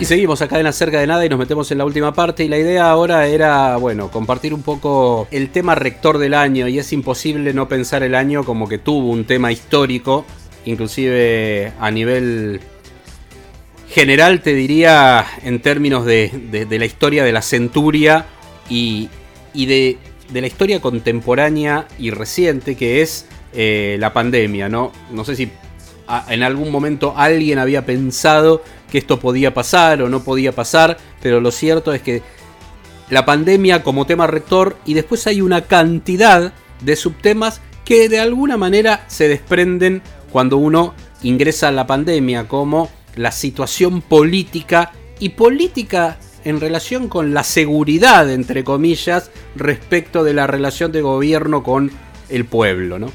Y 0.04 0.06
seguimos 0.06 0.42
acá 0.42 0.60
en 0.60 0.66
Acerca 0.66 1.00
de 1.00 1.06
Nada 1.06 1.24
y 1.24 1.30
nos 1.30 1.38
metemos 1.38 1.70
en 1.70 1.78
la 1.78 1.86
última 1.86 2.12
parte. 2.12 2.44
Y 2.44 2.48
la 2.48 2.58
idea 2.58 2.90
ahora 2.90 3.26
era, 3.26 3.78
bueno, 3.78 4.10
compartir 4.10 4.52
un 4.52 4.60
poco 4.60 5.26
el 5.30 5.48
tema 5.48 5.74
rector 5.74 6.18
del 6.18 6.34
año. 6.34 6.68
Y 6.68 6.78
es 6.78 6.92
imposible 6.92 7.54
no 7.54 7.70
pensar 7.70 8.02
el 8.02 8.14
año 8.14 8.44
como 8.44 8.68
que 8.68 8.76
tuvo 8.76 9.08
un 9.08 9.24
tema 9.24 9.50
histórico, 9.50 10.26
inclusive 10.66 11.72
a 11.80 11.90
nivel 11.90 12.60
general, 13.88 14.42
te 14.42 14.52
diría, 14.52 15.24
en 15.42 15.62
términos 15.62 16.04
de, 16.04 16.66
la 16.68 16.84
historia 16.84 17.24
de 17.24 17.32
la 17.32 17.40
centuria 17.40 18.26
y, 18.68 19.08
de, 19.54 19.96
la 20.34 20.46
historia 20.46 20.82
contemporánea 20.82 21.88
y 21.98 22.10
reciente, 22.10 22.76
que 22.76 23.00
es 23.00 23.24
eh, 23.54 23.96
la 23.98 24.12
pandemia, 24.12 24.68
¿no? 24.68 24.92
No 25.10 25.24
sé 25.24 25.34
si 25.34 25.50
en 26.28 26.42
algún 26.42 26.70
momento 26.70 27.14
alguien 27.16 27.58
había 27.58 27.86
pensado 27.86 28.62
que 28.90 28.98
esto 28.98 29.18
podía 29.18 29.54
pasar 29.54 30.02
o 30.02 30.08
no 30.08 30.22
podía 30.22 30.52
pasar, 30.52 30.98
pero 31.22 31.40
lo 31.40 31.50
cierto 31.50 31.92
es 31.92 32.02
que 32.02 32.22
la 33.10 33.24
pandemia 33.24 33.82
como 33.82 34.06
tema 34.06 34.26
rector 34.26 34.76
y 34.84 34.94
después 34.94 35.26
hay 35.26 35.40
una 35.40 35.62
cantidad 35.62 36.52
de 36.80 36.96
subtemas 36.96 37.60
que 37.84 38.08
de 38.08 38.20
alguna 38.20 38.56
manera 38.56 39.04
se 39.08 39.28
desprenden 39.28 40.02
cuando 40.32 40.56
uno 40.56 40.94
ingresa 41.22 41.68
a 41.68 41.72
la 41.72 41.86
pandemia, 41.86 42.48
como 42.48 42.90
la 43.16 43.30
situación 43.30 44.00
política 44.02 44.92
y 45.18 45.30
política 45.30 46.18
en 46.44 46.60
relación 46.60 47.08
con 47.08 47.32
la 47.32 47.44
seguridad, 47.44 48.30
entre 48.30 48.64
comillas, 48.64 49.30
respecto 49.56 50.24
de 50.24 50.34
la 50.34 50.46
relación 50.46 50.92
de 50.92 51.00
gobierno 51.00 51.62
con 51.62 51.90
el 52.28 52.44
pueblo, 52.44 52.98
¿no? 52.98 53.10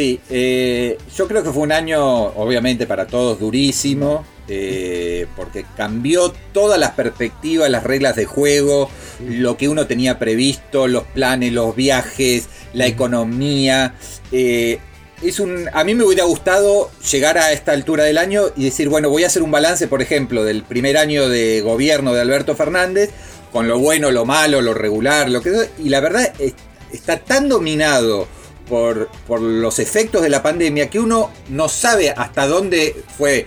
Sí, 0.00 0.18
eh, 0.30 0.96
yo 1.14 1.28
creo 1.28 1.42
que 1.42 1.50
fue 1.50 1.62
un 1.62 1.72
año, 1.72 2.00
obviamente, 2.02 2.86
para 2.86 3.06
todos 3.06 3.38
durísimo, 3.38 4.24
eh, 4.48 5.26
porque 5.36 5.66
cambió 5.76 6.32
todas 6.54 6.80
las 6.80 6.92
perspectivas, 6.92 7.68
las 7.68 7.84
reglas 7.84 8.16
de 8.16 8.24
juego, 8.24 8.88
lo 9.28 9.58
que 9.58 9.68
uno 9.68 9.86
tenía 9.86 10.18
previsto, 10.18 10.88
los 10.88 11.02
planes, 11.02 11.52
los 11.52 11.76
viajes, 11.76 12.48
la 12.72 12.86
economía. 12.86 13.92
eh, 14.32 14.78
es 15.22 15.38
un, 15.38 15.68
a 15.70 15.84
mí 15.84 15.94
me 15.94 16.04
hubiera 16.04 16.24
gustado 16.24 16.90
llegar 17.12 17.36
a 17.36 17.52
esta 17.52 17.72
altura 17.72 18.04
del 18.04 18.16
año 18.16 18.44
y 18.56 18.64
decir, 18.64 18.88
bueno, 18.88 19.10
voy 19.10 19.24
a 19.24 19.26
hacer 19.26 19.42
un 19.42 19.50
balance, 19.50 19.86
por 19.86 20.00
ejemplo, 20.00 20.44
del 20.44 20.62
primer 20.62 20.96
año 20.96 21.28
de 21.28 21.60
gobierno 21.60 22.14
de 22.14 22.22
Alberto 22.22 22.56
Fernández, 22.56 23.10
con 23.52 23.68
lo 23.68 23.78
bueno, 23.78 24.10
lo 24.12 24.24
malo, 24.24 24.62
lo 24.62 24.72
regular, 24.72 25.28
lo 25.28 25.42
que 25.42 25.52
y 25.78 25.90
la 25.90 26.00
verdad 26.00 26.32
es- 26.38 26.54
está 26.90 27.18
tan 27.18 27.50
dominado 27.50 28.26
por, 28.70 29.08
por 29.26 29.42
los 29.42 29.78
efectos 29.80 30.22
de 30.22 30.30
la 30.30 30.42
pandemia 30.42 30.88
que 30.88 30.98
uno 31.00 31.30
no 31.50 31.68
sabe 31.68 32.08
hasta 32.10 32.46
dónde 32.46 32.96
fue 33.18 33.46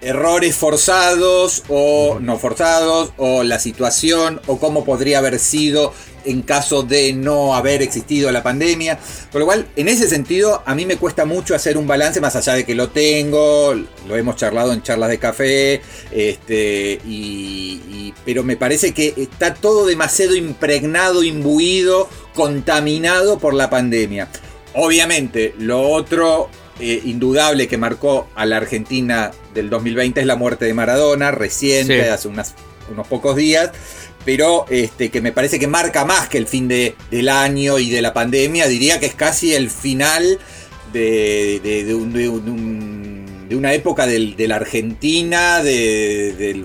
errores 0.00 0.56
forzados 0.56 1.62
o 1.68 2.18
no 2.22 2.38
forzados 2.38 3.12
o 3.18 3.42
la 3.42 3.58
situación 3.58 4.40
o 4.46 4.58
cómo 4.58 4.82
podría 4.86 5.18
haber 5.18 5.38
sido 5.38 5.92
en 6.24 6.40
caso 6.42 6.82
de 6.82 7.12
no 7.12 7.54
haber 7.54 7.82
existido 7.82 8.30
la 8.30 8.42
pandemia. 8.42 8.98
Con 9.32 9.40
lo 9.40 9.46
cual, 9.46 9.66
en 9.76 9.88
ese 9.88 10.08
sentido, 10.08 10.62
a 10.66 10.74
mí 10.74 10.86
me 10.86 10.96
cuesta 10.96 11.24
mucho 11.26 11.54
hacer 11.54 11.76
un 11.76 11.86
balance 11.86 12.20
más 12.20 12.36
allá 12.36 12.54
de 12.54 12.64
que 12.64 12.74
lo 12.74 12.90
tengo, 12.90 13.74
lo 14.06 14.16
hemos 14.16 14.36
charlado 14.36 14.72
en 14.72 14.82
charlas 14.82 15.08
de 15.10 15.18
café, 15.18 15.80
este, 16.10 16.98
y, 17.06 17.80
y- 17.90 18.14
pero 18.24 18.42
me 18.44 18.56
parece 18.56 18.92
que 18.92 19.14
está 19.16 19.54
todo 19.54 19.86
demasiado 19.86 20.34
impregnado, 20.34 21.22
imbuido, 21.22 22.08
contaminado 22.34 23.38
por 23.38 23.54
la 23.54 23.68
pandemia. 23.70 24.28
Obviamente, 24.74 25.54
lo 25.58 25.80
otro 25.88 26.48
eh, 26.78 27.02
indudable 27.04 27.68
que 27.68 27.76
marcó 27.76 28.28
a 28.34 28.46
la 28.46 28.56
Argentina 28.56 29.32
del 29.52 29.68
2020 29.68 30.20
es 30.20 30.26
la 30.26 30.36
muerte 30.36 30.64
de 30.64 30.72
Maradona, 30.74 31.30
reciente, 31.30 32.02
Sí. 32.04 32.08
hace 32.08 32.28
unas- 32.28 32.54
unos 32.90 33.06
pocos 33.06 33.36
días, 33.36 33.70
pero 34.24 34.64
este, 34.70 35.10
que 35.10 35.20
me 35.20 35.32
parece 35.32 35.58
que 35.58 35.66
marca 35.66 36.04
más 36.06 36.28
que 36.30 36.38
el 36.38 36.46
fin 36.46 36.68
de- 36.68 36.94
del 37.10 37.28
año 37.28 37.78
y 37.78 37.90
de 37.90 38.00
la 38.00 38.14
pandemia, 38.14 38.66
diría 38.66 38.98
que 38.98 39.06
es 39.06 39.14
casi 39.14 39.54
el 39.54 39.68
final 39.70 40.38
de, 40.92 41.60
de- 41.62 41.84
de 41.84 41.94
un- 41.94 42.12
de 42.12 42.28
un- 42.28 42.44
de 42.44 42.50
un- 42.50 43.48
de 43.50 43.56
una 43.56 43.74
época 43.74 44.06
del- 44.06 44.36
de 44.36 44.48
la 44.48 44.56
Argentina, 44.56 45.62
de- 45.62 46.32
del 46.38 46.64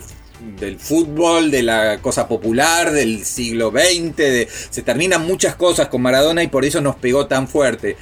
del 0.59 0.77
fútbol, 0.79 1.51
de 1.51 1.63
la 1.63 1.99
cosa 2.01 2.27
popular, 2.27 2.91
del 2.91 3.25
siglo 3.25 3.71
XX, 3.71 4.15
de- 4.15 4.47
se 4.69 4.81
terminan 4.81 5.25
muchas 5.25 5.55
cosas 5.55 5.87
con 5.87 6.01
Maradona 6.01 6.43
y 6.43 6.47
por 6.47 6.65
eso 6.65 6.81
nos 6.81 6.95
pegó 6.95 7.27
tan 7.27 7.47
fuerte. 7.47 7.97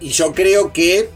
Y 0.00 0.08
yo 0.10 0.32
creo 0.32 0.72
que 0.72 1.08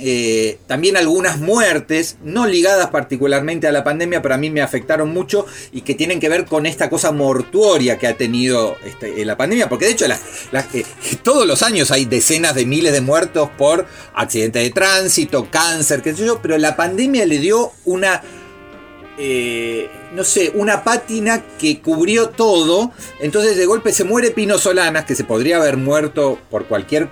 eh, 0.00 0.60
también 0.68 0.96
algunas 0.96 1.40
muertes, 1.40 2.18
no 2.22 2.46
ligadas 2.46 2.90
particularmente 2.90 3.66
a 3.66 3.72
la 3.72 3.82
pandemia, 3.82 4.22
pero 4.22 4.34
a 4.36 4.38
mí 4.38 4.48
me 4.48 4.60
afectaron 4.62 5.12
mucho 5.12 5.44
y 5.72 5.80
que 5.80 5.96
tienen 5.96 6.20
que 6.20 6.28
ver 6.28 6.44
con 6.44 6.66
esta 6.66 6.88
cosa 6.88 7.10
mortuoria 7.10 7.98
que 7.98 8.06
ha 8.06 8.16
tenido 8.16 8.76
este, 8.86 9.20
eh, 9.20 9.24
la 9.24 9.36
pandemia, 9.36 9.68
porque 9.68 9.86
de 9.86 9.90
hecho 9.90 10.06
las- 10.06 10.20
eh, 10.72 10.84
todos 11.24 11.48
los 11.48 11.64
años 11.64 11.90
hay 11.90 12.04
decenas 12.04 12.54
de 12.54 12.64
miles 12.64 12.92
de 12.92 13.00
muertos 13.00 13.50
por 13.58 13.86
accidentes 14.14 14.62
de 14.62 14.70
tránsito, 14.70 15.50
cáncer, 15.50 16.00
qué 16.00 16.14
sé 16.14 16.24
yo, 16.24 16.40
pero 16.40 16.56
la 16.58 16.76
pandemia 16.76 17.26
le 17.26 17.38
dio 17.40 17.72
una 17.84 18.22
eh, 19.18 19.90
no 20.14 20.24
sé, 20.24 20.52
una 20.54 20.84
pátina 20.84 21.42
que 21.58 21.80
cubrió 21.80 22.28
todo. 22.30 22.92
Entonces 23.20 23.56
de 23.56 23.66
golpe 23.66 23.92
se 23.92 24.04
muere 24.04 24.30
Pino 24.30 24.58
Solanas, 24.58 25.04
que 25.04 25.14
se 25.14 25.24
podría 25.24 25.56
haber 25.58 25.76
muerto 25.76 26.38
por 26.50 26.66
cualquier 26.66 27.08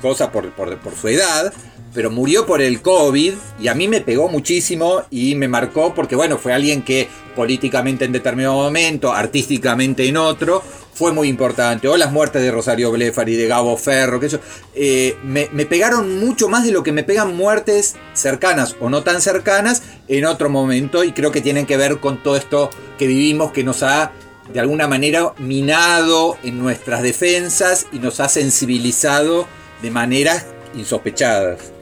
cosa, 0.00 0.30
por, 0.30 0.50
por- 0.52 0.78
por 0.78 0.94
su 0.96 1.08
edad, 1.08 1.52
pero 1.94 2.10
murió 2.10 2.46
por 2.46 2.60
el 2.62 2.80
COVID 2.82 3.34
y 3.60 3.68
a 3.68 3.74
mí 3.74 3.86
me 3.88 4.00
pegó 4.00 4.28
muchísimo 4.28 5.02
y 5.10 5.34
me 5.34 5.46
marcó 5.48 5.94
porque 5.94 6.16
bueno, 6.16 6.38
fue 6.38 6.52
alguien 6.52 6.82
que 6.82 7.08
políticamente 7.36 8.04
en 8.04 8.12
determinado 8.12 8.54
momento, 8.54 9.12
artísticamente 9.12 10.06
en 10.08 10.16
otro, 10.16 10.62
fue 10.92 11.12
muy 11.12 11.28
importante. 11.28 11.88
O 11.88 11.96
las 11.96 12.12
muertes 12.12 12.42
de 12.42 12.50
Rosario 12.50 12.90
Blefari, 12.90 13.36
de 13.36 13.46
Gabo 13.46 13.76
Ferro, 13.76 14.20
que 14.20 14.26
eso, 14.26 14.40
eh, 14.74 15.16
me, 15.24 15.48
me 15.52 15.66
pegaron 15.66 16.18
mucho 16.20 16.48
más 16.48 16.64
de 16.64 16.72
lo 16.72 16.82
que 16.82 16.92
me 16.92 17.04
pegan 17.04 17.36
muertes 17.36 17.96
cercanas 18.14 18.76
o 18.80 18.90
no 18.90 19.02
tan 19.02 19.20
cercanas 19.20 19.82
en 20.08 20.24
otro 20.24 20.50
momento 20.50 21.04
y 21.04 21.12
creo 21.12 21.32
que 21.32 21.40
tienen 21.40 21.66
que 21.66 21.76
ver 21.76 21.98
con 21.98 22.22
todo 22.22 22.36
esto 22.36 22.70
que 22.98 23.06
vivimos 23.06 23.52
que 23.52 23.64
nos 23.64 23.82
ha 23.82 24.12
de 24.52 24.60
alguna 24.60 24.86
manera 24.86 25.32
minado 25.38 26.36
en 26.42 26.58
nuestras 26.58 27.02
defensas 27.02 27.86
y 27.92 27.98
nos 27.98 28.20
ha 28.20 28.28
sensibilizado 28.28 29.46
de 29.80 29.90
maneras 29.90 30.46
insospechadas. 30.74 31.72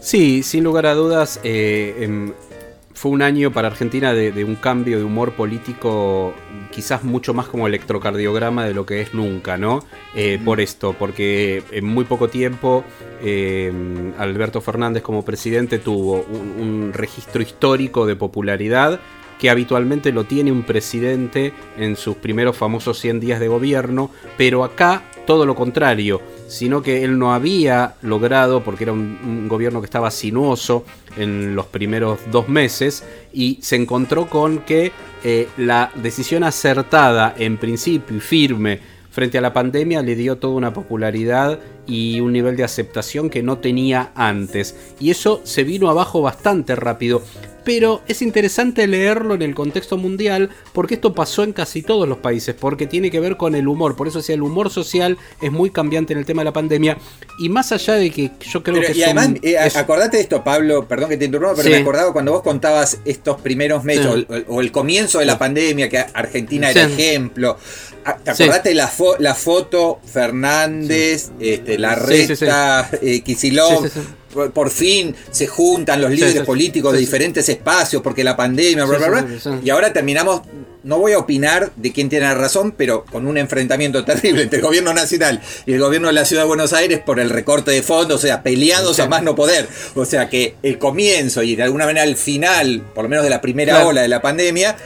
Sí, 0.00 0.42
sin 0.42 0.64
lugar 0.64 0.86
a 0.86 0.94
dudas, 0.94 1.40
eh, 1.42 1.94
em, 2.00 2.32
fue 3.00 3.12
un 3.12 3.22
año 3.22 3.50
para 3.50 3.68
Argentina 3.68 4.12
de, 4.12 4.30
de 4.30 4.44
un 4.44 4.56
cambio 4.56 4.98
de 4.98 5.04
humor 5.04 5.32
político 5.32 6.34
quizás 6.70 7.02
mucho 7.02 7.32
más 7.32 7.46
como 7.46 7.66
electrocardiograma 7.66 8.66
de 8.66 8.74
lo 8.74 8.84
que 8.84 9.00
es 9.00 9.14
nunca, 9.14 9.56
¿no? 9.56 9.82
Eh, 10.14 10.38
Por 10.44 10.60
esto, 10.60 10.94
porque 10.98 11.62
en 11.70 11.86
muy 11.86 12.04
poco 12.04 12.28
tiempo 12.28 12.84
eh, 13.22 13.72
Alberto 14.18 14.60
Fernández 14.60 15.02
como 15.02 15.24
presidente 15.24 15.78
tuvo 15.78 16.26
un, 16.30 16.60
un 16.60 16.92
registro 16.92 17.40
histórico 17.40 18.04
de 18.04 18.16
popularidad 18.16 19.00
que 19.38 19.48
habitualmente 19.48 20.12
lo 20.12 20.24
tiene 20.24 20.52
un 20.52 20.64
presidente 20.64 21.54
en 21.78 21.96
sus 21.96 22.16
primeros 22.16 22.54
famosos 22.58 22.98
100 22.98 23.20
días 23.20 23.40
de 23.40 23.48
gobierno, 23.48 24.10
pero 24.36 24.62
acá 24.62 25.04
todo 25.30 25.46
lo 25.46 25.54
contrario, 25.54 26.20
sino 26.48 26.82
que 26.82 27.04
él 27.04 27.16
no 27.16 27.32
había 27.32 27.94
logrado, 28.02 28.64
porque 28.64 28.82
era 28.82 28.92
un, 28.92 29.46
gobierno 29.46 29.80
que 29.80 29.84
estaba 29.84 30.10
sinuoso 30.10 30.84
en 31.16 31.54
los 31.54 31.66
primeros 31.66 32.18
dos 32.32 32.48
meses, 32.48 33.04
y 33.32 33.60
se 33.62 33.76
encontró 33.76 34.26
con 34.26 34.58
que 34.58 34.90
eh, 35.22 35.46
la 35.56 35.92
decisión 35.94 36.42
acertada 36.42 37.32
en 37.38 37.58
principio 37.58 38.16
y 38.16 38.18
firme 38.18 38.80
frente 39.12 39.38
a 39.38 39.40
la 39.40 39.52
pandemia 39.52 40.02
le 40.02 40.16
dio 40.16 40.38
toda 40.38 40.54
una 40.54 40.72
popularidad 40.72 41.60
y 41.86 42.18
un 42.18 42.32
nivel 42.32 42.56
de 42.56 42.64
aceptación 42.64 43.30
que 43.30 43.44
no 43.44 43.58
tenía 43.58 44.10
antes. 44.16 44.94
Y 44.98 45.10
eso 45.10 45.42
se 45.44 45.62
vino 45.62 45.90
abajo 45.90 46.22
bastante 46.22 46.74
rápido 46.74 47.22
pero 47.72 48.02
es 48.08 48.20
interesante 48.20 48.84
leerlo 48.88 49.36
en 49.36 49.42
el 49.42 49.54
contexto 49.54 49.96
mundial 49.96 50.50
porque 50.72 50.94
esto 50.94 51.14
pasó 51.14 51.44
en 51.44 51.52
casi 51.52 51.82
todos 51.82 52.08
los 52.08 52.18
países, 52.18 52.52
porque 52.58 52.88
tiene 52.88 53.12
que 53.12 53.20
ver 53.20 53.36
con 53.36 53.54
el 53.54 53.68
humor, 53.68 53.94
por 53.94 54.08
eso 54.08 54.18
decía, 54.18 54.34
el 54.34 54.42
humor 54.42 54.70
social 54.70 55.16
es 55.40 55.52
muy 55.52 55.70
cambiante 55.70 56.12
en 56.12 56.18
el 56.18 56.26
tema 56.26 56.40
de 56.40 56.46
la 56.46 56.52
pandemia 56.52 56.98
y 57.38 57.48
más 57.48 57.70
allá 57.70 57.94
de 57.94 58.10
que 58.10 58.32
yo 58.40 58.64
creo 58.64 58.74
Pero, 58.80 58.86
que 58.92 58.98
y 58.98 59.02
son- 59.02 59.18
además, 59.18 59.38
eh, 59.42 59.54
es- 59.64 59.76
acordate 59.76 60.16
de 60.16 60.24
esto, 60.24 60.42
Pablo, 60.42 60.88
perdón 60.88 61.10
que 61.10 61.16
te 61.16 61.26
interrumpa, 61.26 61.54
pero 61.54 61.68
Sí. 61.68 61.74
me 61.74 61.76
acordaba 61.82 62.12
cuando 62.12 62.32
vos 62.32 62.42
contabas 62.42 62.98
estos 63.04 63.40
primeros 63.40 63.84
meses 63.84 64.04
Sí. 64.04 64.10
o, 64.10 64.14
el, 64.34 64.44
o 64.48 64.60
el 64.60 64.72
comienzo 64.72 65.20
de 65.20 65.26
la 65.26 65.38
pandemia, 65.38 65.88
que 65.88 65.98
Argentina 65.98 66.70
era 66.72 66.82
ejemplo. 66.86 67.56
Ah, 68.04 68.16
¿Te 68.16 68.34
Sí. 68.34 68.42
acordaste 68.42 68.74
la, 68.74 68.90
fo- 68.90 69.16
la 69.20 69.36
foto 69.36 70.00
Fernández, 70.04 71.30
este, 71.38 71.78
la 71.78 71.94
Sí, 72.04 72.26
sí, 72.26 72.34
sí. 72.34 72.44
recta, 72.46 72.90
eh, 73.00 73.20
Kicillof? 73.20 73.94
Por, 74.54 74.70
fin 74.70 75.14
se 75.30 75.46
juntan 75.46 76.00
los 76.00 76.10
líderes 76.10 76.34
sí, 76.34 76.40
políticos 76.40 76.92
sí, 76.92 76.96
de 76.96 77.00
diferentes 77.00 77.48
espacios 77.48 78.00
porque 78.00 78.22
la 78.22 78.36
pandemia, 78.36 78.84
bla, 78.84 78.98
bla, 78.98 79.08
bla. 79.08 79.60
Y 79.62 79.70
ahora 79.70 79.92
terminamos, 79.92 80.42
no 80.84 80.98
voy 80.98 81.12
a 81.12 81.18
opinar 81.18 81.72
de 81.76 81.92
quién 81.92 82.08
tiene 82.08 82.26
la 82.26 82.34
razón, 82.34 82.72
pero 82.76 83.04
con 83.04 83.26
un 83.26 83.36
enfrentamiento 83.38 84.04
terrible 84.06 84.42
entre 84.42 84.58
el 84.58 84.64
gobierno 84.64 84.94
nacional 84.94 85.40
y 85.66 85.72
el 85.72 85.80
gobierno 85.80 86.08
de 86.08 86.14
la 86.14 86.24
ciudad 86.24 86.42
de 86.42 86.48
Buenos 86.48 86.72
Aires 86.72 87.00
por 87.04 87.18
el 87.18 87.28
recorte 87.30 87.70
de 87.72 87.82
fondos, 87.82 88.18
o 88.18 88.26
sea, 88.26 88.42
peleados 88.42 89.00
a 89.00 89.08
más 89.08 89.22
no 89.22 89.34
poder. 89.34 89.68
O 89.94 90.04
sea 90.04 90.28
que 90.28 90.54
el 90.62 90.78
comienzo 90.78 91.42
y 91.42 91.56
de 91.56 91.64
alguna 91.64 91.86
manera 91.86 92.04
el 92.04 92.16
final, 92.16 92.82
por 92.94 93.04
lo 93.04 93.08
menos 93.10 93.24
de 93.24 93.30
la 93.30 93.40
primera 93.40 93.74
Claro. 93.74 93.88
ola 93.88 94.02
de 94.02 94.08
la 94.08 94.22
pandemia, 94.22 94.76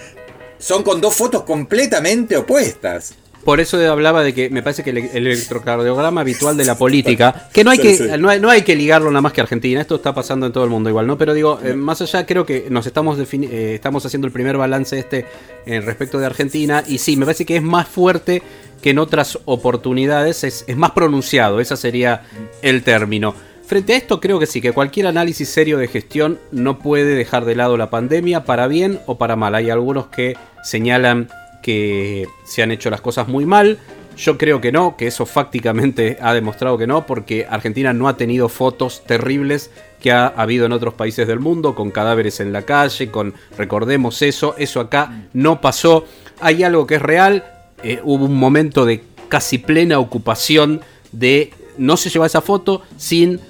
son 0.59 0.83
con 0.83 1.01
dos 1.01 1.15
fotos 1.15 1.43
completamente 1.43 2.37
opuestas. 2.37 3.15
Por 3.45 3.61
eso 3.61 3.79
hablaba 3.91 4.23
de 4.23 4.33
que 4.33 4.49
me 4.49 4.63
parece 4.63 4.83
que 4.83 4.91
el, 4.91 4.99
el 4.99 5.27
electrocardiograma 5.27 6.23
habitual 6.23 6.57
de 6.57 6.65
la 6.65 6.79
política, 6.79 7.49
que 7.53 7.63
no 7.63 7.71
hay 7.71 7.79
que, 7.79 8.17
no 8.19 8.31
hay, 8.31 8.41
no 8.41 8.49
hay 8.49 8.63
que 8.63 8.75
ligarlo 8.75 9.11
nada 9.11 9.21
más 9.21 9.33
que 9.33 9.43
Argentina, 9.43 9.81
esto 9.81 9.97
está 9.97 10.15
pasando 10.15 10.47
en 10.47 10.53
todo 10.53 10.65
el 10.65 10.71
mundo 10.71 10.89
igual, 10.89 11.07
¿no? 11.07 11.19
Pero 11.19 11.35
digo, 11.35 11.61
eh, 11.63 11.75
más 11.75 12.01
allá 12.01 12.25
creo 12.25 12.47
que 12.47 12.67
nos 12.71 12.87
estamos 12.87 13.19
eh, 13.19 13.75
estamos 13.75 14.07
haciendo 14.07 14.27
el 14.27 14.33
primer 14.33 14.57
balance 14.57 14.99
este 14.99 15.27
en 15.67 15.85
respecto 15.85 16.19
de 16.19 16.27
Argentina, 16.27 16.83
y 16.87 16.99
sí, 16.99 17.17
me 17.17 17.27
parece 17.27 17.45
que 17.45 17.57
es 17.57 17.63
más 17.63 17.87
fuerte 17.87 18.43
que 18.81 18.91
en 18.91 18.99
otras 18.99 19.39
oportunidades, 19.45 20.43
es, 20.45 20.65
es 20.67 20.77
más 20.77 20.93
pronunciado, 20.93 21.61
ese 21.61 21.77
sería 21.77 22.23
el 22.63 22.83
término. 22.83 23.35
Frente 23.67 23.95
a 23.95 23.97
esto 23.97 24.21
creo 24.21 24.39
que 24.39 24.47
sí, 24.47 24.61
que 24.61 24.73
cualquier 24.73 25.07
análisis 25.07 25.49
serio 25.49 25.79
de 25.79 25.89
gestión 25.89 26.39
no 26.53 26.79
puede 26.79 27.15
dejar 27.15 27.47
de 27.47 27.57
lado 27.57 27.77
la 27.77 27.89
pandemia 27.89 28.45
para 28.45 28.67
bien 28.67 29.01
o 29.07 29.17
para 29.17 29.37
mal. 29.37 29.55
Hay 29.55 29.71
algunos 29.71 30.09
que 30.09 30.37
señalan 30.63 31.29
que 31.65 32.29
se 32.45 32.63
han 32.63 32.71
hecho 32.73 32.91
las 32.91 33.01
cosas 33.01 33.27
muy 33.27 33.47
mal. 33.47 33.79
Yo 34.19 34.37
creo 34.37 34.61
que 34.61 34.71
no, 34.71 34.99
que 34.99 35.07
eso 35.07 35.25
fácticamente 35.25 36.19
ha 36.21 36.35
demostrado 36.35 36.77
que 36.77 36.87
no, 36.87 37.07
porque 37.07 37.47
Argentina 37.49 37.95
no 37.95 38.07
ha 38.07 38.19
tenido 38.19 38.51
fotos 38.51 39.03
terribles 39.07 39.71
que 39.99 40.13
ha 40.13 40.27
habido 40.27 40.67
en 40.67 40.73
otros 40.73 40.93
países 40.93 41.27
del 41.27 41.41
mundo, 41.41 41.75
con 41.75 41.91
cadáveres 41.91 42.39
en 42.41 42.53
la 42.53 42.63
calle, 42.63 43.11
con, 43.11 43.33
recordemos 43.57 44.21
eso, 44.21 44.55
eso 44.59 44.79
acá 44.79 45.23
no 45.33 45.63
pasó. 45.63 46.05
Hay 46.39 46.63
algo 46.65 46.87
que 46.87 46.97
es 46.97 47.03
real, 47.03 47.47
eh, 47.83 48.01
hubo 48.05 48.27
un 48.27 48.37
momento 48.37 48.85
de 48.85 49.03
casi 49.31 49.57
plena 49.57 49.99
ocupación 49.99 50.83
de 51.13 51.51
no 51.79 51.97
se 51.97 52.11
lleva 52.11 52.27
esa 52.27 52.43
foto 52.43 52.83
sin 52.99 53.41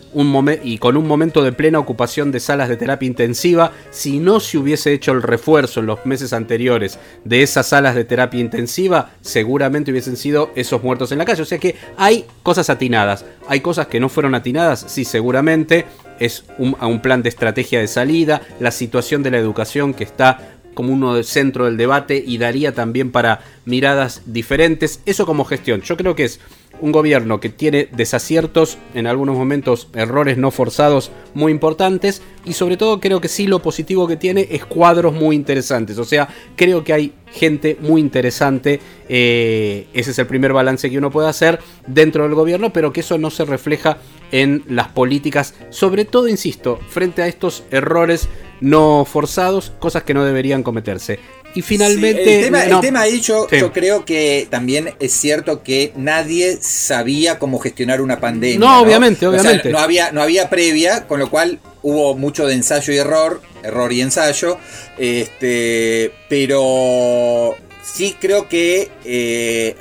y 0.62 0.78
con 0.78 0.96
un 0.96 1.06
momento 1.06 1.42
de 1.42 1.52
plena 1.52 1.78
ocupación 1.78 2.30
de 2.30 2.40
salas 2.40 2.68
de 2.68 2.76
terapia 2.76 3.06
intensiva. 3.06 3.72
Si 3.90 4.18
no 4.18 4.40
se 4.40 4.58
hubiese 4.58 4.92
hecho 4.92 5.12
el 5.12 5.22
refuerzo 5.22 5.80
en 5.80 5.86
los 5.86 6.06
meses 6.06 6.32
anteriores 6.32 6.98
de 7.24 7.42
esas 7.42 7.68
salas 7.68 7.94
de 7.94 8.04
terapia 8.04 8.40
intensiva, 8.40 9.10
seguramente 9.20 9.90
hubiesen 9.90 10.16
sido 10.16 10.50
esos 10.54 10.82
muertos 10.82 11.12
en 11.12 11.18
la 11.18 11.24
calle. 11.24 11.42
O 11.42 11.46
sea 11.46 11.58
que 11.58 11.74
hay 11.96 12.24
cosas 12.42 12.70
atinadas. 12.70 13.24
Hay 13.48 13.60
cosas 13.60 13.88
que 13.88 14.00
no 14.00 14.08
fueron 14.08 14.34
atinadas, 14.34 14.84
sí, 14.88 15.04
seguramente. 15.04 15.86
Es 16.20 16.44
un, 16.58 16.76
a 16.78 16.86
un 16.86 17.00
plan 17.00 17.22
de 17.22 17.28
estrategia 17.28 17.80
de 17.80 17.88
salida, 17.88 18.40
la 18.60 18.70
situación 18.70 19.24
de 19.24 19.32
la 19.32 19.38
educación 19.38 19.94
que 19.94 20.04
está 20.04 20.54
como 20.74 20.92
uno 20.92 21.14
del 21.14 21.24
centro 21.24 21.64
del 21.64 21.76
debate 21.76 22.22
y 22.24 22.38
daría 22.38 22.74
también 22.74 23.10
para 23.10 23.40
miradas 23.64 24.22
diferentes. 24.26 25.00
Eso 25.06 25.24
como 25.24 25.44
gestión. 25.44 25.80
Yo 25.82 25.96
creo 25.96 26.14
que 26.14 26.24
es 26.24 26.40
un 26.80 26.92
gobierno 26.92 27.40
que 27.40 27.48
tiene 27.48 27.88
desaciertos, 27.92 28.78
en 28.94 29.06
algunos 29.06 29.36
momentos 29.36 29.88
errores 29.94 30.36
no 30.36 30.50
forzados 30.50 31.10
muy 31.34 31.52
importantes 31.52 32.22
y 32.44 32.52
sobre 32.52 32.76
todo 32.76 33.00
creo 33.00 33.20
que 33.20 33.28
sí 33.28 33.46
lo 33.46 33.60
positivo 33.60 34.06
que 34.06 34.16
tiene 34.16 34.48
es 34.50 34.64
cuadros 34.64 35.14
muy 35.14 35.36
interesantes. 35.36 35.98
O 35.98 36.04
sea, 36.04 36.28
creo 36.56 36.84
que 36.84 36.92
hay 36.92 37.12
gente 37.32 37.76
muy 37.80 38.00
interesante. 38.00 38.80
eh, 39.08 39.86
ese 39.92 40.12
es 40.12 40.18
el 40.18 40.26
primer 40.26 40.52
balance 40.52 40.90
que 40.90 40.98
uno 40.98 41.10
puede 41.10 41.28
hacer 41.28 41.58
dentro 41.86 42.24
del 42.24 42.34
gobierno, 42.34 42.72
pero 42.72 42.92
que 42.92 43.00
eso 43.00 43.18
no 43.18 43.30
se 43.30 43.44
refleja 43.44 43.98
en 44.32 44.64
las 44.68 44.88
políticas, 44.88 45.54
sobre 45.70 46.04
todo, 46.04 46.28
insisto, 46.28 46.80
frente 46.88 47.22
a 47.22 47.28
estos 47.28 47.64
errores 47.70 48.28
no 48.60 49.04
forzados, 49.04 49.72
cosas 49.78 50.02
que 50.02 50.14
no 50.14 50.24
deberían 50.24 50.62
cometerse. 50.62 51.18
Y 51.54 51.62
finalmente... 51.62 52.24
Sí, 52.24 52.30
el, 52.30 52.44
tema, 52.44 52.64
el 52.64 52.70
no, 52.70 52.80
tema 52.80 53.00
ahí 53.02 53.20
yo, 53.20 53.46
Sí. 53.48 53.58
yo 53.60 53.72
creo 53.72 54.04
que 54.04 54.46
también 54.50 54.94
es 54.98 55.12
cierto 55.12 55.62
que 55.62 55.92
nadie 55.96 56.58
sabía 56.60 57.38
cómo 57.38 57.58
gestionar 57.58 58.00
una 58.00 58.18
pandemia. 58.20 58.58
No, 58.58 58.80
obviamente, 58.80 59.26
O 59.26 59.32
sea, 59.32 59.40
obviamente. 59.40 59.70
no, 59.70 59.78
había, 59.78 60.12
no 60.12 60.20
había 60.22 60.50
previa, 60.50 61.06
con 61.06 61.20
lo 61.20 61.30
cual 61.30 61.60
hubo 61.82 62.16
mucho 62.16 62.46
de 62.46 62.54
ensayo 62.54 62.92
y 62.92 62.98
error, 62.98 63.40
error 63.62 63.92
y 63.92 64.00
ensayo. 64.00 64.58
Este, 64.98 66.12
pero 66.28 67.56
sí 67.82 68.16
creo 68.20 68.48
que 68.48 68.90
eh, 69.04 69.76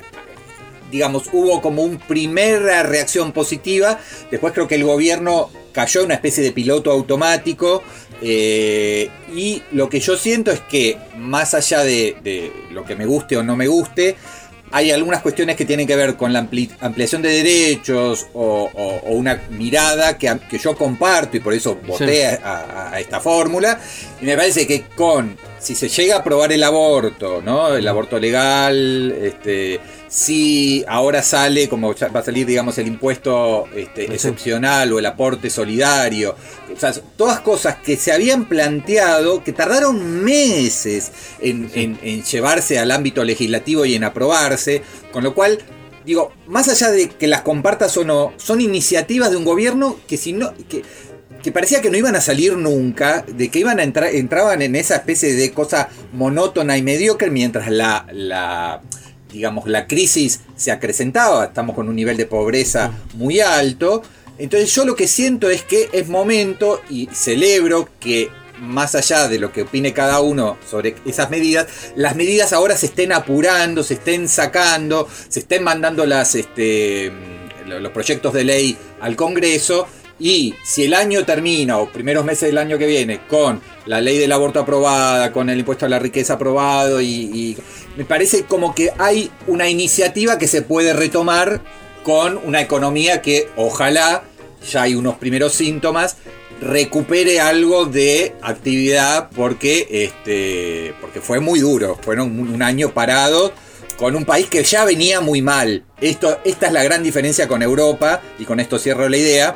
digamos, 0.91 1.23
hubo 1.33 1.59
como 1.61 1.81
una 1.81 1.97
primera 2.07 2.83
reacción 2.83 3.31
positiva. 3.31 3.99
Después 4.29 4.53
creo 4.53 4.67
que 4.67 4.75
el 4.75 4.83
gobierno 4.83 5.49
cayó 5.71 6.01
en 6.01 6.05
una 6.05 6.13
especie 6.15 6.43
de 6.43 6.51
piloto 6.51 6.91
automático. 6.91 7.81
Eh, 8.21 9.09
y 9.35 9.61
lo 9.71 9.89
que 9.89 9.99
yo 9.99 10.15
siento 10.17 10.51
es 10.51 10.59
que, 10.61 10.97
más 11.17 11.53
allá 11.53 11.83
de, 11.83 12.15
de 12.23 12.51
lo 12.71 12.85
que 12.85 12.95
me 12.95 13.05
guste 13.05 13.37
o 13.37 13.43
no 13.43 13.55
me 13.55 13.67
guste, 13.67 14.15
hay 14.75 14.89
algunas 14.89 15.21
cuestiones 15.21 15.55
que 15.55 15.65
tienen 15.65 15.85
que 15.85 15.95
ver 15.95 16.15
con 16.15 16.33
la 16.33 16.41
ampli- 16.49 16.71
ampliación 16.79 17.21
de 17.21 17.29
derechos 17.29 18.25
o, 18.33 18.69
o- 18.73 19.01
o 19.07 19.11
una 19.13 19.43
mirada 19.51 20.17
que, 20.17 20.35
que 20.49 20.57
yo 20.57 20.75
comparto 20.75 21.37
y 21.37 21.41
por 21.41 21.53
eso 21.53 21.77
voté 21.85 22.29
Sí. 22.31 22.37
a, 22.43 22.89
a- 22.89 22.93
a 22.93 22.99
esta 22.99 23.19
fórmula. 23.19 23.79
Y 24.19 24.25
me 24.25 24.35
parece 24.35 24.65
que 24.65 24.81
con, 24.95 25.37
si 25.59 25.75
se 25.75 25.89
llega 25.89 26.15
a 26.15 26.19
aprobar 26.19 26.51
el 26.51 26.63
aborto, 26.63 27.39
¿no? 27.43 27.75
El 27.75 27.87
aborto 27.87 28.17
legal, 28.19 29.11
este, 29.21 29.79
si 30.13 30.85
ahora 30.87 31.23
sale, 31.23 31.67
como 31.67 31.95
va 32.15 32.19
a 32.19 32.23
salir, 32.23 32.45
digamos, 32.45 32.77
el 32.77 32.85
impuesto 32.85 33.65
este, 33.75 34.13
excepcional 34.13 34.93
o 34.93 34.99
el 34.99 35.07
aporte 35.07 35.49
solidario, 35.49 36.35
o 36.71 36.79
sea, 36.79 36.93
todas 37.17 37.39
cosas 37.39 37.77
que 37.83 37.97
se 37.97 38.11
habían 38.11 38.45
planteado, 38.47 39.43
que 39.43 39.53
tardaron 39.53 40.23
meses 40.23 41.11
en, 41.41 41.67
en- 41.73 41.99
en 42.03 42.21
llevarse 42.23 42.77
al 42.77 42.91
ámbito 42.91 43.23
legislativo 43.23 43.85
y 43.85 43.95
en 43.95 44.03
aprobarse, 44.03 44.83
con 45.11 45.23
lo 45.23 45.33
cual, 45.33 45.57
digo, 46.05 46.31
más 46.45 46.69
allá 46.69 46.91
de 46.91 47.09
que 47.09 47.25
las 47.25 47.41
compartas 47.41 47.97
o 47.97 48.03
no, 48.05 48.33
son 48.37 48.61
iniciativas 48.61 49.31
de 49.31 49.37
un 49.37 49.45
gobierno 49.45 49.97
que 50.07 50.17
si 50.17 50.33
no... 50.33 50.53
Que, 50.69 50.83
que 51.41 51.51
parecía 51.51 51.81
que 51.81 51.89
no 51.89 51.97
iban 51.97 52.15
a 52.15 52.21
salir 52.21 52.55
nunca, 52.55 53.25
de 53.27 53.49
que 53.49 53.59
iban 53.59 53.77
a 53.79 53.83
entrar, 53.83 54.15
entraban 54.15 54.61
en 54.61 54.77
esa 54.77 54.95
especie 54.95 55.33
de 55.33 55.51
cosa 55.51 55.89
monótona 56.13 56.77
y 56.77 56.81
mediocre 56.83 57.29
mientras 57.31 57.69
la, 57.69 58.05
la 58.13 58.81
digamos, 59.33 59.67
la 59.67 59.87
crisis 59.87 60.41
se 60.55 60.71
acrecentaba, 60.71 61.45
estamos 61.45 61.75
con 61.75 61.89
un 61.89 61.95
nivel 61.95 62.15
de 62.15 62.27
pobreza 62.27 62.91
muy 63.15 63.41
alto. 63.41 64.03
Entonces 64.37 64.73
yo 64.73 64.85
lo 64.85 64.95
que 64.95 65.07
siento 65.07 65.49
es 65.49 65.63
que 65.63 65.89
es 65.91 66.07
momento 66.07 66.81
y 66.89 67.09
celebro 67.11 67.89
que 67.99 68.29
más 68.59 68.95
allá 68.95 69.27
de 69.27 69.39
lo 69.39 69.51
que 69.51 69.63
opine 69.63 69.91
cada 69.91 70.21
uno 70.21 70.57
sobre 70.69 70.95
esas 71.05 71.29
medidas, 71.29 71.67
las 71.95 72.15
medidas 72.15 72.53
ahora 72.53 72.77
se 72.77 72.85
estén 72.85 73.11
apurando, 73.11 73.83
se 73.83 73.95
estén 73.95 74.29
sacando, 74.29 75.07
se 75.27 75.39
estén 75.39 75.63
mandando 75.63 76.05
las, 76.05 76.35
este, 76.35 77.11
los 77.65 77.91
proyectos 77.91 78.33
de 78.33 78.43
ley 78.43 78.77
al 79.01 79.15
Congreso. 79.15 79.87
Y 80.19 80.53
si 80.63 80.85
el 80.85 80.93
año 80.93 81.25
termina, 81.25 81.77
o 81.79 81.89
primeros 81.89 82.23
meses 82.23 82.49
del 82.49 82.57
año 82.57 82.77
que 82.77 82.85
viene, 82.85 83.21
con 83.27 83.61
la 83.85 83.99
ley 83.99 84.17
del 84.17 84.31
aborto 84.31 84.59
aprobada, 84.59 85.31
con 85.31 85.49
el 85.49 85.59
impuesto 85.59 85.85
a 85.85 85.89
la 85.89 85.99
riqueza 85.99 86.33
aprobado, 86.33 87.01
y, 87.01 87.57
me 87.97 88.05
parece 88.05 88.45
como 88.45 88.73
que 88.73 88.91
hay 88.97 89.29
una 89.45 89.69
iniciativa 89.69 90.39
que 90.39 90.47
se 90.47 90.63
puede 90.63 90.93
retomar 90.93 91.61
con 92.03 92.39
una 92.43 92.59
economía 92.61 93.21
que 93.21 93.49
ojalá, 93.55 94.23
ya 94.71 94.83
hay 94.83 94.95
unos 94.95 95.15
primeros 95.17 95.53
síntomas, 95.53 96.17
recupere 96.59 97.39
algo 97.39 97.85
de 97.85 98.33
actividad 98.41 99.29
porque, 99.35 99.87
este, 99.91 100.95
porque 101.01 101.21
fue 101.21 101.39
muy 101.39 101.59
duro. 101.59 101.99
Fueron 102.01 102.39
un, 102.39 102.49
un 102.49 102.61
año 102.63 102.93
parado 102.93 103.53
con 103.97 104.15
un 104.15 104.25
país 104.25 104.47
que 104.47 104.63
ya 104.63 104.85
venía 104.85 105.21
muy 105.21 105.41
mal. 105.41 105.85
Esto, 106.01 106.39
esta 106.43 106.67
es 106.67 106.73
la 106.73 106.83
gran 106.83 107.03
diferencia 107.03 107.47
con 107.47 107.61
Europa, 107.61 108.21
y 108.39 108.45
con 108.45 108.59
esto 108.59 108.79
cierro 108.79 109.07
la 109.07 109.17
idea. 109.17 109.55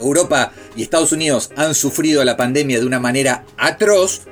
Europa 0.00 0.52
y 0.76 0.82
Estados 0.82 1.12
Unidos 1.12 1.50
han 1.56 1.74
sufrido 1.74 2.24
la 2.24 2.36
pandemia 2.36 2.78
de 2.78 2.86
una 2.86 3.00
manera 3.00 3.44
atroz. 3.56 4.22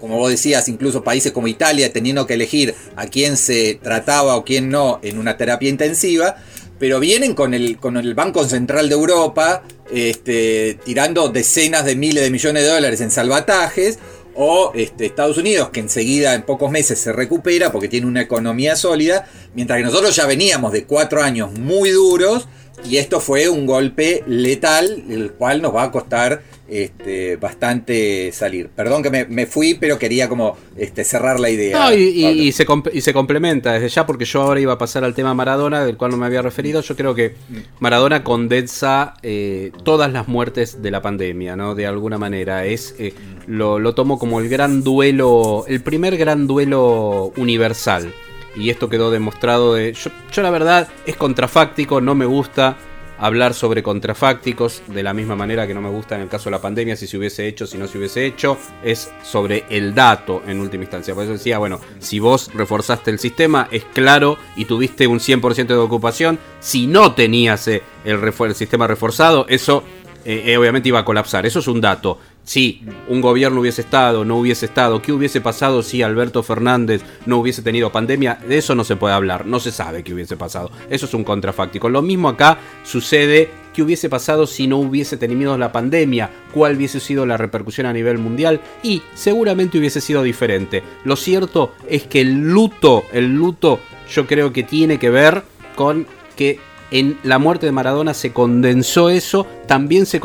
Como 0.00 0.18
vos 0.18 0.30
decías, 0.30 0.68
incluso 0.68 1.02
países 1.02 1.32
como 1.32 1.48
Italia 1.48 1.92
teniendo 1.92 2.26
que 2.26 2.34
elegir 2.34 2.74
a 2.96 3.06
quién 3.06 3.36
se 3.36 3.78
trataba 3.82 4.36
o 4.36 4.44
quién 4.44 4.68
no 4.68 5.00
en 5.02 5.18
una 5.18 5.36
terapia 5.36 5.70
intensiva. 5.70 6.36
Pero 6.78 7.00
vienen 7.00 7.34
con 7.34 7.54
el, 7.54 7.78
con 7.78 7.96
el 7.96 8.14
Banco 8.14 8.44
Central 8.46 8.88
de 8.88 8.94
Europa 8.94 9.62
este, 9.90 10.78
tirando 10.84 11.28
decenas 11.28 11.84
de 11.84 11.96
miles 11.96 12.24
de 12.24 12.30
millones 12.30 12.64
de 12.64 12.68
dólares 12.68 13.00
en 13.00 13.10
salvatajes. 13.10 13.98
O 14.36 14.72
este, 14.74 15.06
Estados 15.06 15.38
Unidos, 15.38 15.70
que 15.70 15.78
enseguida 15.78 16.34
en 16.34 16.42
pocos 16.42 16.68
meses 16.68 16.98
se 16.98 17.12
recupera 17.12 17.70
porque 17.70 17.88
tiene 17.88 18.08
una 18.08 18.20
economía 18.20 18.74
sólida. 18.74 19.28
Mientras 19.54 19.78
que 19.78 19.84
nosotros 19.84 20.14
ya 20.16 20.26
veníamos 20.26 20.72
de 20.72 20.84
cuatro 20.84 21.22
años 21.22 21.52
muy 21.52 21.90
duros. 21.90 22.48
Y 22.88 22.96
esto 22.98 23.20
fue 23.20 23.48
un 23.48 23.66
golpe 23.66 24.22
letal, 24.26 25.04
el 25.08 25.32
cual 25.32 25.62
nos 25.62 25.74
va 25.74 25.84
a 25.84 25.90
costar 25.90 26.42
este, 26.68 27.36
bastante 27.36 28.30
salir. 28.32 28.68
Perdón 28.68 29.02
que 29.02 29.10
me, 29.10 29.24
me 29.26 29.46
fui, 29.46 29.74
pero 29.74 29.98
quería 29.98 30.28
como 30.28 30.56
este, 30.76 31.04
cerrar 31.04 31.38
la 31.40 31.50
idea. 31.50 31.78
No, 31.78 31.94
y, 31.94 32.02
y- 32.02 32.26
y 32.48 32.52
se, 32.52 32.66
y 32.92 33.00
se 33.00 33.12
complementa 33.12 33.72
desde 33.74 33.88
ya, 33.88 34.06
porque 34.06 34.24
yo 34.24 34.42
ahora 34.42 34.60
iba 34.60 34.72
a 34.72 34.78
pasar 34.78 35.04
al 35.04 35.14
tema 35.14 35.34
Maradona, 35.34 35.84
del 35.84 35.96
cual 35.96 36.10
no 36.10 36.16
me 36.16 36.26
había 36.26 36.42
referido. 36.42 36.80
Yo 36.80 36.96
creo 36.96 37.14
que 37.14 37.34
Maradona 37.80 38.24
condensa 38.24 39.14
eh, 39.22 39.70
todas 39.84 40.12
las 40.12 40.26
muertes 40.28 40.82
de 40.82 40.90
la 40.90 41.00
pandemia, 41.00 41.56
¿no? 41.56 41.74
De 41.74 41.86
alguna 41.86 42.18
manera. 42.18 42.64
Es, 42.66 42.94
eh, 42.98 43.14
lo, 43.46 43.78
lo 43.78 43.94
tomo 43.94 44.18
como 44.18 44.40
el 44.40 44.48
gran 44.48 44.82
duelo, 44.82 45.64
el 45.68 45.80
primer 45.82 46.16
gran 46.16 46.46
duelo 46.46 47.32
universal. 47.36 48.12
Y 48.56 48.70
esto 48.70 48.88
quedó 48.88 49.10
demostrado 49.10 49.74
de. 49.74 49.92
Yo, 49.92 50.10
yo 50.32 50.42
la 50.42 50.50
verdad 50.50 50.88
es 51.06 51.16
contrafáctico, 51.16 52.00
no 52.00 52.14
me 52.14 52.26
gusta 52.26 52.76
hablar 53.18 53.54
sobre 53.54 53.82
contrafácticos 53.82 54.82
de 54.88 55.02
la 55.02 55.14
misma 55.14 55.36
manera 55.36 55.66
que 55.66 55.74
no 55.74 55.80
me 55.80 55.88
gusta 55.88 56.16
en 56.16 56.22
el 56.22 56.28
caso 56.28 56.46
de 56.46 56.52
la 56.52 56.60
pandemia, 56.60 56.96
si 56.96 57.06
se 57.06 57.16
hubiese 57.16 57.46
hecho, 57.46 57.66
si 57.66 57.78
no 57.78 57.86
se 57.86 57.98
hubiese 57.98 58.26
hecho, 58.26 58.58
es 58.82 59.12
sobre 59.22 59.64
el 59.70 59.94
dato 59.94 60.42
en 60.46 60.60
última 60.60 60.84
instancia. 60.84 61.14
Por 61.14 61.24
eso 61.24 61.32
decía, 61.32 61.58
bueno, 61.58 61.80
si 61.98 62.18
vos 62.18 62.50
reforzaste 62.52 63.10
el 63.10 63.18
sistema, 63.18 63.68
es 63.70 63.84
claro 63.84 64.36
y 64.56 64.64
tuviste 64.64 65.06
un 65.06 65.20
100% 65.20 65.66
de 65.66 65.74
ocupación, 65.76 66.38
si 66.60 66.86
no 66.86 67.14
tenías 67.14 67.68
eh, 67.68 67.82
el, 68.04 68.20
el 68.22 68.54
sistema 68.54 68.86
reforzado, 68.86 69.46
eso 69.48 69.84
eh, 70.24 70.42
eh, 70.46 70.56
obviamente 70.56 70.88
iba 70.88 71.00
a 71.00 71.04
colapsar, 71.04 71.44
eso 71.44 71.58
es 71.58 71.68
un 71.68 71.80
dato. 71.80 72.18
Si 72.44 72.82
un 73.08 73.22
gobierno 73.22 73.60
hubiese 73.60 73.80
estado, 73.80 74.24
no 74.24 74.36
hubiese 74.36 74.66
estado, 74.66 75.00
¿qué 75.00 75.12
hubiese 75.12 75.40
pasado 75.40 75.82
si 75.82 76.02
Alberto 76.02 76.42
Fernández 76.42 77.02
no 77.24 77.38
hubiese 77.38 77.62
tenido 77.62 77.90
pandemia? 77.90 78.38
De 78.46 78.58
eso 78.58 78.74
no 78.74 78.84
se 78.84 78.96
puede 78.96 79.14
hablar, 79.14 79.46
no 79.46 79.60
se 79.60 79.72
sabe 79.72 80.04
qué 80.04 80.12
hubiese 80.12 80.36
pasado. 80.36 80.70
Eso 80.90 81.06
es 81.06 81.14
un 81.14 81.24
contrafáctico. 81.24 81.88
Lo 81.88 82.02
mismo 82.02 82.28
acá 82.28 82.58
sucede, 82.82 83.48
¿qué 83.72 83.82
hubiese 83.82 84.10
pasado 84.10 84.46
si 84.46 84.66
no 84.66 84.76
hubiese 84.76 85.16
tenido 85.16 85.56
la 85.56 85.72
pandemia? 85.72 86.30
¿Cuál 86.52 86.76
hubiese 86.76 87.00
sido 87.00 87.24
la 87.24 87.38
repercusión 87.38 87.86
a 87.86 87.94
nivel 87.94 88.18
mundial? 88.18 88.60
Y 88.82 89.02
seguramente 89.14 89.78
hubiese 89.78 90.02
sido 90.02 90.22
diferente. 90.22 90.82
Lo 91.04 91.16
cierto 91.16 91.72
es 91.88 92.02
que 92.02 92.20
el 92.20 92.42
luto, 92.42 93.04
el 93.12 93.34
luto 93.34 93.80
yo 94.12 94.26
creo 94.26 94.52
que 94.52 94.62
tiene 94.62 94.98
que 94.98 95.08
ver 95.08 95.44
con 95.74 96.06
que 96.36 96.58
en 96.90 97.18
la 97.22 97.38
muerte 97.38 97.66
de 97.66 97.72
Maradona 97.72 98.14
se 98.14 98.32
condensó 98.32 99.10
eso, 99.10 99.46
también 99.66 100.06
se, 100.06 100.20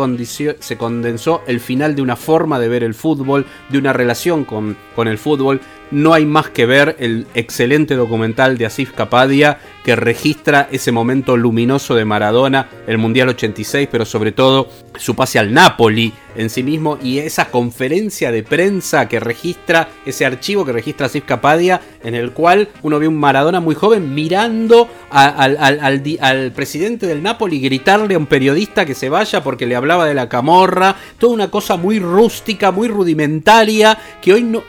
se 0.60 0.78
condensó 0.78 1.42
el 1.48 1.60
final 1.60 1.96
de 1.96 2.02
una 2.02 2.16
forma 2.16 2.60
de 2.60 2.70
ver 2.70 2.84
el 2.84 2.94
fútbol, 2.94 3.46
de 3.70 3.78
una 3.78 3.94
relación 3.94 4.46
con, 4.46 4.78
con 4.96 5.08
el 5.08 5.18
fútbol. 5.18 5.62
No 5.92 6.14
hay 6.14 6.26
más 6.26 6.50
que 6.50 6.66
ver 6.66 6.96
el 7.00 7.26
excelente 7.34 7.96
documental 7.96 8.58
de 8.58 8.68
Asif 8.68 8.92
Kapadia 8.92 9.60
que 9.90 9.96
registra 9.96 10.70
ese 10.72 10.92
momento 10.92 11.36
luminoso 11.36 11.96
de 11.96 12.06
Maradona, 12.06 12.70
el 12.86 13.00
Mundial 13.00 13.30
86, 13.30 13.90
pero 13.92 14.06
sobre 14.06 14.32
todo 14.32 14.70
su 15.00 15.16
pase 15.16 15.40
al 15.40 15.52
Napoli 15.52 16.14
en 16.36 16.52
sí 16.52 16.62
mismo 16.62 17.00
y 17.02 17.18
esa 17.18 17.50
conferencia 17.50 18.32
de 18.32 18.44
prensa 18.44 19.08
que 19.08 19.20
registra, 19.20 19.90
ese 20.06 20.28
archivo 20.28 20.64
que 20.64 20.74
registra 20.74 21.08
Asif 21.08 21.26
Kapadia, 21.26 21.82
en 22.04 22.14
el 22.14 22.34
cual 22.34 22.70
uno 22.84 23.00
ve 23.00 23.08
un 23.08 23.18
Maradona 23.18 23.60
muy 23.60 23.74
joven 23.74 24.14
mirando 24.14 24.88
al 25.10 26.52
presidente 26.54 27.08
del 27.08 27.24
Napoli 27.24 27.60
gritarle 27.60 28.14
a 28.14 28.20
un 28.20 28.28
periodista 28.28 28.86
que 28.86 28.94
se 28.94 29.10
vaya 29.10 29.44
porque 29.44 29.66
le 29.66 29.76
hablaba 29.76 30.06
de 30.06 30.14
la 30.14 30.30
camorra, 30.30 30.96
toda 31.18 31.34
una 31.34 31.50
cosa 31.50 31.78
muy 31.78 32.00
rústica, 32.00 32.72
muy 32.72 32.88
rudimentaria, 32.88 33.98
que 34.22 34.34
hoy 34.34 34.44
no, 34.44 34.64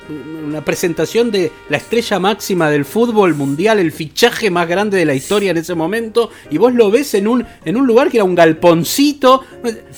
una 0.46 0.64
presentación 0.64 1.30
de 1.30 1.52
la 1.68 1.76
estrella 1.76 2.18
máxima 2.18 2.70
del 2.70 2.84
fútbol 2.84 3.34
mundial, 3.34 3.78
el 3.78 3.92
fichaje 3.92 4.50
más 4.50 4.66
grande 4.66 4.96
de 4.96 5.04
la 5.04 5.09
historia 5.14 5.50
en 5.50 5.56
ese 5.58 5.74
momento, 5.74 6.30
y 6.50 6.58
vos 6.58 6.72
lo 6.74 6.90
ves 6.90 7.14
en 7.14 7.28
un, 7.28 7.44
en 7.64 7.76
un 7.76 7.86
lugar 7.86 8.10
que 8.10 8.18
era 8.18 8.24
un 8.24 8.34
galponcito. 8.34 9.42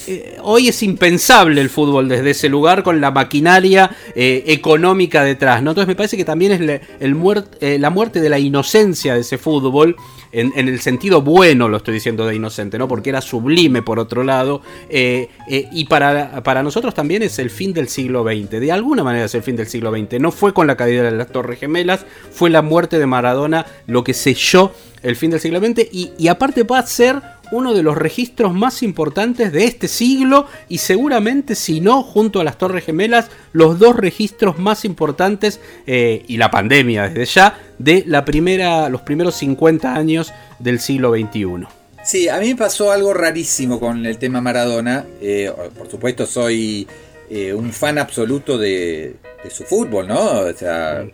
Eh, 0.07 0.37
hoy 0.43 0.69
es 0.69 0.83
impensable 0.83 1.61
el 1.61 1.71
fútbol 1.71 2.09
desde 2.09 2.31
ese 2.31 2.49
lugar 2.49 2.83
con 2.83 3.01
la 3.01 3.11
maquinaria 3.11 3.91
eh, 4.15 4.45
económica 4.47 5.25
detrás, 5.25 5.63
¿no? 5.63 5.71
Entonces 5.71 5.89
me 5.89 5.95
parece 5.97 6.17
que 6.17 6.25
también 6.25 6.53
es 6.53 6.61
le- 6.61 6.81
el 7.01 7.15
muer- 7.17 7.47
eh, 7.61 7.79
la 7.79 7.91
muerte 7.91 8.21
de 8.21 8.29
la 8.29 8.39
inocencia 8.39 9.15
de 9.15 9.21
ese 9.21 9.39
fútbol. 9.39 9.97
En, 10.35 10.51
el 10.57 10.81
sentido 10.81 11.21
bueno 11.21 11.69
lo 11.69 11.77
estoy 11.77 11.93
diciendo 11.93 12.25
de 12.27 12.35
inocente, 12.35 12.79
¿no? 12.79 12.89
Porque 12.89 13.11
era 13.11 13.21
sublime 13.21 13.83
por 13.83 13.99
otro 13.99 14.25
lado. 14.25 14.63
y 14.91 15.85
para, 15.85 16.43
para 16.43 16.63
nosotros 16.63 16.95
también 16.95 17.23
es 17.23 17.39
el 17.39 17.51
fin 17.51 17.75
del 17.75 17.89
siglo 17.89 18.25
XX. 18.25 18.49
De 18.61 18.73
alguna 18.73 19.05
manera 19.05 19.27
es 19.27 19.35
el 19.35 19.43
fin 19.43 19.57
del 19.57 19.67
siglo 19.67 19.91
XX. 19.95 20.19
No 20.21 20.31
fue 20.33 20.55
con 20.55 20.67
la 20.67 20.77
caída 20.77 21.03
de 21.03 21.11
las 21.11 21.29
Torres 21.29 21.61
Gemelas, 21.61 22.07
fue 22.31 22.49
la 22.49 22.63
muerte 22.63 22.99
de 22.99 23.07
Maradona 23.07 23.67
lo 23.87 24.05
que 24.05 24.15
selló 24.15 24.73
el 25.03 25.17
fin 25.17 25.31
del 25.31 25.41
siglo 25.41 25.61
XX. 25.61 25.89
Y, 25.93 26.13
y 26.19 26.29
aparte 26.29 26.63
va 26.63 26.79
a 26.79 26.87
ser 26.87 27.21
uno 27.53 27.75
de 27.75 27.83
los 27.83 27.97
registros 27.97 28.53
más 28.55 28.83
importantes 28.83 29.53
de 29.53 29.65
este 29.65 29.87
siglo 29.87 30.47
y 30.69 30.79
seguramente 30.79 31.55
si 31.55 31.81
no 31.81 32.03
junto 32.03 32.41
a 32.41 32.45
las 32.45 32.59
Torres 32.59 32.85
Gemelas 32.85 33.31
los 33.53 33.79
dos 33.79 33.95
registros 33.95 34.59
más 34.59 34.85
importantes 34.85 35.61
eh, 35.87 36.25
y 36.27 36.39
la 36.39 36.51
pandemia 36.51 37.09
desde 37.09 37.27
ya 37.27 37.59
de 37.79 38.05
la 38.07 38.25
primera 38.25 38.89
los 38.89 39.03
primeros 39.03 39.37
50 39.37 39.95
años 39.95 40.33
del 40.59 40.81
siglo 40.81 41.13
XXI. 41.13 41.67
Sí, 42.05 42.29
a 42.29 42.39
mí 42.39 42.49
me 42.49 42.57
pasó 42.57 42.91
algo 42.91 43.15
rarísimo 43.15 43.79
con 43.79 44.05
el 44.07 44.19
tema 44.19 44.41
Maradona. 44.41 45.05
Eh, 45.21 45.53
por 45.79 45.89
supuesto, 45.89 46.27
soy 46.27 46.89
eh, 47.31 47.55
un 47.55 47.71
fan 47.73 47.99
absoluto 47.99 48.59
de, 48.59 49.15
de 49.45 49.51
su 49.51 49.63
fútbol, 49.63 50.09
¿no? 50.09 50.41
O 50.41 50.53
sea, 50.53 51.07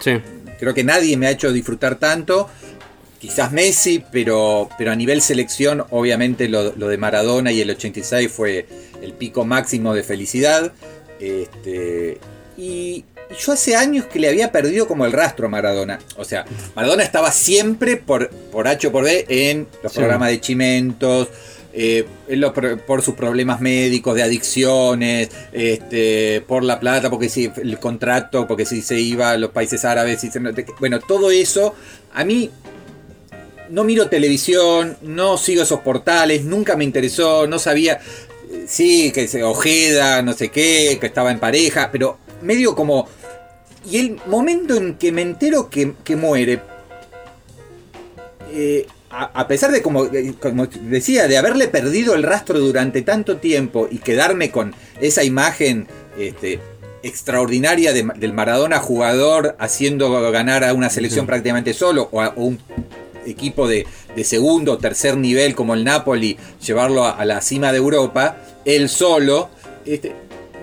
creo 0.59 0.73
que 0.73 0.85
nadie 0.85 1.17
me 1.19 1.27
ha 1.27 1.31
hecho 1.31 1.53
disfrutar 1.53 1.97
tanto. 1.97 2.49
Quizás 3.21 3.51
Messi, 3.53 4.03
pero, 4.13 4.69
pero 4.79 4.93
a 4.93 4.97
nivel 4.97 5.21
selección, 5.23 5.85
obviamente 5.91 6.49
lo, 6.49 6.75
lo 6.77 6.89
de 6.89 6.99
Maradona 6.99 7.51
y 7.51 7.61
el 7.61 7.71
86 7.71 8.31
fue 8.31 8.67
el 9.03 9.13
pico 9.13 9.45
máximo 9.45 9.93
de 9.95 10.03
felicidad. 10.05 10.73
Este, 11.19 12.19
y 12.57 13.05
yo 13.39 13.53
hace 13.53 13.77
años 13.77 14.07
que 14.07 14.19
le 14.19 14.29
había 14.29 14.53
perdido 14.53 14.87
como 14.89 15.05
el 15.05 15.13
rastro 15.13 15.47
a 15.47 15.51
Maradona. 15.51 15.99
O 16.17 16.25
sea, 16.25 16.45
Maradona 16.75 17.03
estaba 17.03 17.31
siempre 17.33 17.97
por, 17.97 18.31
por 18.31 18.69
H 18.69 18.87
o 18.87 18.93
por 18.93 19.05
B 19.05 19.27
en 19.29 19.67
los 19.83 19.93
Sí. 19.93 19.99
programas 19.99 20.31
de 20.31 20.41
Chimentos, 20.41 21.29
eh, 21.75 22.07
en 22.29 22.41
los 22.41 22.53
pro- 22.53 22.79
por 22.79 23.03
sus 23.03 23.15
problemas 23.15 23.61
médicos, 23.61 24.15
de 24.15 24.23
adicciones, 24.23 25.29
este, 25.53 26.41
por 26.47 26.65
la 26.65 26.81
plata, 26.81 27.11
porque 27.11 27.29
si 27.29 27.51
el 27.57 27.79
contrato, 27.79 28.47
porque 28.47 28.65
si 28.65 28.81
se 28.81 28.99
iba 28.99 29.31
a 29.33 29.37
los 29.37 29.51
países 29.51 29.85
árabes, 29.85 30.21
si 30.21 30.31
se- 30.31 30.41
bueno, 30.81 30.99
todo 31.01 31.31
eso 31.31 31.75
a 32.15 32.25
mí 32.25 32.51
no 33.71 33.85
miro 33.85 34.09
televisión, 34.09 34.97
no 35.03 35.37
sigo 35.39 35.63
esos 35.63 35.81
portales, 35.81 36.45
nunca 36.45 36.77
me 36.77 36.85
interesó, 36.85 37.47
no 37.47 37.59
sabía. 37.59 38.01
sí, 38.67 39.13
que 39.13 39.29
se 39.29 39.43
Ojeda, 39.43 40.23
no 40.23 40.33
sé 40.33 40.49
qué, 40.51 40.99
que 41.01 41.07
estaba 41.07 41.31
en 41.31 41.39
pareja, 41.39 41.91
pero 41.93 42.19
medio 42.43 42.75
como... 42.75 43.09
Y 43.91 43.99
el 43.99 44.17
momento 44.27 44.77
en 44.77 44.97
que 44.97 45.13
me 45.13 45.23
entero 45.23 45.71
que, 45.71 45.95
que 46.05 46.17
muere, 46.17 46.61
eh, 48.53 48.87
a, 49.11 49.25
a 49.41 49.49
pesar 49.49 49.71
de, 49.73 49.83
como, 49.83 50.09
como 50.41 50.67
decía, 50.67 51.27
de 51.29 51.39
haberle 51.39 51.69
perdido 51.69 52.15
el 52.15 52.23
rastro 52.23 52.59
durante 52.59 53.03
tanto 53.03 53.39
tiempo 53.39 53.89
y 53.91 53.99
quedarme 53.99 54.51
con 54.51 54.75
esa 55.01 55.25
imagen 55.25 55.87
este, 56.19 56.61
extraordinaria 57.03 57.93
de- 57.93 58.11
del 58.17 58.33
Maradona 58.33 58.79
jugador 58.79 59.57
haciendo 59.59 60.11
ganar 60.31 60.65
a 60.65 60.75
una 60.75 60.91
selección 60.91 61.27
prácticamente 61.27 61.73
solo 61.73 62.09
o 62.13 62.21
a 62.21 62.29
o 62.37 62.45
un 62.45 62.59
equipo 63.31 63.69
de, 63.69 63.87
segundo 64.25 64.73
o 64.73 64.79
tercer 64.79 65.17
nivel 65.17 65.55
como 65.55 65.75
el 65.75 65.85
Napoli, 65.85 66.37
llevarlo 66.65 67.05
a, 67.05 67.25
la 67.25 67.41
cima 67.41 67.73
de 67.73 67.79
Europa, 67.79 68.37
él 68.65 68.89
solo, 68.89 69.51
este, 69.85 70.15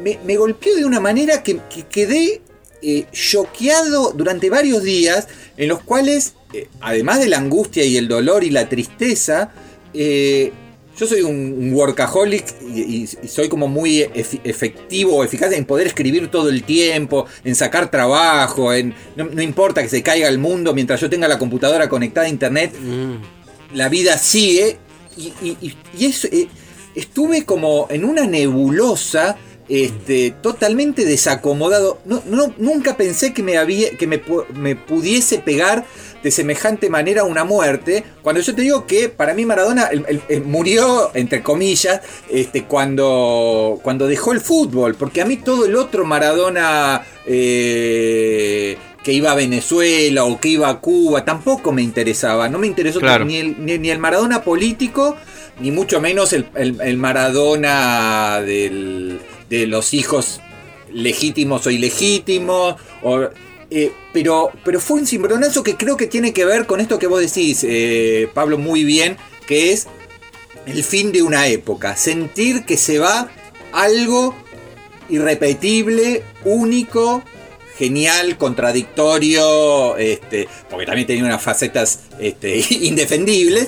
me, 0.01 0.37
golpeó 0.37 0.75
de 0.75 0.85
una 0.85 0.99
manera 0.99 1.43
que, 1.43 1.59
que 1.69 1.83
quedé 1.83 2.41
eh, 2.81 3.05
choqueado 3.11 4.11
durante 4.11 4.49
varios 4.49 4.83
días, 4.83 5.27
en 5.57 5.69
los 5.69 5.81
cuales, 5.81 6.35
eh, 6.53 6.67
además 6.81 7.19
de 7.19 7.27
la 7.27 7.37
angustia 7.37 7.83
y 7.83 7.97
el 7.97 8.07
dolor 8.07 8.43
y 8.43 8.51
la 8.51 8.69
tristeza, 8.69 9.51
eh, 9.93 10.51
yo 10.97 11.05
soy 11.07 11.21
un, 11.21 11.71
workaholic 11.73 12.45
y, 12.73 12.81
y- 12.81 13.09
y 13.23 13.27
soy 13.27 13.49
como 13.49 13.67
muy 13.67 13.99
efi- 14.03 14.39
efectivo 14.43 15.17
o 15.17 15.23
eficaz 15.23 15.51
en 15.53 15.65
poder 15.65 15.87
escribir 15.87 16.29
todo 16.29 16.49
el 16.49 16.63
tiempo, 16.63 17.25
en 17.43 17.55
sacar 17.55 17.91
trabajo, 17.91 18.73
en 18.73 18.93
no, 19.15 19.25
no 19.25 19.41
importa 19.41 19.81
que 19.81 19.89
se 19.89 20.01
caiga 20.03 20.27
el 20.29 20.37
mundo 20.37 20.73
mientras 20.73 21.01
yo 21.01 21.09
tenga 21.09 21.27
la 21.27 21.37
computadora 21.37 21.89
conectada 21.89 22.27
a 22.27 22.29
internet, 22.29 22.71
la 23.73 23.89
vida 23.89 24.17
sigue 24.17 24.77
y, 25.17 25.33
y- 25.41 25.57
y- 25.61 25.77
y 25.97 26.05
eso, 26.05 26.27
eh, 26.31 26.47
estuve 26.95 27.43
como 27.45 27.87
en 27.89 28.05
una 28.05 28.25
nebulosa. 28.25 29.37
Este, 29.67 30.31
totalmente 30.41 31.05
desacomodado. 31.05 31.99
No, 32.05 32.21
no- 32.27 32.53
nunca 32.57 32.97
pensé 32.97 33.33
que, 33.33 33.41
me, 33.41 33.57
había, 33.57 33.89
que 33.97 34.05
me, 34.05 34.21
me 34.53 34.75
pudiese 34.75 35.39
pegar 35.39 35.85
de 36.21 36.29
semejante 36.31 36.89
manera 36.89 37.23
una 37.23 37.43
muerte. 37.43 38.03
Cuando 38.21 38.41
yo 38.41 38.53
te 38.53 38.61
digo 38.61 38.85
que 38.85 39.09
para 39.09 39.33
mí 39.33 39.43
Maradona 39.45 39.87
el- 39.87 40.05
el- 40.07 40.21
el 40.29 40.43
murió, 40.43 41.09
entre 41.15 41.41
comillas, 41.41 42.01
este, 42.29 42.65
cuando, 42.65 43.79
cuando 43.81 44.07
dejó 44.07 44.33
el 44.33 44.39
fútbol. 44.41 44.95
Porque 44.95 45.21
a 45.21 45.25
mí 45.25 45.37
todo 45.37 45.65
el 45.65 45.75
otro 45.75 46.05
Maradona 46.05 47.03
eh, 47.25 48.77
que 49.03 49.13
iba 49.13 49.31
a 49.31 49.35
Venezuela 49.35 50.25
o 50.25 50.39
que 50.39 50.49
iba 50.49 50.69
a 50.69 50.79
Cuba 50.79 51.25
tampoco 51.25 51.71
me 51.71 51.81
interesaba. 51.81 52.49
No 52.49 52.57
me 52.57 52.67
interesó 52.67 52.99
Claro. 52.99 53.25
ni, 53.25 53.37
el, 53.37 53.63
ni, 53.65 53.77
ni 53.77 53.89
el 53.89 53.99
Maradona 53.99 54.43
político, 54.43 55.15
ni 55.59 55.71
mucho 55.71 56.01
menos 56.01 56.33
el, 56.33 56.47
el- 56.55 56.79
el 56.81 56.97
Maradona 56.97 58.41
del- 58.41 59.19
de 59.49 59.67
los 59.67 59.93
hijos 59.93 60.41
legítimos 60.91 61.65
o 61.67 61.71
ilegítimos. 61.71 62.75
eh, 63.69 63.91
pero, 64.13 64.51
pero 64.63 64.79
fue 64.79 64.99
un 64.99 65.07
cimbronazo 65.07 65.63
que 65.63 65.75
creo 65.75 65.97
que 65.97 66.07
tiene 66.07 66.33
que 66.33 66.45
ver 66.45 66.65
con 66.65 66.79
esto 66.79 66.99
que 66.99 67.07
vos 67.07 67.19
decís, 67.19 67.65
eh, 67.67 68.29
Pablo, 68.33 68.57
muy 68.57 68.83
bien, 68.83 69.17
que 69.47 69.71
es 69.71 69.87
el 70.65 70.83
fin 70.83 71.11
de 71.11 71.21
una 71.21 71.47
época. 71.47 71.95
Sentir 71.95 72.65
que 72.65 72.77
se 72.77 72.99
va 72.99 73.29
algo 73.71 74.35
irrepetible, 75.09 76.23
único, 76.43 77.23
genial, 77.77 78.37
contradictorio, 78.37 79.97
este, 79.97 80.47
porque 80.69 80.85
también 80.85 81.07
tenía 81.07 81.25
unas 81.25 81.41
facetas 81.41 82.01
este, 82.19 82.63
indefendibles. 82.69 83.67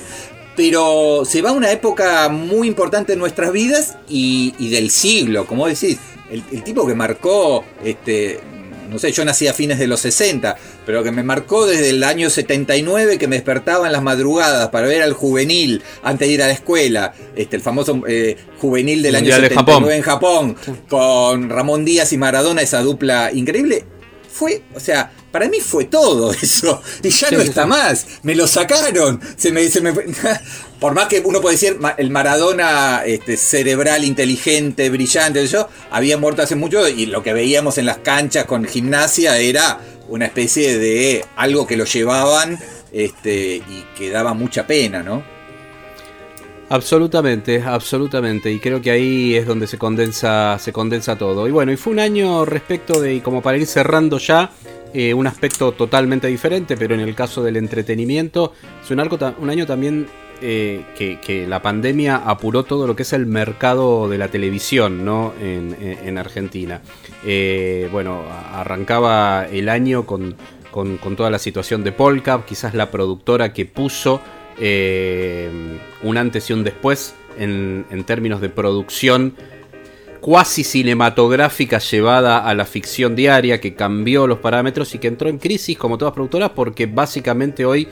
Pero 0.58 1.22
se 1.24 1.40
va 1.40 1.52
una 1.52 1.70
época 1.70 2.28
muy 2.28 2.66
importante 2.66 3.12
en 3.12 3.20
nuestras 3.20 3.52
vidas 3.52 3.96
y, 4.08 4.54
y 4.58 4.70
del 4.70 4.90
siglo, 4.90 5.46
como 5.46 5.68
decís. 5.68 5.98
El, 6.32 6.42
el 6.50 6.64
tipo 6.64 6.84
que 6.84 6.96
marcó, 6.96 7.64
este, 7.84 8.40
no 8.90 8.98
sé, 8.98 9.12
yo 9.12 9.24
nací 9.24 9.46
a 9.46 9.54
fines 9.54 9.78
de 9.78 9.86
los 9.86 10.00
60, 10.00 10.56
pero 10.84 11.04
que 11.04 11.12
me 11.12 11.22
marcó 11.22 11.64
desde 11.64 11.90
el 11.90 12.02
año 12.02 12.28
79 12.28 13.18
que 13.18 13.28
me 13.28 13.36
despertaba 13.36 13.86
en 13.86 13.92
las 13.92 14.02
madrugadas 14.02 14.68
para 14.70 14.88
ver 14.88 15.02
al 15.02 15.12
juvenil 15.12 15.80
antes 16.02 16.26
de 16.26 16.34
ir 16.34 16.42
a 16.42 16.48
la 16.48 16.52
escuela, 16.52 17.14
este, 17.36 17.56
el 17.56 17.62
famoso 17.62 18.02
eh, 18.08 18.36
juvenil 18.60 19.00
del 19.02 19.14
Mundial 19.14 19.34
año 19.34 19.42
de 19.42 19.48
79 19.50 19.96
en 19.96 20.02
Japón, 20.02 20.56
con 20.88 21.50
Ramón 21.50 21.84
Díaz 21.84 22.12
y 22.12 22.18
Maradona, 22.18 22.62
esa 22.62 22.82
dupla 22.82 23.30
increíble. 23.32 23.84
Fue, 24.28 24.62
o 24.74 24.80
sea, 24.80 25.12
para 25.30 25.48
mí 25.48 25.60
fue 25.60 25.84
todo 25.84 26.32
eso. 26.42 26.82
Y 27.02 27.10
ya 27.10 27.28
Sí, 27.28 27.34
no 27.36 27.42
está 27.42 27.62
sí. 27.64 27.68
más. 27.68 28.06
Me 28.22 28.34
lo 28.34 28.46
sacaron. 28.46 29.20
Se 29.36 29.52
me, 29.52 29.68
se 29.68 29.80
me 29.80 29.92
por 30.80 30.94
más 30.94 31.08
que 31.08 31.20
uno 31.24 31.40
puede 31.40 31.56
decir 31.56 31.78
el 31.96 32.10
Maradona 32.10 33.02
este, 33.04 33.36
cerebral, 33.36 34.04
inteligente, 34.04 34.90
brillante, 34.90 35.46
yo 35.46 35.68
había 35.90 36.16
muerto 36.18 36.42
hace 36.42 36.54
mucho 36.54 36.88
y 36.88 37.06
lo 37.06 37.22
que 37.22 37.32
veíamos 37.32 37.78
en 37.78 37.86
las 37.86 37.98
canchas 37.98 38.44
con 38.44 38.64
gimnasia 38.64 39.38
era 39.38 39.80
una 40.08 40.26
especie 40.26 40.78
de 40.78 41.24
algo 41.36 41.66
que 41.66 41.76
lo 41.76 41.84
llevaban 41.84 42.58
este, 42.92 43.56
y 43.56 43.84
que 43.96 44.10
daba 44.10 44.34
mucha 44.34 44.66
pena, 44.66 45.02
¿no? 45.02 45.22
Absolutamente, 46.70 47.62
absolutamente. 47.62 48.50
Y 48.52 48.58
creo 48.60 48.80
que 48.82 48.90
ahí 48.90 49.34
es 49.34 49.46
donde 49.46 49.66
se 49.66 49.78
condensa, 49.78 50.58
se 50.58 50.72
condensa 50.72 51.16
todo. 51.16 51.48
Y 51.48 51.50
bueno, 51.50 51.72
y 51.72 51.76
fue 51.76 51.92
un 51.94 51.98
año 51.98 52.44
respecto 52.44 53.00
de, 53.00 53.14
y 53.14 53.20
como 53.20 53.40
para 53.40 53.56
ir 53.56 53.66
cerrando 53.66 54.18
ya, 54.18 54.50
eh, 54.94 55.14
un 55.14 55.26
aspecto 55.26 55.72
totalmente 55.72 56.26
diferente, 56.28 56.76
pero 56.76 56.94
en 56.94 57.00
el 57.00 57.14
caso 57.14 57.42
del 57.42 57.56
entretenimiento, 57.56 58.52
es 58.82 58.90
un, 58.90 59.00
un 59.38 59.50
año 59.50 59.66
también 59.66 60.06
eh, 60.40 60.82
que, 60.96 61.46
la 61.46 61.60
pandemia 61.62 62.16
apuró 62.16 62.62
todo 62.62 62.86
lo 62.86 62.94
que 62.94 63.02
es 63.02 63.12
el 63.12 63.26
mercado 63.26 64.08
de 64.08 64.18
la 64.18 64.28
televisión, 64.28 65.04
¿no? 65.04 65.32
En, 65.40 65.76
en- 65.80 66.08
en 66.08 66.18
Argentina. 66.18 66.80
Eh, 67.24 67.88
bueno, 67.90 68.22
arrancaba 68.52 69.46
el 69.50 69.68
año 69.68 70.06
con, 70.06 70.36
con, 70.70 70.96
con 70.98 71.16
toda 71.16 71.30
la 71.30 71.38
situación 71.38 71.82
de 71.84 71.92
Polka, 71.92 72.44
quizás 72.46 72.74
la 72.74 72.90
productora 72.90 73.52
que 73.52 73.66
puso 73.66 74.20
un 76.02 76.16
antes 76.16 76.50
y 76.50 76.52
un 76.52 76.64
después 76.64 77.14
en, 77.38 77.84
en 77.90 78.04
términos 78.04 78.40
de 78.40 78.48
producción 78.48 79.34
cuasi 80.20 80.64
cinematográfica 80.64 81.78
llevada 81.78 82.38
a 82.38 82.54
la 82.54 82.64
ficción 82.64 83.16
diaria 83.16 83.60
que 83.60 83.74
cambió 83.74 84.26
los 84.26 84.38
parámetros 84.38 84.94
y 84.94 84.98
que 84.98 85.08
entró 85.08 85.28
en 85.28 85.38
crisis 85.38 85.78
como 85.78 85.98
todas 85.98 86.14
productoras 86.14 86.50
porque 86.50 86.86
básicamente 86.86 87.64
hoy 87.64 87.88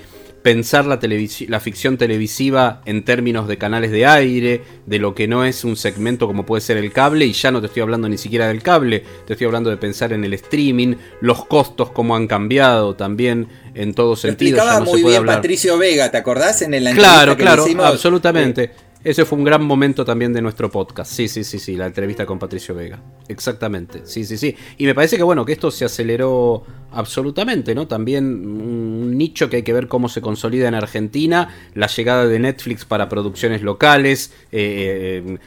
pensar 0.46 0.86
la, 0.86 1.00
la 1.48 1.58
ficción 1.58 1.98
televisiva 1.98 2.80
en 2.84 3.04
términos 3.04 3.48
de 3.48 3.58
canales 3.58 3.90
de 3.90 4.06
aire, 4.06 4.62
de 4.86 5.00
lo 5.00 5.12
que 5.12 5.26
no 5.26 5.44
es 5.44 5.64
un 5.64 5.74
segmento 5.74 6.28
como 6.28 6.46
puede 6.46 6.60
ser 6.60 6.76
el 6.76 6.92
cable, 6.92 7.26
y 7.26 7.32
ya 7.32 7.50
no 7.50 7.60
te 7.60 7.66
estoy 7.66 7.82
hablando 7.82 8.08
ni 8.08 8.16
siquiera 8.16 8.46
del 8.46 8.62
cable, 8.62 9.02
te 9.26 9.32
estoy 9.32 9.46
hablando 9.46 9.70
de 9.70 9.76
pensar 9.76 10.12
en 10.12 10.22
el 10.22 10.32
streaming, 10.34 10.94
los 11.20 11.44
costos 11.46 11.90
como 11.90 12.14
han 12.14 12.28
cambiado 12.28 12.94
también 12.94 13.48
en 13.74 13.92
todo 13.92 14.10
Lo 14.10 14.16
sentido. 14.16 14.58
explicaba 14.58 14.78
no 14.78 14.86
se 14.86 14.92
muy 14.92 15.02
bien 15.02 15.16
hablar. 15.16 15.36
Patricio 15.38 15.78
Vega, 15.78 16.12
¿te 16.12 16.18
acordás? 16.18 16.62
En 16.62 16.84
la 16.84 16.92
Claro, 16.92 17.32
le 17.32 17.38
claro, 17.38 17.66
hicimos, 17.66 17.84
absolutamente. 17.86 18.70
Ese 19.06 19.24
fue 19.24 19.38
un 19.38 19.44
gran 19.44 19.64
momento 19.64 20.04
también 20.04 20.32
de 20.32 20.42
nuestro 20.42 20.68
podcast. 20.68 21.12
Sí, 21.12 21.28
sí, 21.28 21.44
sí, 21.44 21.60
sí, 21.60 21.76
la 21.76 21.86
entrevista 21.86 22.26
con 22.26 22.40
Patricio 22.40 22.74
Vega. 22.74 22.98
Exactamente. 23.28 24.00
Sí, 24.04 24.24
sí, 24.24 24.36
sí. 24.36 24.56
Y 24.78 24.84
me 24.84 24.96
parece 24.96 25.16
que 25.16 25.22
bueno, 25.22 25.44
que 25.44 25.52
esto 25.52 25.70
se 25.70 25.84
aceleró 25.84 26.64
absolutamente, 26.90 27.72
¿no? 27.72 27.86
También 27.86 28.24
un 28.24 29.16
nicho 29.16 29.48
que 29.48 29.58
hay 29.58 29.62
que 29.62 29.72
ver 29.72 29.86
cómo 29.86 30.08
se 30.08 30.20
consolida 30.20 30.66
en 30.66 30.74
Argentina, 30.74 31.54
la 31.74 31.86
llegada 31.86 32.26
de 32.26 32.40
Netflix 32.40 32.84
para 32.84 33.08
producciones 33.08 33.62
locales, 33.62 34.32
eh, 34.50 35.22
eh, 35.24 35.38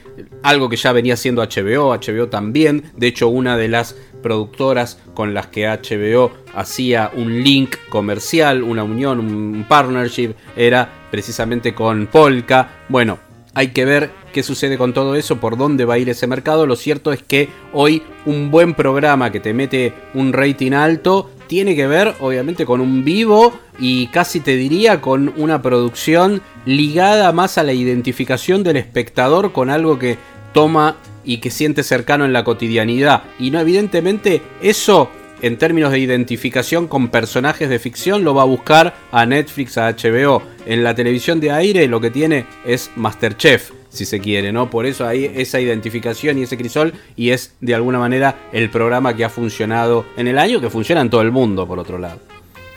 algo 0.42 0.70
que 0.70 0.76
ya 0.76 0.92
venía 0.92 1.18
siendo 1.18 1.42
HBO, 1.42 1.94
HBO 1.94 2.28
también. 2.28 2.84
De 2.96 3.08
hecho, 3.08 3.28
una 3.28 3.58
de 3.58 3.68
las 3.68 3.94
productoras 4.22 4.98
con 5.12 5.34
las 5.34 5.48
que 5.48 5.66
HBO 5.66 6.32
hacía 6.54 7.10
un 7.14 7.42
link 7.44 7.76
comercial, 7.90 8.62
una 8.62 8.84
unión, 8.84 9.20
un 9.20 9.66
partnership, 9.68 10.32
era 10.56 11.08
precisamente 11.10 11.74
con 11.74 12.06
Polka. 12.06 12.84
Bueno, 12.88 13.28
hay 13.54 13.68
que 13.68 13.84
ver 13.84 14.10
qué 14.32 14.42
sucede 14.42 14.78
con 14.78 14.92
todo 14.92 15.16
eso, 15.16 15.40
por 15.40 15.56
dónde 15.56 15.84
va 15.84 15.94
a 15.94 15.98
ir 15.98 16.08
ese 16.08 16.26
mercado. 16.26 16.66
Lo 16.66 16.76
cierto 16.76 17.12
es 17.12 17.22
que 17.22 17.48
hoy 17.72 18.02
un 18.26 18.50
buen 18.50 18.74
programa 18.74 19.32
que 19.32 19.40
te 19.40 19.52
mete 19.52 19.92
un 20.14 20.32
rating 20.32 20.72
alto 20.72 21.30
tiene 21.46 21.74
que 21.74 21.88
ver 21.88 22.14
obviamente 22.20 22.64
con 22.64 22.80
un 22.80 23.04
vivo 23.04 23.52
y 23.80 24.06
casi 24.08 24.38
te 24.38 24.56
diría 24.56 25.00
con 25.00 25.34
una 25.36 25.62
producción 25.62 26.42
ligada 26.64 27.32
más 27.32 27.58
a 27.58 27.64
la 27.64 27.72
identificación 27.72 28.62
del 28.62 28.76
espectador 28.76 29.52
con 29.52 29.68
algo 29.68 29.98
que 29.98 30.16
toma 30.52 30.96
y 31.24 31.38
que 31.38 31.50
siente 31.50 31.82
cercano 31.82 32.24
en 32.24 32.32
la 32.32 32.44
cotidianidad. 32.44 33.24
Y 33.38 33.50
no, 33.50 33.58
evidentemente 33.58 34.42
eso 34.62 35.10
en 35.42 35.58
términos 35.58 35.92
de 35.92 35.98
identificación 35.98 36.88
con 36.88 37.08
personajes 37.08 37.68
de 37.68 37.78
ficción 37.78 38.24
lo 38.24 38.34
va 38.34 38.42
a 38.42 38.46
buscar 38.46 38.94
a 39.10 39.26
Netflix, 39.26 39.78
a 39.78 39.90
HBO. 39.90 40.42
En 40.66 40.84
la 40.84 40.94
televisión 40.94 41.40
de 41.40 41.50
aire 41.50 41.86
lo 41.86 42.00
que 42.00 42.10
tiene 42.10 42.46
es 42.64 42.90
Masterchef, 42.96 43.70
si 43.88 44.04
se 44.04 44.20
quiere, 44.20 44.52
¿no? 44.52 44.70
Por 44.70 44.86
eso 44.86 45.06
hay 45.06 45.30
esa 45.34 45.60
identificación 45.60 46.38
y 46.38 46.42
ese 46.42 46.56
crisol 46.56 46.92
y 47.16 47.30
es 47.30 47.54
de 47.60 47.74
alguna 47.74 47.98
manera 47.98 48.48
el 48.52 48.70
programa 48.70 49.16
que 49.16 49.24
ha 49.24 49.30
funcionado 49.30 50.06
en 50.16 50.28
el 50.28 50.38
año, 50.38 50.60
que 50.60 50.70
funciona 50.70 51.00
en 51.00 51.10
todo 51.10 51.22
el 51.22 51.32
mundo, 51.32 51.66
por 51.66 51.78
otro 51.78 51.98
lado. 51.98 52.20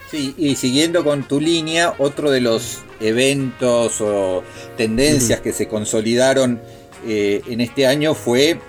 Sí, 0.09 0.35
y 0.37 0.55
siguiendo 0.55 1.03
con 1.03 1.23
tu 1.23 1.39
línea, 1.39 1.95
otro 1.97 2.29
de 2.29 2.39
los 2.39 2.79
eventos 2.99 3.99
o 3.99 4.43
tendencias 4.77 5.41
que 5.41 5.51
se 5.51 5.67
consolidaron 5.67 6.61
eh, 7.05 7.41
en 7.47 7.61
este 7.61 7.87
año 7.87 8.13
fue 8.13 8.59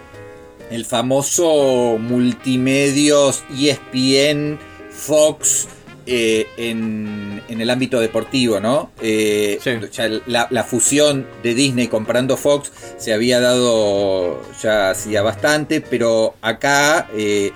el 0.75 0.85
famoso 0.85 1.97
multimedios 1.99 3.45
E 3.51 3.71
ESPN 3.71 4.59
Fox 4.91 5.69
eh, 6.07 6.47
en, 6.57 7.43
en 7.49 7.61
el 7.61 7.71
ámbito 7.71 7.99
deportivo, 7.99 8.61
¿no? 8.61 8.91
Eh, 9.01 9.59
ya 9.93 10.09
la, 10.27 10.47
la 10.51 10.65
fusión 10.65 11.27
de 11.43 11.55
Disney 11.55 11.89
comprando 11.89 12.37
Fox 12.37 12.73
se 12.99 13.15
había 13.15 13.41
dado 13.41 14.43
ya 14.63 14.91
hacía 14.91 15.23
bastante, 15.23 15.81
pero 15.81 16.35
acá 16.43 17.09
eh, 17.15 17.53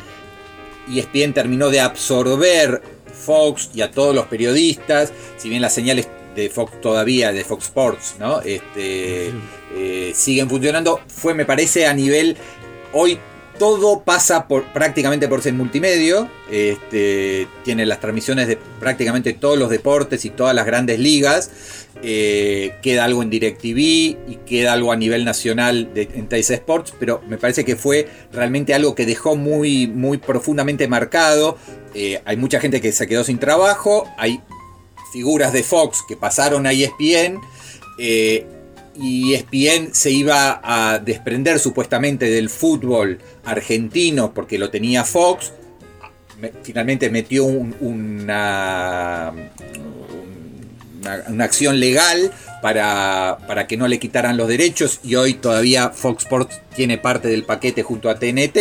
ESPN 0.91 1.35
terminó 1.35 1.69
de 1.69 1.81
absorber 1.81 2.83
Fox 3.13 3.71
y 3.75 3.83
a 3.83 3.91
todos 3.91 4.15
los 4.15 4.27
periodistas, 4.27 5.13
si 5.37 5.49
bien 5.49 5.61
las 5.61 5.75
señales 5.75 6.09
de 6.35 6.49
Fox 6.49 6.81
todavía, 6.81 7.33
de 7.33 7.45
Fox 7.45 7.65
Sports, 7.65 8.15
¿no? 8.19 8.41
Este, 8.41 9.33
eh, 9.75 10.13
siguen 10.15 10.49
funcionando. 10.49 11.01
Fue, 11.09 11.35
me 11.35 11.45
parece, 11.45 11.87
a 11.87 11.93
nivel. 11.93 12.37
Hoy 12.93 13.19
todo 13.59 14.03
pasa 14.03 14.47
prácticamente 14.47 15.29
por 15.29 15.43
ser 15.43 15.53
multimedio. 15.55 16.31
Este, 16.51 17.49
tiene 17.65 17.85
las 17.87 18.01
transmisiones 18.01 18.47
de 18.47 18.57
prácticamente 18.79 19.33
todos 19.33 19.59
los 19.59 19.69
deportes 19.69 20.25
y 20.25 20.31
todas 20.31 20.55
las 20.55 20.65
grandes 20.65 20.99
ligas. 20.99 21.51
Eh, 22.03 22.77
queda 22.81 23.05
algo 23.05 23.23
en 23.23 23.31
DirecTV 23.31 23.79
y 23.79 24.39
queda 24.47 24.73
algo 24.73 24.93
a 24.93 24.97
nivel 24.97 25.25
nacional 25.25 25.91
en 25.95 26.29
Teis 26.29 26.49
Sports, 26.51 26.95
pero 26.99 27.21
me 27.29 27.39
parece 27.39 27.65
que 27.65 27.75
fue 27.75 28.09
realmente 28.33 28.73
algo 28.73 28.95
que 28.95 29.05
dejó 29.05 29.35
muy, 29.35 29.89
muy 29.89 30.19
profundamente 30.19 30.87
marcado. 30.87 31.59
Eh, 31.95 32.21
hay 32.25 32.37
mucha 32.37 32.61
gente 32.61 32.81
que 32.81 32.93
se 32.93 33.09
quedó 33.09 33.25
sin 33.25 33.39
trabajo, 33.39 34.09
hay 34.17 34.41
figuras 35.13 35.53
de 35.53 35.65
Fox 35.65 36.05
que 36.07 36.17
pasaron 36.17 36.67
a 36.67 36.73
ESPN. 36.73 37.41
eh, 37.99 38.47
y 39.01 39.35
ESPN 39.35 39.95
se 39.95 40.11
iba 40.11 40.61
a 40.63 40.99
desprender 40.99 41.59
supuestamente 41.59 42.27
del 42.27 42.51
fútbol 42.51 43.19
argentino 43.45 44.33
porque 44.35 44.59
lo 44.59 44.71
tenía 44.71 45.05
Fox. 45.05 45.53
Me- 46.41 46.53
finalmente 46.63 47.11
metió 47.11 47.45
un- 47.45 47.75
una, 47.81 49.33
una, 51.01 51.23
una 51.29 51.45
acción 51.45 51.79
legal 51.81 52.31
para, 52.63 53.39
para 53.47 53.67
que 53.67 53.77
no 53.77 53.87
le 53.89 53.99
quitaran 53.99 54.37
los 54.37 54.49
derechos 54.49 55.01
y 55.05 55.15
hoy 55.15 55.35
todavía 55.35 55.91
Fox 55.91 56.25
Sports 56.25 56.61
tiene 56.75 56.99
parte 56.99 57.29
del 57.29 57.45
paquete 57.45 57.83
junto 57.83 58.11
a 58.11 58.19
TNT. 58.19 58.59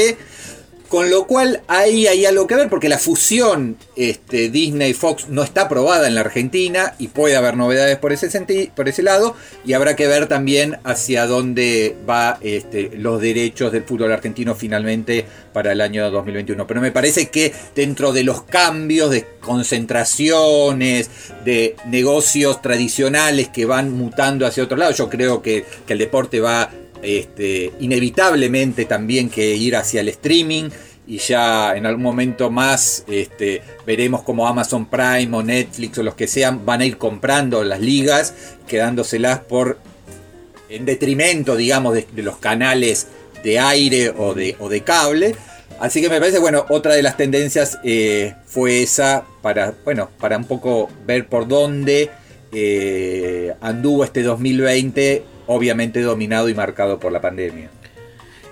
Con 0.88 1.10
lo 1.10 1.28
cual 1.28 1.62
ahí 1.68 2.08
hay 2.08 2.26
algo 2.26 2.48
que 2.48 2.56
ver 2.56 2.70
porque 2.70 2.88
la 2.88 2.98
fusión 2.98 3.76
este, 3.98 4.50
Disney-Fox 4.50 5.28
no 5.28 5.44
está 5.44 5.64
aprobada 5.64 6.08
en 6.08 6.16
la 6.16 6.22
Argentina 6.22 6.96
y 6.98 7.10
puede 7.10 7.36
haber 7.36 7.58
novedades 7.58 7.98
por 7.98 8.14
ese, 8.14 8.72
por 8.74 8.88
ese 8.88 9.04
lado 9.04 9.36
y 9.66 9.74
habrá 9.74 9.98
que 9.98 10.08
ver 10.08 10.28
también 10.28 10.78
hacia 10.86 11.28
dónde 11.28 11.98
va 12.10 12.38
este, 12.42 12.92
los 12.96 13.20
derechos 13.20 13.74
del 13.74 13.84
fútbol 13.84 14.14
argentino 14.14 14.56
finalmente 14.56 15.26
para 15.52 15.74
el 15.74 15.82
año 15.82 16.10
2021. 16.10 16.66
Pero 16.66 16.80
me 16.80 16.92
parece 16.92 17.30
que 17.30 17.54
dentro 17.76 18.14
de 18.14 18.24
los 18.24 18.44
cambios 18.44 19.12
de 19.12 19.28
concentraciones, 19.42 21.10
de 21.44 21.76
negocios 21.88 22.62
tradicionales 22.62 23.50
que 23.50 23.66
van 23.66 23.92
mutando 23.92 24.46
hacia 24.46 24.64
otro 24.64 24.78
lado, 24.78 24.94
yo 24.94 25.10
creo 25.10 25.42
que 25.42 25.66
el 25.88 25.98
deporte 25.98 26.40
va 26.40 26.70
este, 27.08 27.72
inevitablemente 27.80 28.84
también 28.84 29.30
que 29.30 29.56
ir 29.56 29.78
hacia 29.78 30.02
el 30.02 30.10
streaming 30.10 30.70
y 31.08 31.20
ya 31.20 31.78
en 31.78 31.86
algún 31.86 32.04
momento 32.04 32.52
más 32.52 33.06
este, 33.08 33.62
veremos 33.86 34.24
como 34.24 34.46
Amazon 34.46 34.88
Prime 34.88 35.30
o 35.32 35.42
Netflix 35.42 35.98
o 36.00 36.04
los 36.04 36.16
que 36.16 36.28
sean 36.28 36.66
van 36.66 36.82
a 36.82 36.86
ir 36.86 36.98
comprando 36.98 37.64
las 37.64 37.80
ligas, 37.80 38.34
quedándoselas 38.68 39.40
por 39.40 39.80
en 40.68 40.84
detrimento, 40.84 41.56
digamos, 41.56 41.94
de, 41.94 42.06
los 42.18 42.40
canales 42.40 43.08
de 43.42 43.58
aire 43.58 44.10
o 44.10 44.34
de, 44.34 44.58
o 44.60 44.68
de 44.68 44.82
cable. 44.82 45.34
Así 45.80 46.02
que 46.02 46.10
me 46.10 46.20
parece, 46.20 46.40
bueno, 46.40 46.66
otra 46.68 46.94
de 46.94 47.04
las 47.04 47.16
tendencias 47.16 47.80
eh, 47.86 48.36
fue 48.46 48.84
esa 48.84 49.24
para, 49.42 49.76
bueno, 49.86 50.10
para 50.20 50.36
un 50.36 50.44
poco 50.44 50.90
ver 51.06 51.30
por 51.30 51.48
dónde 51.48 52.10
eh, 52.52 53.54
anduvo 53.62 54.04
este 54.04 54.24
2020, 54.24 55.37
obviamente 55.48 56.02
dominado 56.02 56.50
y 56.50 56.54
marcado 56.54 57.00
por 57.00 57.12
la 57.12 57.22
pandemia. 57.22 57.70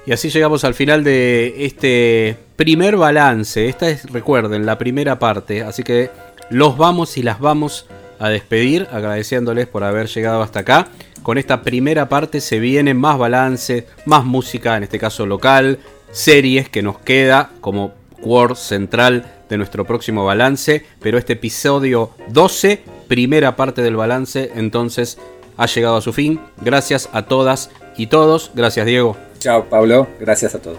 Y 0.05 0.11
así 0.11 0.29
llegamos 0.29 0.63
al 0.63 0.75
final 0.75 1.03
de 1.03 1.65
este 1.65 2.37
primer 2.55 2.95
balance. 2.95 3.67
Esta 3.67 3.89
es, 3.89 4.11
recuerden, 4.11 4.65
la 4.65 4.77
primera 4.77 5.17
parte. 5.17 5.63
Así 5.63 5.83
que 5.83 6.11
los 6.49 6.77
vamos 6.77 7.17
y 7.17 7.23
las 7.23 7.39
vamos 7.39 7.87
a 8.19 8.29
despedir, 8.29 8.87
agradeciéndoles 8.91 9.67
por 9.67 9.83
haber 9.83 10.07
llegado 10.07 10.41
hasta 10.41 10.59
acá. 10.59 10.87
Con 11.23 11.39
esta 11.39 11.63
primera 11.63 12.07
parte 12.07 12.39
se 12.39 12.59
viene 12.59 12.93
más 12.93 13.17
balance, 13.17 13.87
más 14.05 14.25
música, 14.25 14.77
en 14.77 14.83
este 14.83 14.99
caso 14.99 15.25
local, 15.25 15.79
series 16.11 16.69
que 16.69 16.83
nos 16.83 16.99
queda 16.99 17.49
como 17.61 17.93
core 18.21 18.55
central 18.55 19.25
de 19.49 19.57
nuestro 19.57 19.85
próximo 19.85 20.23
balance. 20.23 20.85
Pero 21.01 21.17
este 21.17 21.33
episodio 21.33 22.11
12, 22.29 22.83
primera 23.07 23.55
parte 23.55 23.81
del 23.81 23.95
balance, 23.95 24.51
entonces 24.55 25.17
ha 25.57 25.65
llegado 25.65 25.97
a 25.97 26.01
su 26.01 26.13
fin. 26.13 26.39
Gracias 26.61 27.09
a 27.13 27.23
todas 27.23 27.71
y 27.97 28.07
todos. 28.07 28.51
Gracias, 28.53 28.85
Diego. 28.85 29.17
Chao, 29.39 29.65
Pablo. 29.65 30.07
Gracias 30.19 30.55
a 30.55 30.59
todos. 30.59 30.77